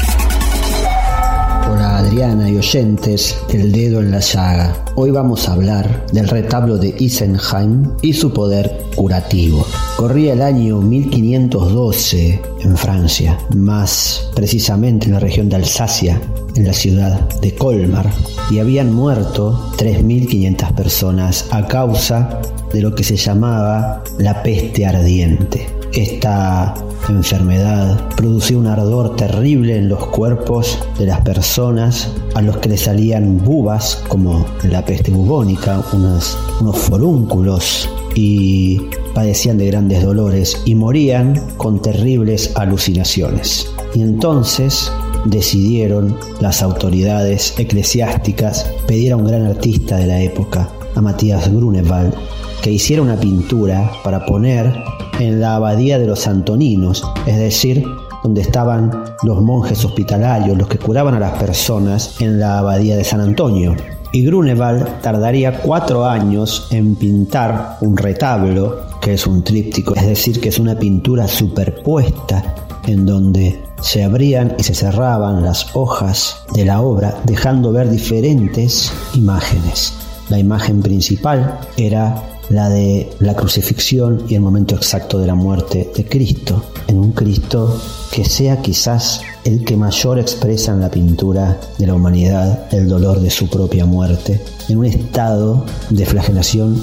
Hola 1.70 1.98
Adriana 1.98 2.50
y 2.50 2.56
oyentes 2.56 3.40
del 3.48 3.70
dedo 3.70 4.00
en 4.00 4.10
la 4.10 4.18
llaga. 4.18 4.74
Hoy 4.96 5.12
vamos 5.12 5.48
a 5.48 5.52
hablar 5.52 6.04
del 6.06 6.26
retablo 6.26 6.78
de 6.78 6.96
Isenheim 6.98 7.94
y 8.02 8.12
su 8.12 8.32
poder 8.32 8.86
curativo. 8.96 9.64
Corría 10.00 10.32
el 10.32 10.40
año 10.40 10.80
1512 10.80 12.40
en 12.62 12.76
Francia, 12.78 13.38
más 13.54 14.30
precisamente 14.34 15.04
en 15.04 15.12
la 15.12 15.20
región 15.20 15.50
de 15.50 15.56
Alsacia, 15.56 16.18
en 16.54 16.66
la 16.66 16.72
ciudad 16.72 17.28
de 17.40 17.54
Colmar, 17.54 18.10
y 18.50 18.60
habían 18.60 18.94
muerto 18.94 19.74
3.500 19.76 20.74
personas 20.74 21.48
a 21.50 21.66
causa 21.66 22.40
de 22.72 22.80
lo 22.80 22.94
que 22.94 23.04
se 23.04 23.16
llamaba 23.16 24.02
la 24.18 24.42
peste 24.42 24.86
ardiente. 24.86 25.79
Esta 25.92 26.74
enfermedad 27.08 28.08
producía 28.16 28.56
un 28.56 28.68
ardor 28.68 29.16
terrible 29.16 29.76
en 29.76 29.88
los 29.88 30.06
cuerpos 30.06 30.78
de 30.98 31.06
las 31.06 31.20
personas 31.22 32.12
a 32.34 32.42
los 32.42 32.58
que 32.58 32.68
le 32.68 32.76
salían 32.76 33.38
bubas, 33.44 33.96
como 34.06 34.46
la 34.62 34.84
peste 34.84 35.10
bubónica, 35.10 35.82
unos, 35.92 36.38
forúnculos 36.74 37.88
y 38.14 38.80
padecían 39.14 39.58
de 39.58 39.66
grandes 39.66 40.04
dolores 40.04 40.62
y 40.64 40.76
morían 40.76 41.34
con 41.56 41.82
terribles 41.82 42.52
alucinaciones. 42.54 43.66
Y 43.92 44.02
entonces 44.02 44.92
decidieron 45.24 46.16
las 46.40 46.62
autoridades 46.62 47.54
eclesiásticas 47.58 48.64
pedir 48.86 49.12
a 49.12 49.16
un 49.16 49.26
gran 49.26 49.44
artista 49.44 49.96
de 49.96 50.06
la 50.06 50.20
época, 50.20 50.68
a 50.94 51.00
Matías 51.00 51.52
Grunewald, 51.52 52.14
que 52.62 52.70
hiciera 52.70 53.02
una 53.02 53.18
pintura 53.18 53.90
para 54.04 54.24
poner 54.24 54.72
en 55.20 55.40
la 55.40 55.56
abadía 55.56 55.98
de 55.98 56.06
los 56.06 56.26
Antoninos, 56.26 57.04
es 57.26 57.38
decir, 57.38 57.84
donde 58.22 58.40
estaban 58.42 58.90
los 59.22 59.40
monjes 59.40 59.84
hospitalarios, 59.84 60.56
los 60.56 60.68
que 60.68 60.78
curaban 60.78 61.14
a 61.14 61.20
las 61.20 61.38
personas 61.38 62.20
en 62.20 62.38
la 62.40 62.58
abadía 62.58 62.96
de 62.96 63.04
San 63.04 63.20
Antonio. 63.20 63.74
Y 64.12 64.24
Grunewald 64.24 65.00
tardaría 65.02 65.60
cuatro 65.60 66.04
años 66.04 66.66
en 66.70 66.96
pintar 66.96 67.76
un 67.80 67.96
retablo, 67.96 68.80
que 69.00 69.14
es 69.14 69.26
un 69.26 69.44
tríptico, 69.44 69.94
es 69.94 70.06
decir, 70.06 70.40
que 70.40 70.48
es 70.48 70.58
una 70.58 70.76
pintura 70.76 71.28
superpuesta 71.28 72.56
en 72.86 73.06
donde 73.06 73.62
se 73.80 74.02
abrían 74.02 74.54
y 74.58 74.64
se 74.64 74.74
cerraban 74.74 75.44
las 75.44 75.74
hojas 75.74 76.44
de 76.54 76.64
la 76.64 76.80
obra, 76.80 77.14
dejando 77.24 77.72
ver 77.72 77.88
diferentes 77.88 78.92
imágenes. 79.14 79.94
La 80.28 80.38
imagen 80.38 80.82
principal 80.82 81.58
era 81.76 82.22
la 82.50 82.68
de 82.68 83.08
la 83.20 83.34
crucifixión 83.34 84.24
y 84.28 84.34
el 84.34 84.40
momento 84.40 84.74
exacto 84.74 85.18
de 85.18 85.26
la 85.26 85.34
muerte 85.34 85.90
de 85.96 86.04
Cristo, 86.04 86.62
en 86.88 86.98
un 86.98 87.12
Cristo 87.12 87.80
que 88.10 88.24
sea 88.24 88.60
quizás 88.60 89.22
el 89.44 89.64
que 89.64 89.76
mayor 89.76 90.18
expresa 90.18 90.72
en 90.72 90.80
la 90.80 90.90
pintura 90.90 91.58
de 91.78 91.86
la 91.86 91.94
humanidad 91.94 92.66
el 92.72 92.88
dolor 92.88 93.20
de 93.20 93.30
su 93.30 93.48
propia 93.48 93.86
muerte, 93.86 94.40
en 94.68 94.78
un 94.78 94.84
estado 94.84 95.64
de 95.90 96.04
flagelación 96.04 96.76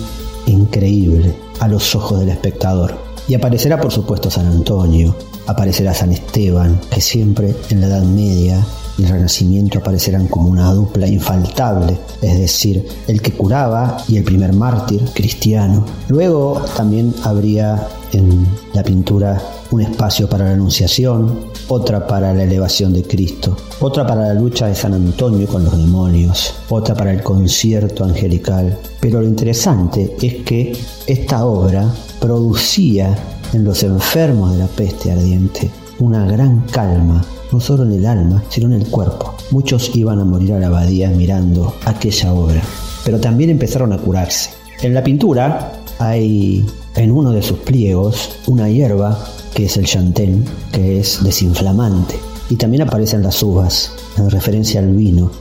increíble 0.48 1.36
a 1.60 1.68
los 1.68 1.94
ojos 1.96 2.20
del 2.20 2.30
espectador. 2.30 2.98
Y 3.28 3.36
aparecerá 3.36 3.80
por 3.80 3.92
supuesto 3.92 4.32
San 4.32 4.48
Antonio, 4.48 5.16
aparecerá 5.48 5.94
San 5.94 6.14
Esteban, 6.14 6.80
que 6.90 7.02
siempre 7.02 7.54
en 7.70 7.82
la 7.82 7.88
Edad 7.88 8.04
Media 8.04 8.66
y 8.98 9.04
el 9.04 9.10
Renacimiento 9.10 9.80
aparecerán 9.80 10.28
como 10.28 10.50
una 10.50 10.74
dupla 10.74 11.08
infaltable, 11.08 11.98
es 12.22 12.40
decir, 12.40 12.86
el 13.08 13.22
que 13.22 13.32
curaba 13.32 13.98
y 14.08 14.18
el 14.18 14.24
primer 14.24 14.54
mártir 14.54 15.04
cristiano. 15.14 15.86
Luego 16.08 16.62
también 16.76 17.14
habría 17.24 17.88
en 18.14 18.48
la 18.74 18.84
pintura 18.84 19.42
un 19.72 19.82
espacio 19.82 20.30
para 20.30 20.46
la 20.46 20.54
Anunciación, 20.54 21.40
otra 21.68 22.08
para 22.08 22.34
la 22.34 22.44
elevación 22.44 22.94
de 22.94 23.04
Cristo, 23.04 23.58
otra 23.82 24.08
para 24.08 24.28
la 24.28 24.34
lucha 24.34 24.68
de 24.68 24.76
San 24.76 24.94
Antonio 24.94 25.48
con 25.48 25.64
los 25.64 25.78
demonios, 25.78 26.54
otra 26.70 26.96
para 26.96 27.12
el 27.12 27.22
concierto 27.22 28.04
angelical. 28.04 28.78
Pero 29.00 29.22
lo 29.22 29.28
interesante 29.28 30.16
es 30.22 30.44
que 30.44 30.78
esta 31.06 31.46
obra 31.46 31.86
producía 32.20 33.16
en 33.54 33.64
los 33.64 33.84
enfermos 33.84 34.52
de 34.52 34.58
la 34.60 34.68
peste 34.68 35.12
ardiente 35.12 35.70
una 36.00 36.26
gran 36.26 36.62
calma, 36.72 37.26
no 37.52 37.60
solo 37.60 37.84
en 37.84 37.94
el 37.94 38.06
alma, 38.06 38.44
sino 38.50 38.68
en 38.68 38.82
el 38.82 38.88
cuerpo. 38.88 39.34
Muchos 39.52 39.96
iban 39.96 40.20
a 40.20 40.26
morir 40.26 40.54
a 40.54 40.60
la 40.60 40.68
abadía 40.68 41.10
mirando 41.10 41.76
aquella 41.86 42.34
obra, 42.34 42.62
pero 43.06 43.20
también 43.20 43.50
empezaron 43.50 43.94
a 43.94 43.98
curarse. 43.98 44.52
En 44.82 44.94
la 44.94 45.04
pintura 45.04 45.74
hay 46.00 46.66
en 46.96 47.12
uno 47.12 47.32
de 47.32 47.42
sus 47.42 47.60
pliegos 47.60 48.38
una 48.48 48.70
hierba 48.70 49.18
que 49.54 49.66
es 49.66 49.78
el 49.78 49.86
chantén, 49.86 50.46
que 50.72 51.00
es 51.00 51.24
desinflamante. 51.24 52.16
Y 52.50 52.56
también 52.56 52.84
aparecen 52.84 53.24
las 53.24 53.42
uvas, 53.44 53.92
en 54.18 54.30
referencia 54.30 54.80
al 54.80 54.94
vino. 54.94 55.32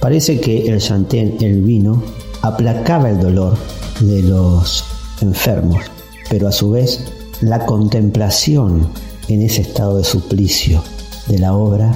Parece 0.00 0.40
que 0.40 0.68
el 0.68 0.80
chantén, 0.80 1.36
el 1.40 1.62
vino, 1.62 2.02
aplacaba 2.42 3.10
el 3.10 3.20
dolor 3.20 3.56
de 4.00 4.22
los 4.22 4.84
enfermos, 5.20 5.82
pero 6.30 6.48
a 6.48 6.52
su 6.52 6.70
vez 6.70 7.04
la 7.40 7.66
contemplación 7.66 8.86
en 9.28 9.42
ese 9.42 9.62
estado 9.62 9.98
de 9.98 10.04
suplicio 10.04 10.82
de 11.28 11.38
la 11.38 11.54
obra 11.54 11.92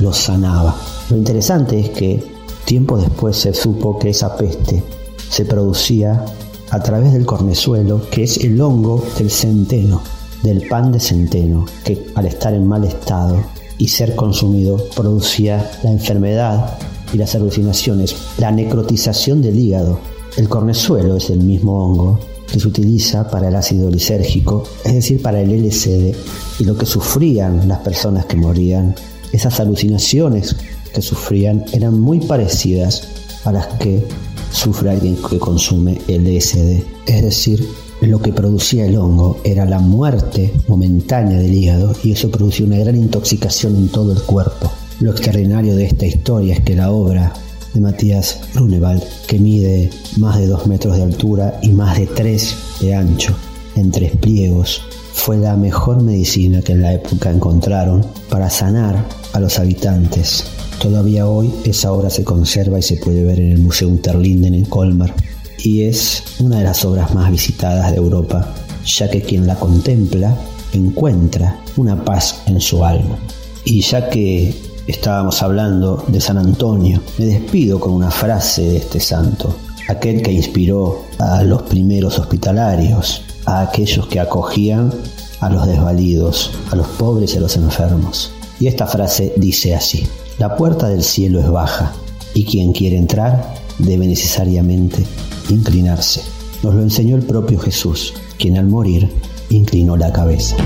los 0.00 0.16
sanaba. 0.16 0.76
Lo 1.10 1.16
interesante 1.16 1.78
es 1.78 1.90
que 1.90 2.22
tiempo 2.64 2.96
después 2.96 3.36
se 3.36 3.54
supo 3.54 3.98
que 3.98 4.10
esa 4.10 4.36
peste 4.36 4.82
se 5.28 5.44
producía 5.44 6.24
a 6.70 6.80
través 6.80 7.12
del 7.12 7.26
cornezuelo, 7.26 8.08
que 8.10 8.24
es 8.24 8.38
el 8.38 8.60
hongo 8.60 9.04
del 9.18 9.30
centeno, 9.30 10.02
del 10.42 10.66
pan 10.68 10.90
de 10.92 11.00
centeno, 11.00 11.66
que 11.84 12.06
al 12.14 12.26
estar 12.26 12.54
en 12.54 12.66
mal 12.66 12.84
estado 12.84 13.42
y 13.78 13.88
ser 13.88 14.14
consumido 14.16 14.78
producía 14.96 15.70
la 15.82 15.90
enfermedad 15.90 16.78
y 17.12 17.18
las 17.18 17.34
alucinaciones, 17.34 18.16
la 18.38 18.50
necrotización 18.50 19.42
del 19.42 19.58
hígado. 19.58 19.98
El 20.36 20.48
cornezuelo 20.48 21.16
es 21.16 21.28
el 21.30 21.40
mismo 21.40 21.84
hongo 21.84 22.18
que 22.52 22.60
se 22.60 22.68
utiliza 22.68 23.28
para 23.28 23.48
el 23.48 23.56
ácido 23.56 23.90
lisérgico, 23.90 24.64
es 24.84 24.94
decir, 24.94 25.22
para 25.22 25.40
el 25.40 25.50
LSD, 25.50 26.14
y 26.60 26.64
lo 26.64 26.76
que 26.76 26.84
sufrían 26.84 27.66
las 27.66 27.78
personas 27.78 28.26
que 28.26 28.36
morían, 28.36 28.94
esas 29.32 29.58
alucinaciones 29.58 30.54
que 30.92 31.00
sufrían 31.00 31.64
eran 31.72 31.98
muy 31.98 32.20
parecidas 32.20 33.08
a 33.44 33.52
las 33.52 33.66
que 33.78 34.06
sufre 34.50 34.90
alguien 34.90 35.16
que 35.28 35.38
consume 35.38 35.98
LSD, 36.06 36.82
es 37.06 37.22
decir, 37.22 37.66
lo 38.02 38.20
que 38.20 38.32
producía 38.32 38.84
el 38.84 38.96
hongo 38.96 39.40
era 39.44 39.64
la 39.64 39.78
muerte 39.78 40.52
momentánea 40.68 41.38
del 41.38 41.54
hígado 41.54 41.94
y 42.02 42.12
eso 42.12 42.30
producía 42.30 42.66
una 42.66 42.76
gran 42.76 42.96
intoxicación 42.96 43.76
en 43.76 43.88
todo 43.88 44.12
el 44.12 44.20
cuerpo. 44.22 44.70
Lo 45.00 45.12
extraordinario 45.12 45.74
de 45.74 45.86
esta 45.86 46.04
historia 46.04 46.54
es 46.54 46.60
que 46.60 46.76
la 46.76 46.90
obra 46.90 47.32
de 47.74 47.80
Matías 47.80 48.40
Grunewald, 48.54 49.02
que 49.26 49.38
mide 49.38 49.90
más 50.16 50.38
de 50.38 50.46
2 50.46 50.66
metros 50.66 50.96
de 50.96 51.02
altura 51.02 51.58
y 51.62 51.70
más 51.70 51.98
de 51.98 52.06
3 52.06 52.56
de 52.80 52.94
ancho, 52.94 53.34
en 53.76 53.90
tres 53.90 54.16
pliegos, 54.16 54.82
fue 55.12 55.36
la 55.36 55.56
mejor 55.56 56.02
medicina 56.02 56.62
que 56.62 56.72
en 56.72 56.82
la 56.82 56.94
época 56.94 57.30
encontraron 57.30 58.04
para 58.28 58.50
sanar 58.50 59.04
a 59.32 59.40
los 59.40 59.58
habitantes. 59.58 60.44
Todavía 60.80 61.26
hoy 61.26 61.52
esa 61.64 61.92
obra 61.92 62.10
se 62.10 62.24
conserva 62.24 62.78
y 62.78 62.82
se 62.82 62.96
puede 62.96 63.22
ver 63.22 63.38
en 63.38 63.52
el 63.52 63.58
Museo 63.58 63.88
Unterlinden 63.88 64.54
en 64.54 64.64
Colmar 64.64 65.14
y 65.62 65.84
es 65.84 66.24
una 66.40 66.58
de 66.58 66.64
las 66.64 66.84
obras 66.84 67.14
más 67.14 67.30
visitadas 67.30 67.92
de 67.92 67.98
Europa, 67.98 68.52
ya 68.84 69.08
que 69.08 69.22
quien 69.22 69.46
la 69.46 69.54
contempla 69.54 70.36
encuentra 70.72 71.60
una 71.76 72.04
paz 72.04 72.42
en 72.46 72.60
su 72.60 72.84
alma. 72.84 73.16
Y 73.64 73.80
ya 73.82 74.08
que 74.08 74.54
estábamos 74.86 75.42
hablando 75.42 76.04
de 76.08 76.20
San 76.20 76.38
Antonio, 76.38 77.00
me 77.18 77.26
despido 77.26 77.78
con 77.78 77.92
una 77.92 78.10
frase 78.10 78.62
de 78.62 78.76
este 78.78 79.00
santo, 79.00 79.54
aquel 79.88 80.22
que 80.22 80.32
inspiró 80.32 81.04
a 81.18 81.42
los 81.42 81.62
primeros 81.62 82.18
hospitalarios, 82.18 83.22
a 83.46 83.62
aquellos 83.62 84.06
que 84.06 84.20
acogían 84.20 84.92
a 85.40 85.50
los 85.50 85.66
desvalidos, 85.66 86.52
a 86.70 86.76
los 86.76 86.86
pobres 86.86 87.34
y 87.34 87.38
a 87.38 87.40
los 87.40 87.56
enfermos. 87.56 88.32
Y 88.60 88.68
esta 88.68 88.86
frase 88.86 89.32
dice 89.36 89.74
así, 89.74 90.06
la 90.38 90.56
puerta 90.56 90.88
del 90.88 91.02
cielo 91.02 91.40
es 91.40 91.50
baja 91.50 91.92
y 92.34 92.44
quien 92.44 92.72
quiere 92.72 92.96
entrar 92.96 93.54
debe 93.78 94.06
necesariamente 94.06 95.04
inclinarse. 95.48 96.22
Nos 96.62 96.74
lo 96.74 96.82
enseñó 96.82 97.16
el 97.16 97.22
propio 97.22 97.58
Jesús, 97.58 98.14
quien 98.38 98.56
al 98.56 98.66
morir 98.66 99.10
inclinó 99.50 99.96
la 99.96 100.12
cabeza. 100.12 100.56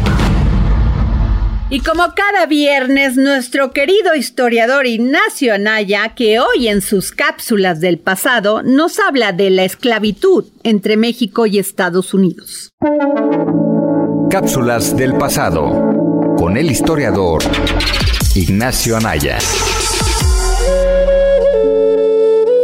Y 1.68 1.80
como 1.80 2.04
cada 2.14 2.46
viernes, 2.46 3.16
nuestro 3.16 3.72
querido 3.72 4.14
historiador 4.14 4.86
Ignacio 4.86 5.52
Anaya, 5.52 6.14
que 6.14 6.38
hoy 6.38 6.68
en 6.68 6.80
sus 6.80 7.10
cápsulas 7.10 7.80
del 7.80 7.98
pasado 7.98 8.62
nos 8.62 9.00
habla 9.00 9.32
de 9.32 9.50
la 9.50 9.64
esclavitud 9.64 10.44
entre 10.62 10.96
México 10.96 11.44
y 11.46 11.58
Estados 11.58 12.14
Unidos. 12.14 12.70
Cápsulas 14.30 14.96
del 14.96 15.14
pasado 15.14 16.36
con 16.38 16.56
el 16.56 16.70
historiador 16.70 17.42
Ignacio 18.36 18.96
Anaya. 18.96 19.38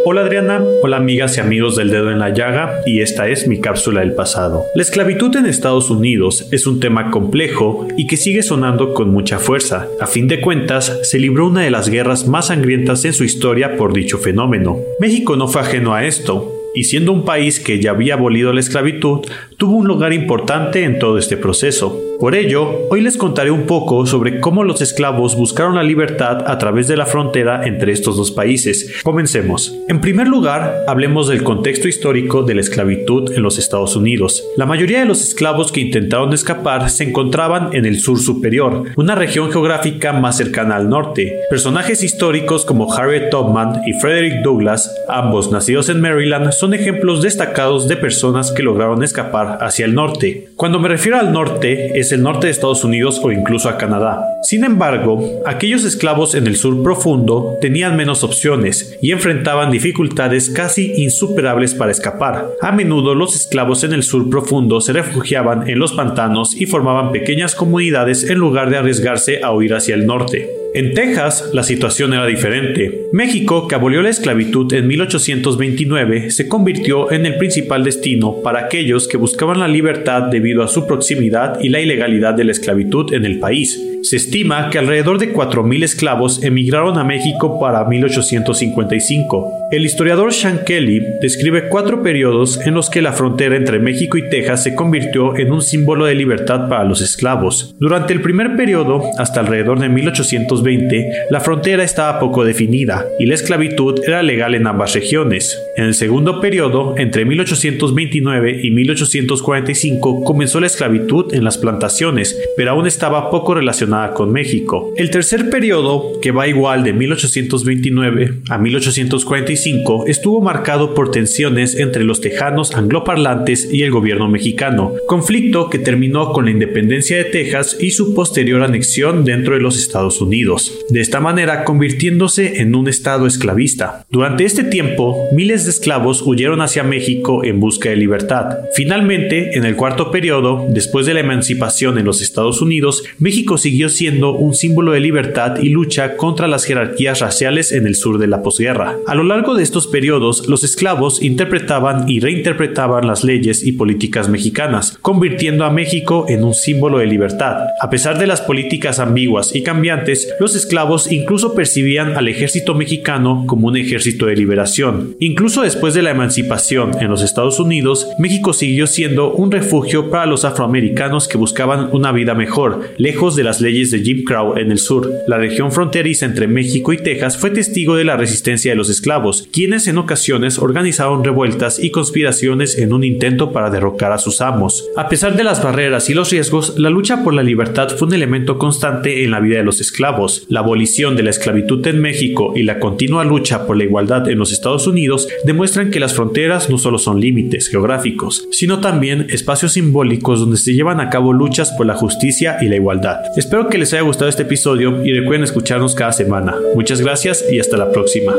Hola 0.04 0.22
Adriana, 0.22 0.60
hola 0.82 0.96
amigas 0.96 1.36
y 1.36 1.40
amigos 1.40 1.76
del 1.76 1.90
dedo 1.90 2.10
en 2.10 2.18
la 2.18 2.30
llaga 2.30 2.80
y 2.84 3.02
esta 3.02 3.28
es 3.28 3.46
mi 3.46 3.60
cápsula 3.60 4.00
del 4.00 4.14
pasado. 4.14 4.64
La 4.74 4.82
esclavitud 4.82 5.36
en 5.36 5.46
Estados 5.46 5.90
Unidos 5.90 6.48
es 6.50 6.66
un 6.66 6.80
tema 6.80 7.12
complejo 7.12 7.86
y 7.96 8.08
que 8.08 8.16
sigue 8.16 8.42
sonando 8.42 8.94
con 8.94 9.10
mucha 9.10 9.38
fuerza. 9.38 9.86
A 10.00 10.08
fin 10.08 10.26
de 10.26 10.40
cuentas, 10.40 10.98
se 11.04 11.20
libró 11.20 11.46
una 11.46 11.60
de 11.60 11.70
las 11.70 11.88
guerras 11.88 12.26
más 12.26 12.48
sangrientas 12.48 13.04
en 13.04 13.12
su 13.12 13.22
historia 13.22 13.76
por 13.76 13.92
dicho 13.92 14.18
fenómeno. 14.18 14.78
México 14.98 15.36
no 15.36 15.46
fue 15.46 15.60
ajeno 15.60 15.94
a 15.94 16.04
esto, 16.04 16.52
y 16.74 16.84
siendo 16.84 17.12
un 17.12 17.24
país 17.24 17.60
que 17.60 17.80
ya 17.80 17.90
había 17.90 18.14
abolido 18.14 18.52
la 18.52 18.60
esclavitud, 18.60 19.20
tuvo 19.56 19.76
un 19.76 19.86
lugar 19.86 20.12
importante 20.12 20.84
en 20.84 20.98
todo 20.98 21.18
este 21.18 21.36
proceso. 21.36 22.00
Por 22.22 22.36
ello, 22.36 22.86
hoy 22.88 23.00
les 23.00 23.16
contaré 23.16 23.50
un 23.50 23.66
poco 23.66 24.06
sobre 24.06 24.38
cómo 24.38 24.62
los 24.62 24.80
esclavos 24.80 25.34
buscaron 25.34 25.74
la 25.74 25.82
libertad 25.82 26.44
a 26.48 26.56
través 26.56 26.86
de 26.86 26.96
la 26.96 27.04
frontera 27.04 27.66
entre 27.66 27.90
estos 27.90 28.16
dos 28.16 28.30
países. 28.30 29.02
Comencemos. 29.02 29.76
En 29.88 30.00
primer 30.00 30.28
lugar, 30.28 30.84
hablemos 30.86 31.26
del 31.26 31.42
contexto 31.42 31.88
histórico 31.88 32.44
de 32.44 32.54
la 32.54 32.60
esclavitud 32.60 33.32
en 33.32 33.42
los 33.42 33.58
Estados 33.58 33.96
Unidos. 33.96 34.44
La 34.56 34.66
mayoría 34.66 35.00
de 35.00 35.04
los 35.04 35.20
esclavos 35.20 35.72
que 35.72 35.80
intentaron 35.80 36.32
escapar 36.32 36.90
se 36.90 37.02
encontraban 37.02 37.70
en 37.72 37.86
el 37.86 37.98
sur 37.98 38.20
superior, 38.20 38.84
una 38.94 39.16
región 39.16 39.50
geográfica 39.50 40.12
más 40.12 40.36
cercana 40.36 40.76
al 40.76 40.88
norte. 40.88 41.40
Personajes 41.50 42.04
históricos 42.04 42.64
como 42.64 42.94
Harriet 42.94 43.30
Tubman 43.30 43.80
y 43.84 43.94
Frederick 43.94 44.44
Douglass, 44.44 44.94
ambos 45.08 45.50
nacidos 45.50 45.88
en 45.88 46.00
Maryland, 46.00 46.52
son 46.52 46.72
ejemplos 46.72 47.20
destacados 47.20 47.88
de 47.88 47.96
personas 47.96 48.52
que 48.52 48.62
lograron 48.62 49.02
escapar 49.02 49.58
hacia 49.60 49.86
el 49.86 49.96
norte. 49.96 50.50
Cuando 50.54 50.78
me 50.78 50.86
refiero 50.86 51.18
al 51.18 51.32
norte, 51.32 51.98
es 51.98 52.11
el 52.12 52.22
norte 52.22 52.46
de 52.46 52.52
Estados 52.52 52.84
Unidos 52.84 53.20
o 53.22 53.32
incluso 53.32 53.68
a 53.68 53.76
Canadá. 53.76 54.24
Sin 54.42 54.64
embargo, 54.64 55.42
aquellos 55.46 55.84
esclavos 55.84 56.34
en 56.34 56.46
el 56.46 56.56
sur 56.56 56.82
profundo 56.82 57.56
tenían 57.60 57.96
menos 57.96 58.24
opciones 58.24 58.98
y 59.02 59.12
enfrentaban 59.12 59.70
dificultades 59.70 60.50
casi 60.50 60.92
insuperables 60.96 61.74
para 61.74 61.92
escapar. 61.92 62.50
A 62.60 62.72
menudo 62.72 63.14
los 63.14 63.34
esclavos 63.34 63.84
en 63.84 63.92
el 63.92 64.02
sur 64.02 64.28
profundo 64.30 64.80
se 64.80 64.92
refugiaban 64.92 65.68
en 65.68 65.78
los 65.78 65.92
pantanos 65.92 66.54
y 66.54 66.66
formaban 66.66 67.12
pequeñas 67.12 67.54
comunidades 67.54 68.28
en 68.28 68.38
lugar 68.38 68.70
de 68.70 68.76
arriesgarse 68.76 69.42
a 69.42 69.52
huir 69.52 69.74
hacia 69.74 69.94
el 69.94 70.06
norte. 70.06 70.61
En 70.74 70.94
Texas, 70.94 71.50
la 71.52 71.64
situación 71.64 72.14
era 72.14 72.24
diferente. 72.24 73.08
México, 73.12 73.68
que 73.68 73.74
abolió 73.74 74.00
la 74.00 74.08
esclavitud 74.08 74.72
en 74.72 74.86
1829, 74.86 76.30
se 76.30 76.48
convirtió 76.48 77.12
en 77.12 77.26
el 77.26 77.36
principal 77.36 77.84
destino 77.84 78.40
para 78.42 78.60
aquellos 78.60 79.06
que 79.06 79.18
buscaban 79.18 79.60
la 79.60 79.68
libertad 79.68 80.30
debido 80.30 80.62
a 80.62 80.68
su 80.68 80.86
proximidad 80.86 81.60
y 81.60 81.68
la 81.68 81.80
ilegalidad 81.80 82.32
de 82.32 82.44
la 82.44 82.52
esclavitud 82.52 83.12
en 83.12 83.26
el 83.26 83.38
país. 83.38 83.78
Se 84.00 84.16
estima 84.16 84.70
que 84.70 84.78
alrededor 84.78 85.18
de 85.18 85.32
4.000 85.32 85.84
esclavos 85.84 86.42
emigraron 86.42 86.98
a 86.98 87.04
México 87.04 87.60
para 87.60 87.84
1855. 87.84 89.52
El 89.70 89.84
historiador 89.84 90.32
Sean 90.32 90.60
Kelly 90.66 91.02
describe 91.20 91.68
cuatro 91.68 92.02
periodos 92.02 92.60
en 92.66 92.74
los 92.74 92.90
que 92.90 93.00
la 93.00 93.12
frontera 93.12 93.56
entre 93.56 93.78
México 93.78 94.16
y 94.18 94.28
Texas 94.28 94.64
se 94.64 94.74
convirtió 94.74 95.36
en 95.36 95.52
un 95.52 95.62
símbolo 95.62 96.06
de 96.06 96.14
libertad 96.14 96.68
para 96.68 96.84
los 96.84 97.00
esclavos. 97.00 97.76
Durante 97.78 98.12
el 98.12 98.22
primer 98.22 98.56
periodo, 98.56 99.02
hasta 99.18 99.40
alrededor 99.40 99.78
de 99.78 99.88
1820, 99.88 100.61
1820, 100.62 101.26
la 101.30 101.40
frontera 101.40 101.84
estaba 101.84 102.18
poco 102.18 102.44
definida 102.44 103.06
y 103.18 103.26
la 103.26 103.34
esclavitud 103.34 104.00
era 104.06 104.22
legal 104.22 104.54
en 104.54 104.66
ambas 104.66 104.94
regiones. 104.94 105.58
En 105.76 105.84
el 105.84 105.94
segundo 105.94 106.40
periodo, 106.40 106.94
entre 106.96 107.24
1829 107.24 108.60
y 108.62 108.70
1845, 108.70 110.24
comenzó 110.24 110.60
la 110.60 110.66
esclavitud 110.66 111.32
en 111.34 111.44
las 111.44 111.58
plantaciones, 111.58 112.38
pero 112.56 112.72
aún 112.72 112.86
estaba 112.86 113.30
poco 113.30 113.54
relacionada 113.54 114.12
con 114.14 114.32
México. 114.32 114.92
El 114.96 115.10
tercer 115.10 115.50
periodo, 115.50 116.20
que 116.20 116.30
va 116.30 116.48
igual 116.48 116.84
de 116.84 116.92
1829 116.92 118.42
a 118.48 118.58
1845, 118.58 120.04
estuvo 120.06 120.40
marcado 120.40 120.94
por 120.94 121.10
tensiones 121.10 121.74
entre 121.74 122.04
los 122.04 122.20
tejanos 122.20 122.74
angloparlantes 122.74 123.72
y 123.72 123.82
el 123.82 123.90
gobierno 123.90 124.28
mexicano, 124.28 124.92
conflicto 125.06 125.70
que 125.70 125.78
terminó 125.78 126.32
con 126.32 126.44
la 126.46 126.50
independencia 126.50 127.16
de 127.16 127.24
Texas 127.24 127.76
y 127.80 127.90
su 127.90 128.14
posterior 128.14 128.62
anexión 128.62 129.24
dentro 129.24 129.54
de 129.54 129.60
los 129.60 129.78
Estados 129.78 130.20
Unidos, 130.20 130.51
de 130.90 131.00
esta 131.00 131.20
manera 131.20 131.64
convirtiéndose 131.64 132.60
en 132.60 132.74
un 132.74 132.88
estado 132.88 133.26
esclavista. 133.26 134.04
Durante 134.10 134.44
este 134.44 134.64
tiempo, 134.64 135.28
miles 135.32 135.64
de 135.64 135.70
esclavos 135.70 136.22
huyeron 136.22 136.60
hacia 136.60 136.82
México 136.82 137.44
en 137.44 137.60
busca 137.60 137.88
de 137.88 137.96
libertad. 137.96 138.58
Finalmente, 138.74 139.56
en 139.56 139.64
el 139.64 139.76
cuarto 139.76 140.10
periodo, 140.10 140.66
después 140.68 141.06
de 141.06 141.14
la 141.14 141.20
emancipación 141.20 141.98
en 141.98 142.04
los 142.04 142.20
Estados 142.20 142.60
Unidos, 142.60 143.04
México 143.18 143.56
siguió 143.56 143.88
siendo 143.88 144.34
un 144.34 144.54
símbolo 144.54 144.92
de 144.92 145.00
libertad 145.00 145.56
y 145.62 145.70
lucha 145.70 146.16
contra 146.16 146.48
las 146.48 146.64
jerarquías 146.64 147.20
raciales 147.20 147.72
en 147.72 147.86
el 147.86 147.94
sur 147.94 148.18
de 148.18 148.26
la 148.26 148.42
posguerra. 148.42 148.98
A 149.06 149.14
lo 149.14 149.22
largo 149.22 149.54
de 149.54 149.62
estos 149.62 149.86
periodos, 149.86 150.48
los 150.48 150.64
esclavos 150.64 151.22
interpretaban 151.22 152.08
y 152.08 152.20
reinterpretaban 152.20 153.06
las 153.06 153.24
leyes 153.24 153.64
y 153.64 153.72
políticas 153.72 154.28
mexicanas, 154.28 154.98
convirtiendo 155.00 155.64
a 155.64 155.70
México 155.70 156.26
en 156.28 156.44
un 156.44 156.54
símbolo 156.54 156.98
de 156.98 157.06
libertad. 157.06 157.68
A 157.80 157.90
pesar 157.90 158.18
de 158.18 158.26
las 158.26 158.40
políticas 158.40 158.98
ambiguas 158.98 159.54
y 159.54 159.62
cambiantes, 159.62 160.34
los 160.42 160.56
esclavos 160.56 161.12
incluso 161.12 161.54
percibían 161.54 162.16
al 162.16 162.26
ejército 162.26 162.74
mexicano 162.74 163.44
como 163.46 163.68
un 163.68 163.76
ejército 163.76 164.26
de 164.26 164.34
liberación. 164.34 165.14
Incluso 165.20 165.62
después 165.62 165.94
de 165.94 166.02
la 166.02 166.10
emancipación 166.10 167.00
en 167.00 167.10
los 167.10 167.22
Estados 167.22 167.60
Unidos, 167.60 168.08
México 168.18 168.52
siguió 168.52 168.88
siendo 168.88 169.32
un 169.32 169.52
refugio 169.52 170.10
para 170.10 170.26
los 170.26 170.44
afroamericanos 170.44 171.28
que 171.28 171.38
buscaban 171.38 171.90
una 171.92 172.10
vida 172.10 172.34
mejor, 172.34 172.90
lejos 172.96 173.36
de 173.36 173.44
las 173.44 173.60
leyes 173.60 173.92
de 173.92 174.00
Jim 174.00 174.24
Crow 174.24 174.56
en 174.56 174.72
el 174.72 174.78
sur. 174.78 175.12
La 175.28 175.38
región 175.38 175.70
fronteriza 175.70 176.26
entre 176.26 176.48
México 176.48 176.92
y 176.92 176.96
Texas 176.96 177.38
fue 177.38 177.50
testigo 177.50 177.94
de 177.94 178.02
la 178.02 178.16
resistencia 178.16 178.72
de 178.72 178.76
los 178.76 178.90
esclavos, 178.90 179.46
quienes 179.52 179.86
en 179.86 179.98
ocasiones 179.98 180.58
organizaron 180.58 181.22
revueltas 181.22 181.78
y 181.78 181.92
conspiraciones 181.92 182.78
en 182.78 182.92
un 182.92 183.04
intento 183.04 183.52
para 183.52 183.70
derrocar 183.70 184.10
a 184.10 184.18
sus 184.18 184.40
amos. 184.40 184.88
A 184.96 185.08
pesar 185.08 185.36
de 185.36 185.44
las 185.44 185.62
barreras 185.62 186.10
y 186.10 186.14
los 186.14 186.32
riesgos, 186.32 186.80
la 186.80 186.90
lucha 186.90 187.22
por 187.22 187.32
la 187.32 187.44
libertad 187.44 187.90
fue 187.96 188.08
un 188.08 188.14
elemento 188.14 188.58
constante 188.58 189.22
en 189.22 189.30
la 189.30 189.38
vida 189.38 189.58
de 189.58 189.64
los 189.64 189.80
esclavos. 189.80 190.21
La 190.48 190.60
abolición 190.60 191.16
de 191.16 191.22
la 191.22 191.30
esclavitud 191.30 191.86
en 191.86 192.00
México 192.00 192.52
y 192.54 192.62
la 192.62 192.78
continua 192.78 193.24
lucha 193.24 193.66
por 193.66 193.76
la 193.76 193.84
igualdad 193.84 194.28
en 194.28 194.38
los 194.38 194.52
Estados 194.52 194.86
Unidos 194.86 195.28
demuestran 195.44 195.90
que 195.90 196.00
las 196.00 196.14
fronteras 196.14 196.70
no 196.70 196.78
solo 196.78 196.98
son 196.98 197.20
límites 197.20 197.68
geográficos, 197.68 198.46
sino 198.50 198.80
también 198.80 199.26
espacios 199.30 199.72
simbólicos 199.72 200.40
donde 200.40 200.56
se 200.56 200.74
llevan 200.74 201.00
a 201.00 201.10
cabo 201.10 201.32
luchas 201.32 201.72
por 201.72 201.86
la 201.86 201.94
justicia 201.94 202.58
y 202.60 202.68
la 202.68 202.76
igualdad. 202.76 203.16
Espero 203.36 203.68
que 203.68 203.78
les 203.78 203.92
haya 203.92 204.02
gustado 204.02 204.28
este 204.28 204.42
episodio 204.42 205.04
y 205.04 205.12
recuerden 205.12 205.44
escucharnos 205.44 205.94
cada 205.94 206.12
semana. 206.12 206.54
Muchas 206.74 207.00
gracias 207.00 207.44
y 207.50 207.58
hasta 207.58 207.76
la 207.76 207.90
próxima. 207.90 208.34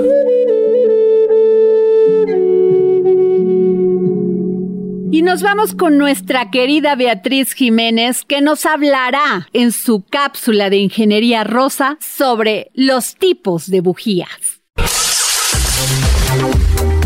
Y 5.14 5.22
nos 5.22 5.44
vamos 5.44 5.76
con 5.76 6.00
nuestra 6.00 6.50
querida 6.50 6.96
Beatriz 6.96 7.54
Jiménez, 7.54 8.24
que 8.28 8.42
nos 8.42 8.66
hablará 8.66 9.48
en 9.54 9.72
su 9.72 10.04
cápsula 10.04 10.72
de 10.72 10.78
Ingeniería 10.78 11.44
Rosa 11.44 12.00
sobre 12.02 12.72
los 12.74 13.14
tipos 13.14 13.70
de 13.70 13.82
bujías. 13.82 14.64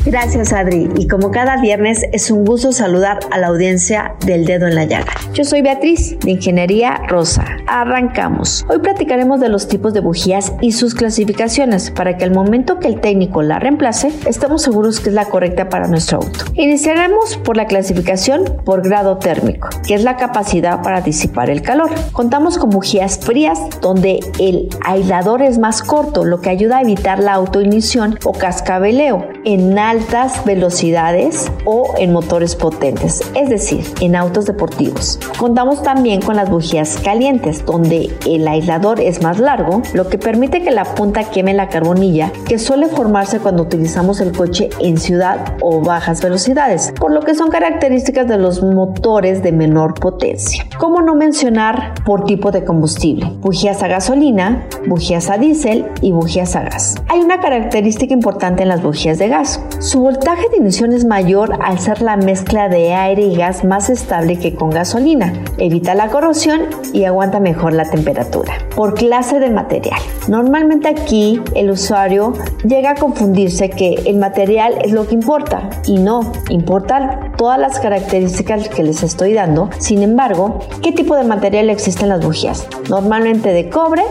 Gracias 0.08 0.54
Adri 0.54 0.90
y 0.98 1.06
como 1.10 1.32
cada 1.32 1.60
viernes 1.60 2.06
es 2.14 2.32
un 2.32 2.46
gusto 2.46 2.72
saludar 2.72 3.20
a 3.30 3.38
la 3.40 3.48
audiencia 3.48 4.16
del 4.26 4.46
dedo 4.46 4.66
en 4.66 4.76
la 4.76 4.86
llaga. 4.86 5.12
Yo 5.34 5.44
soy 5.44 5.62
Beatriz 5.62 6.18
de 6.22 6.32
Ingeniería 6.32 7.02
Rosa. 7.10 7.44
Arrancamos. 7.68 8.66
Hoy 8.70 8.80
platicaremos 8.80 9.42
de 9.42 9.50
los 9.50 9.68
tipos 9.68 9.94
de 9.94 10.00
bujías 10.00 10.54
y 10.62 10.72
sus 10.72 10.96
clasificaciones 10.96 11.92
para 11.92 12.16
que 12.16 12.24
al 12.24 12.32
momento 12.32 12.80
que 12.80 12.88
el 12.88 13.02
técnico 13.02 13.42
la 13.42 13.60
reemplace 13.60 14.10
estemos 14.26 14.62
seguros 14.62 15.02
que 15.02 15.10
es 15.10 15.14
la 15.14 15.26
correcta 15.26 15.68
para 15.68 15.88
nuestro 15.88 16.20
auto. 16.20 16.46
Iniciaremos 16.54 17.36
por 17.44 17.58
la 17.58 17.66
clasificación 17.66 18.46
por 18.64 18.84
grado 18.84 19.18
térmico, 19.18 19.68
que 19.86 19.94
es 19.94 20.06
la 20.06 20.16
capacidad 20.16 20.82
para 20.84 21.02
disipar 21.02 21.50
el 21.50 21.62
calor. 21.62 21.90
Contamos 22.14 22.58
con 22.58 22.70
bujías 22.70 23.20
frías 23.20 23.60
donde 23.82 24.22
el 24.40 24.70
aislador 24.86 25.42
es 25.42 25.60
más 25.60 25.82
corto, 25.82 26.24
lo 26.24 26.40
que 26.40 26.50
ayuda 26.50 26.78
a 26.78 26.82
evitar 26.82 27.20
la 27.20 27.34
autoignición 27.34 28.18
o 28.24 28.32
cascabeleo 28.32 29.28
en 29.44 29.76
altas 29.98 30.46
velocidades 30.46 31.52
o 31.66 31.96
en 31.98 32.14
motores 32.14 32.56
potentes, 32.56 33.22
es 33.34 33.50
decir, 33.50 33.84
en 34.00 34.16
autos 34.16 34.46
deportivos. 34.46 35.20
Contamos 35.40 35.82
también 35.82 36.22
con 36.22 36.36
las 36.36 36.52
bujías 36.52 37.00
calientes, 37.04 37.66
donde 37.66 38.12
el 38.28 38.48
aislador 38.48 39.00
es 39.00 39.24
más 39.24 39.40
largo, 39.40 39.82
lo 39.94 40.08
que 40.08 40.20
permite 40.20 40.62
que 40.62 40.70
la 40.70 40.84
punta 40.84 41.24
queme 41.24 41.56
la 41.56 41.70
carbonilla 41.70 42.32
que 42.48 42.60
suele 42.60 42.90
formarse 42.90 43.40
cuando 43.40 43.64
utilizamos 43.64 44.22
el 44.22 44.34
coche 44.34 44.70
en 44.80 44.98
ciudad 44.98 45.56
o 45.62 45.82
bajas 45.82 46.22
velocidades, 46.22 46.94
por 47.00 47.12
lo 47.12 47.22
que 47.22 47.34
son 47.34 47.50
características 47.50 48.28
de 48.28 48.38
los 48.38 48.62
motores 48.62 49.42
de 49.42 49.52
menor 49.52 49.96
potencia. 49.96 50.64
¿Cómo 50.78 51.02
no 51.02 51.16
mencionar 51.16 51.96
por 52.06 52.26
tipo 52.26 52.52
de 52.52 52.64
combustible? 52.64 53.32
Bujías 53.40 53.82
a 53.82 53.88
gasolina, 53.88 54.68
bujías 54.86 55.32
a 55.32 55.40
diésel 55.40 55.88
y 56.02 56.12
bujías 56.12 56.56
a 56.56 56.62
gas. 56.62 56.96
Hay 57.08 57.20
una 57.20 57.40
característica 57.40 58.14
importante 58.14 58.62
en 58.62 58.70
las 58.70 58.84
bujías 58.84 59.18
de 59.18 59.30
gas. 59.30 59.60
Su 59.88 60.02
voltaje 60.02 60.50
de 60.50 60.58
ignición 60.58 60.92
es 60.92 61.06
mayor 61.06 61.60
al 61.62 61.80
ser 61.80 62.02
la 62.02 62.18
mezcla 62.18 62.68
de 62.68 62.94
aire 62.94 63.22
y 63.22 63.38
gas 63.38 63.64
más 63.64 63.90
estable 63.90 64.38
que 64.38 64.54
con 64.54 64.70
gasolina. 64.70 65.32
Evita 65.58 65.96
la 65.96 66.10
corrosión 66.10 66.64
y 66.92 67.06
aguanta 67.06 67.40
mejor 67.40 67.72
la 67.72 67.90
temperatura. 67.90 68.56
Por 68.76 68.96
clase 68.96 69.40
de 69.40 69.50
material. 69.50 69.98
Normalmente 70.28 70.90
aquí 70.90 71.42
el 71.56 71.72
usuario 71.72 72.34
llega 72.66 72.92
a 72.92 72.96
confundirse 72.96 73.70
que 73.70 73.94
el 74.06 74.18
material 74.18 74.74
es 74.84 74.92
lo 74.92 75.08
que 75.08 75.16
importa 75.16 75.70
y 75.86 76.00
no, 76.00 76.34
importa 76.50 77.32
todas 77.38 77.58
las 77.58 77.80
características 77.80 78.68
que 78.68 78.84
les 78.84 79.04
estoy 79.04 79.32
dando. 79.32 79.70
Sin 79.78 80.04
embargo, 80.04 80.60
¿qué 80.84 80.92
tipo 80.92 81.16
de 81.16 81.24
material 81.24 81.70
existe 81.70 82.04
en 82.04 82.10
las 82.10 82.26
bujías? 82.26 82.68
Normalmente 82.90 83.54
de 83.54 83.70
cobre, 83.70 84.04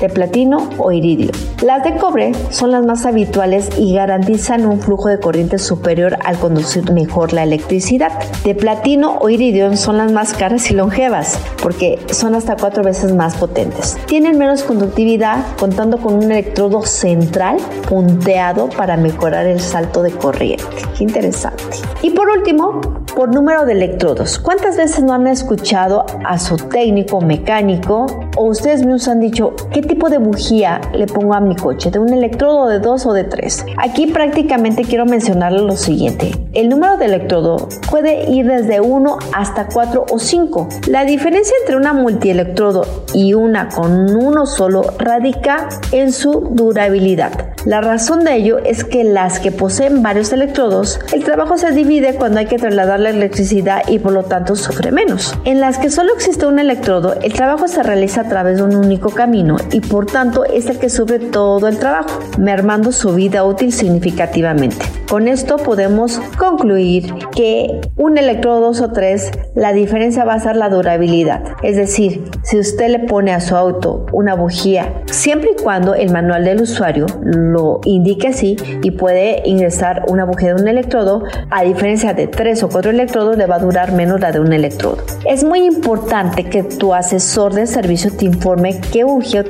de 0.00 0.08
platino 0.08 0.68
o 0.78 0.92
iridio. 0.92 1.30
Las 1.62 1.84
de 1.84 1.96
cobre 1.96 2.32
son 2.50 2.70
las 2.70 2.84
más 2.84 3.06
habituales 3.06 3.70
y 3.78 3.94
garantizan 3.94 4.66
un 4.66 4.80
flujo 4.80 5.08
de 5.08 5.18
corriente 5.18 5.58
superior 5.58 6.18
al 6.24 6.36
conducir 6.36 6.92
mejor 6.92 7.32
la 7.32 7.42
electricidad. 7.42 8.12
De 8.44 8.54
platino 8.54 9.18
o 9.20 9.28
iridio 9.28 9.76
son 9.76 9.96
las 9.96 10.12
más 10.12 10.34
caras 10.34 10.70
y 10.70 10.74
longevas 10.74 11.38
porque 11.62 11.98
son 12.10 12.34
hasta 12.34 12.56
cuatro 12.56 12.82
veces 12.82 13.14
más 13.14 13.36
potentes. 13.36 13.96
Tienen 14.06 14.38
menos 14.38 14.62
conductividad 14.62 15.44
contando 15.58 15.98
con 15.98 16.14
un 16.14 16.30
electrodo 16.30 16.82
central 16.82 17.56
punteado 17.88 18.68
para 18.68 18.96
mejorar 18.96 19.46
el 19.46 19.60
salto 19.60 20.02
de 20.02 20.10
corriente. 20.10 20.64
Qué 20.96 21.04
interesante. 21.04 21.62
Y 22.02 22.10
por 22.10 22.28
último, 22.28 22.80
por 23.14 23.32
número 23.32 23.64
de 23.64 23.72
electrodos. 23.72 24.38
¿Cuántas 24.38 24.76
veces 24.76 25.02
no 25.02 25.12
han 25.12 25.26
escuchado 25.26 26.04
a 26.24 26.38
su 26.38 26.56
técnico 26.56 27.20
mecánico 27.20 28.06
o 28.36 28.44
ustedes 28.46 28.80
mismos 28.80 29.08
han 29.08 29.20
dicho 29.20 29.54
qué 29.72 29.82
tipo 29.84 30.10
de 30.10 30.18
bujía 30.18 30.80
le 30.92 31.06
pongo 31.06 31.34
a 31.34 31.40
mi 31.40 31.56
coche? 31.56 31.90
¿De 31.90 31.98
un 31.98 32.12
electrodo 32.12 32.68
de 32.68 32.78
dos 32.78 33.06
o 33.06 33.12
de 33.12 33.24
tres? 33.24 33.64
Aquí 33.76 34.06
prácticamente 34.06 34.82
quiero 34.84 35.06
mencionarle 35.06 35.62
lo 35.62 35.76
siguiente. 35.76 36.32
El 36.52 36.68
número 36.68 36.96
de 36.96 37.06
electrodo 37.06 37.68
puede 37.90 38.30
ir 38.30 38.46
desde 38.46 38.80
1 38.80 39.18
hasta 39.34 39.66
4 39.66 40.06
o 40.10 40.18
5. 40.18 40.68
La 40.88 41.04
diferencia 41.04 41.54
entre 41.60 41.76
una 41.76 41.92
multielectrodo 41.92 42.84
y 43.12 43.34
una 43.34 43.68
con 43.68 44.14
uno 44.14 44.46
solo 44.46 44.82
radica 44.98 45.68
en 45.92 46.12
su 46.12 46.48
durabilidad. 46.52 47.54
La 47.64 47.80
razón 47.80 48.24
de 48.24 48.36
ello 48.36 48.58
es 48.58 48.84
que 48.84 49.04
las 49.04 49.40
que 49.40 49.50
poseen 49.50 50.02
varios 50.02 50.32
electrodos, 50.32 51.00
el 51.14 51.24
trabajo 51.24 51.56
se 51.56 51.72
divide 51.72 52.14
cuando 52.14 52.40
hay 52.40 52.46
que 52.46 52.58
trasladar 52.58 53.00
la 53.00 53.08
electricidad 53.08 53.82
y 53.88 53.98
por 53.98 54.12
lo 54.12 54.24
tanto 54.24 54.54
sufre 54.54 54.92
menos. 54.92 55.34
En 55.44 55.60
las 55.60 55.78
que 55.78 55.90
solo 55.90 56.12
existe 56.14 56.46
un 56.46 56.58
electrodo, 56.58 57.14
el 57.22 57.32
trabajo 57.32 57.66
se 57.66 57.82
realiza 57.82 58.22
a 58.22 58.28
través 58.28 58.58
de 58.58 58.64
un 58.64 58.76
único 58.76 59.10
camino 59.10 59.56
y 59.74 59.80
por 59.80 60.06
tanto 60.06 60.44
es 60.44 60.66
el 60.66 60.78
que 60.78 60.88
sufre 60.88 61.18
todo 61.18 61.66
el 61.66 61.78
trabajo, 61.78 62.20
mermando 62.38 62.92
su 62.92 63.12
vida 63.12 63.42
útil 63.42 63.72
significativamente. 63.72 64.86
Con 65.10 65.26
esto 65.26 65.56
podemos 65.56 66.20
concluir 66.38 67.12
que 67.34 67.80
un 67.96 68.16
electrodo 68.16 68.60
2 68.68 68.80
o 68.80 68.92
3, 68.92 69.30
la 69.56 69.72
diferencia 69.72 70.24
va 70.24 70.34
a 70.34 70.40
ser 70.40 70.56
la 70.56 70.68
durabilidad. 70.68 71.42
Es 71.62 71.76
decir, 71.76 72.30
si 72.42 72.58
usted 72.58 72.88
le 72.88 73.00
pone 73.00 73.32
a 73.32 73.40
su 73.40 73.56
auto 73.56 74.06
una 74.12 74.34
bujía, 74.34 75.02
siempre 75.06 75.50
y 75.58 75.62
cuando 75.62 75.94
el 75.94 76.12
manual 76.12 76.44
del 76.44 76.62
usuario 76.62 77.06
lo 77.22 77.80
indique 77.84 78.28
así 78.28 78.56
y 78.82 78.92
puede 78.92 79.42
ingresar 79.44 80.04
una 80.08 80.24
bujía 80.24 80.54
de 80.54 80.62
un 80.62 80.68
electrodo, 80.68 81.24
a 81.50 81.64
diferencia 81.64 82.14
de 82.14 82.28
3 82.28 82.62
o 82.62 82.68
4 82.68 82.92
electrodos, 82.92 83.36
le 83.36 83.46
va 83.46 83.56
a 83.56 83.60
durar 83.60 83.92
menos 83.92 84.20
la 84.20 84.30
de 84.30 84.38
un 84.38 84.52
electrodo. 84.52 84.98
Es 85.26 85.42
muy 85.42 85.66
importante 85.66 86.44
que 86.44 86.62
tu 86.62 86.94
asesor 86.94 87.54
de 87.54 87.66
servicio 87.66 88.12
te 88.16 88.24
informe 88.24 88.80
qué 88.92 89.02
bujía 89.04 89.42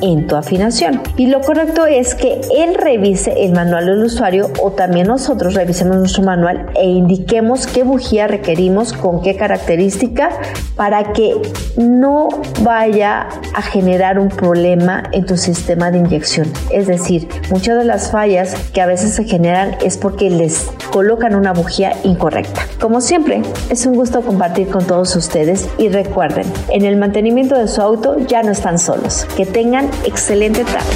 en 0.00 0.26
tu 0.26 0.36
afinación. 0.36 1.02
Y 1.16 1.26
lo 1.26 1.40
correcto 1.40 1.86
es 1.86 2.14
que 2.14 2.40
él 2.56 2.74
revise 2.74 3.44
el 3.44 3.52
manual 3.52 3.86
del 3.86 4.02
usuario 4.04 4.50
o 4.62 4.72
también 4.72 5.06
nosotros 5.06 5.54
revisemos 5.54 5.96
nuestro 5.96 6.22
manual 6.22 6.66
e 6.74 6.86
indiquemos 6.86 7.66
qué 7.66 7.82
bujía 7.82 8.26
requerimos, 8.26 8.92
con 8.92 9.22
qué 9.22 9.36
característica, 9.36 10.30
para 10.76 11.12
que 11.12 11.34
no 11.76 12.28
vaya 12.62 13.28
a 13.54 13.62
generar 13.62 14.18
un 14.18 14.28
problema 14.28 15.04
en 15.12 15.26
tu 15.26 15.36
sistema 15.36 15.90
de 15.90 15.98
inyección. 15.98 16.50
Es 16.70 16.86
decir, 16.86 17.28
muchas 17.50 17.78
de 17.78 17.84
las 17.84 18.10
fallas 18.10 18.54
que 18.72 18.80
a 18.80 18.86
veces 18.86 19.12
se 19.12 19.24
generan 19.24 19.76
es 19.84 19.96
porque 19.96 20.30
les 20.30 20.70
colocan 20.90 21.34
una 21.34 21.52
bujía 21.52 21.92
incorrecta. 22.04 22.62
Como 22.80 23.00
siempre, 23.00 23.42
es 23.70 23.86
un 23.86 23.94
gusto 23.94 24.22
compartir 24.22 24.68
con 24.68 24.86
todos 24.86 25.14
ustedes 25.16 25.68
y 25.78 25.88
recuerden, 25.88 26.46
en 26.68 26.84
el 26.84 26.96
mantenimiento 26.96 27.56
de 27.56 27.68
su 27.68 27.80
auto 27.80 28.16
ya 28.26 28.42
no 28.42 28.52
están 28.52 28.78
solos. 28.78 29.25
Que 29.34 29.46
tengan 29.46 29.90
excelente 30.04 30.64
tarde. 30.64 30.90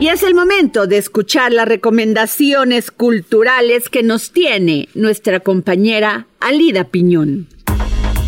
Y 0.00 0.08
es 0.08 0.22
el 0.22 0.34
momento 0.34 0.86
de 0.86 0.98
escuchar 0.98 1.52
las 1.52 1.66
recomendaciones 1.68 2.90
culturales 2.90 3.88
que 3.88 4.02
nos 4.02 4.32
tiene 4.32 4.88
nuestra 4.94 5.40
compañera 5.40 6.26
Alida 6.40 6.84
Piñón. 6.84 7.46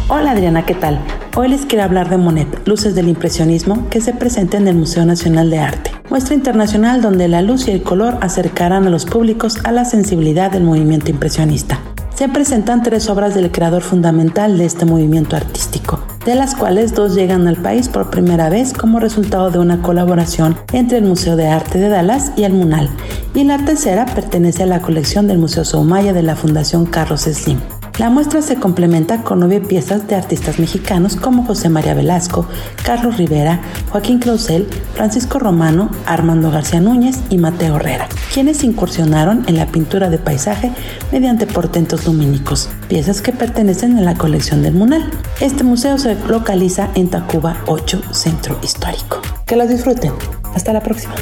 Hola 0.08 0.30
Adriana, 0.30 0.64
¿qué 0.64 0.74
tal? 0.74 1.00
Hoy 1.34 1.48
les 1.48 1.66
quiero 1.66 1.84
hablar 1.84 2.08
de 2.08 2.16
Monet, 2.16 2.66
Luces 2.66 2.94
del 2.94 3.08
Impresionismo, 3.08 3.90
que 3.90 4.00
se 4.00 4.14
presenta 4.14 4.56
en 4.56 4.68
el 4.68 4.76
Museo 4.76 5.04
Nacional 5.04 5.50
de 5.50 5.58
Arte, 5.58 5.90
muestra 6.08 6.34
internacional 6.34 7.02
donde 7.02 7.28
la 7.28 7.42
luz 7.42 7.68
y 7.68 7.72
el 7.72 7.82
color 7.82 8.16
acercarán 8.22 8.86
a 8.86 8.90
los 8.90 9.04
públicos 9.04 9.58
a 9.64 9.72
la 9.72 9.84
sensibilidad 9.84 10.50
del 10.50 10.62
movimiento 10.62 11.10
impresionista. 11.10 11.80
Se 12.14 12.30
presentan 12.30 12.82
tres 12.82 13.10
obras 13.10 13.34
del 13.34 13.50
creador 13.50 13.82
fundamental 13.82 14.56
de 14.56 14.64
este 14.64 14.86
movimiento 14.86 15.36
artístico, 15.36 16.00
de 16.26 16.34
las 16.34 16.56
cuales 16.56 16.92
dos 16.92 17.14
llegan 17.14 17.46
al 17.46 17.56
país 17.56 17.88
por 17.88 18.10
primera 18.10 18.50
vez 18.50 18.72
como 18.72 18.98
resultado 18.98 19.50
de 19.50 19.60
una 19.60 19.80
colaboración 19.80 20.56
entre 20.72 20.98
el 20.98 21.04
Museo 21.04 21.36
de 21.36 21.46
Arte 21.46 21.78
de 21.78 21.88
Dallas 21.88 22.32
y 22.36 22.42
el 22.42 22.52
MUNAL, 22.52 22.90
y 23.32 23.44
la 23.44 23.64
tercera 23.64 24.06
pertenece 24.06 24.64
a 24.64 24.66
la 24.66 24.82
colección 24.82 25.28
del 25.28 25.38
Museo 25.38 25.64
Soumaya 25.64 26.12
de 26.12 26.24
la 26.24 26.34
Fundación 26.34 26.84
Carlos 26.84 27.22
Slim. 27.22 27.60
La 27.98 28.10
muestra 28.10 28.42
se 28.42 28.56
complementa 28.56 29.22
con 29.22 29.40
nueve 29.40 29.62
piezas 29.62 30.06
de 30.06 30.16
artistas 30.16 30.58
mexicanos 30.58 31.16
como 31.16 31.44
José 31.46 31.70
María 31.70 31.94
Velasco, 31.94 32.46
Carlos 32.84 33.16
Rivera, 33.16 33.62
Joaquín 33.88 34.18
Clausel, 34.18 34.68
Francisco 34.94 35.38
Romano, 35.38 35.90
Armando 36.04 36.50
García 36.50 36.80
Núñez 36.80 37.20
y 37.30 37.38
Mateo 37.38 37.76
Herrera, 37.76 38.06
quienes 38.34 38.64
incursionaron 38.64 39.44
en 39.46 39.56
la 39.56 39.66
pintura 39.66 40.10
de 40.10 40.18
paisaje 40.18 40.72
mediante 41.10 41.46
portentos 41.46 42.04
lumínicos, 42.04 42.68
piezas 42.86 43.22
que 43.22 43.32
pertenecen 43.32 43.96
a 43.96 44.02
la 44.02 44.14
colección 44.14 44.62
del 44.62 44.74
Munal. 44.74 45.10
Este 45.40 45.64
museo 45.64 45.96
se 45.96 46.16
localiza 46.28 46.90
en 46.96 47.08
Tacuba 47.08 47.62
8, 47.66 48.02
Centro 48.12 48.58
Histórico. 48.62 49.22
Que 49.46 49.56
las 49.56 49.70
disfruten. 49.70 50.12
Hasta 50.54 50.74
la 50.74 50.82
próxima. 50.82 51.14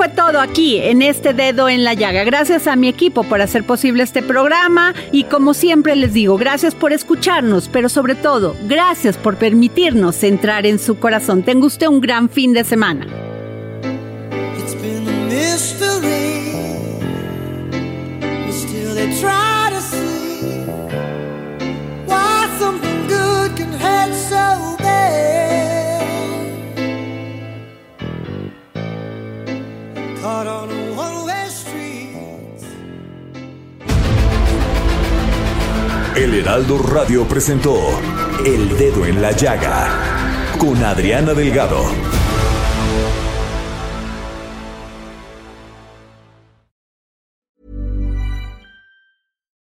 Fue 0.00 0.08
todo 0.08 0.40
aquí 0.40 0.78
en 0.78 1.02
este 1.02 1.34
dedo 1.34 1.68
en 1.68 1.84
la 1.84 1.92
llaga. 1.92 2.24
Gracias 2.24 2.66
a 2.66 2.74
mi 2.74 2.88
equipo 2.88 3.22
por 3.22 3.42
hacer 3.42 3.64
posible 3.64 4.02
este 4.02 4.22
programa 4.22 4.94
y 5.12 5.24
como 5.24 5.52
siempre 5.52 5.94
les 5.94 6.14
digo, 6.14 6.38
gracias 6.38 6.74
por 6.74 6.94
escucharnos, 6.94 7.68
pero 7.68 7.90
sobre 7.90 8.14
todo, 8.14 8.56
gracias 8.62 9.18
por 9.18 9.36
permitirnos 9.36 10.22
entrar 10.22 10.64
en 10.64 10.78
su 10.78 10.98
corazón. 10.98 11.42
Tenga 11.42 11.66
usted 11.66 11.86
un 11.86 12.00
gran 12.00 12.30
fin 12.30 12.54
de 12.54 12.64
semana. 12.64 13.19
Caught 30.40 30.46
on 30.46 30.70
a 30.70 30.94
one-way 30.94 31.48
street. 31.50 32.16
El 36.16 36.32
Heraldo 36.32 36.78
Radio 36.78 37.28
presentó 37.28 37.76
El 38.46 38.68
Dedo 38.78 39.04
en 39.04 39.20
la 39.20 39.32
Llaga 39.32 40.56
con 40.58 40.82
Adriana 40.82 41.34
Delgado. 41.34 41.84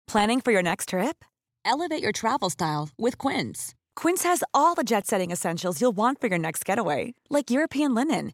Planning 0.07 0.41
for 0.41 0.51
your 0.51 0.61
next 0.61 0.89
trip? 0.89 1.25
Elevate 1.65 2.03
your 2.03 2.11
travel 2.11 2.51
style 2.51 2.89
with 2.95 3.17
Quince. 3.17 3.73
Quince 3.95 4.21
has 4.21 4.43
all 4.53 4.75
the 4.75 4.83
jet 4.83 5.07
setting 5.07 5.31
essentials 5.31 5.81
you'll 5.81 5.95
want 5.95 6.21
for 6.21 6.27
your 6.27 6.39
next 6.39 6.63
getaway, 6.63 7.15
like 7.29 7.49
European 7.49 7.93
linen, 7.93 8.33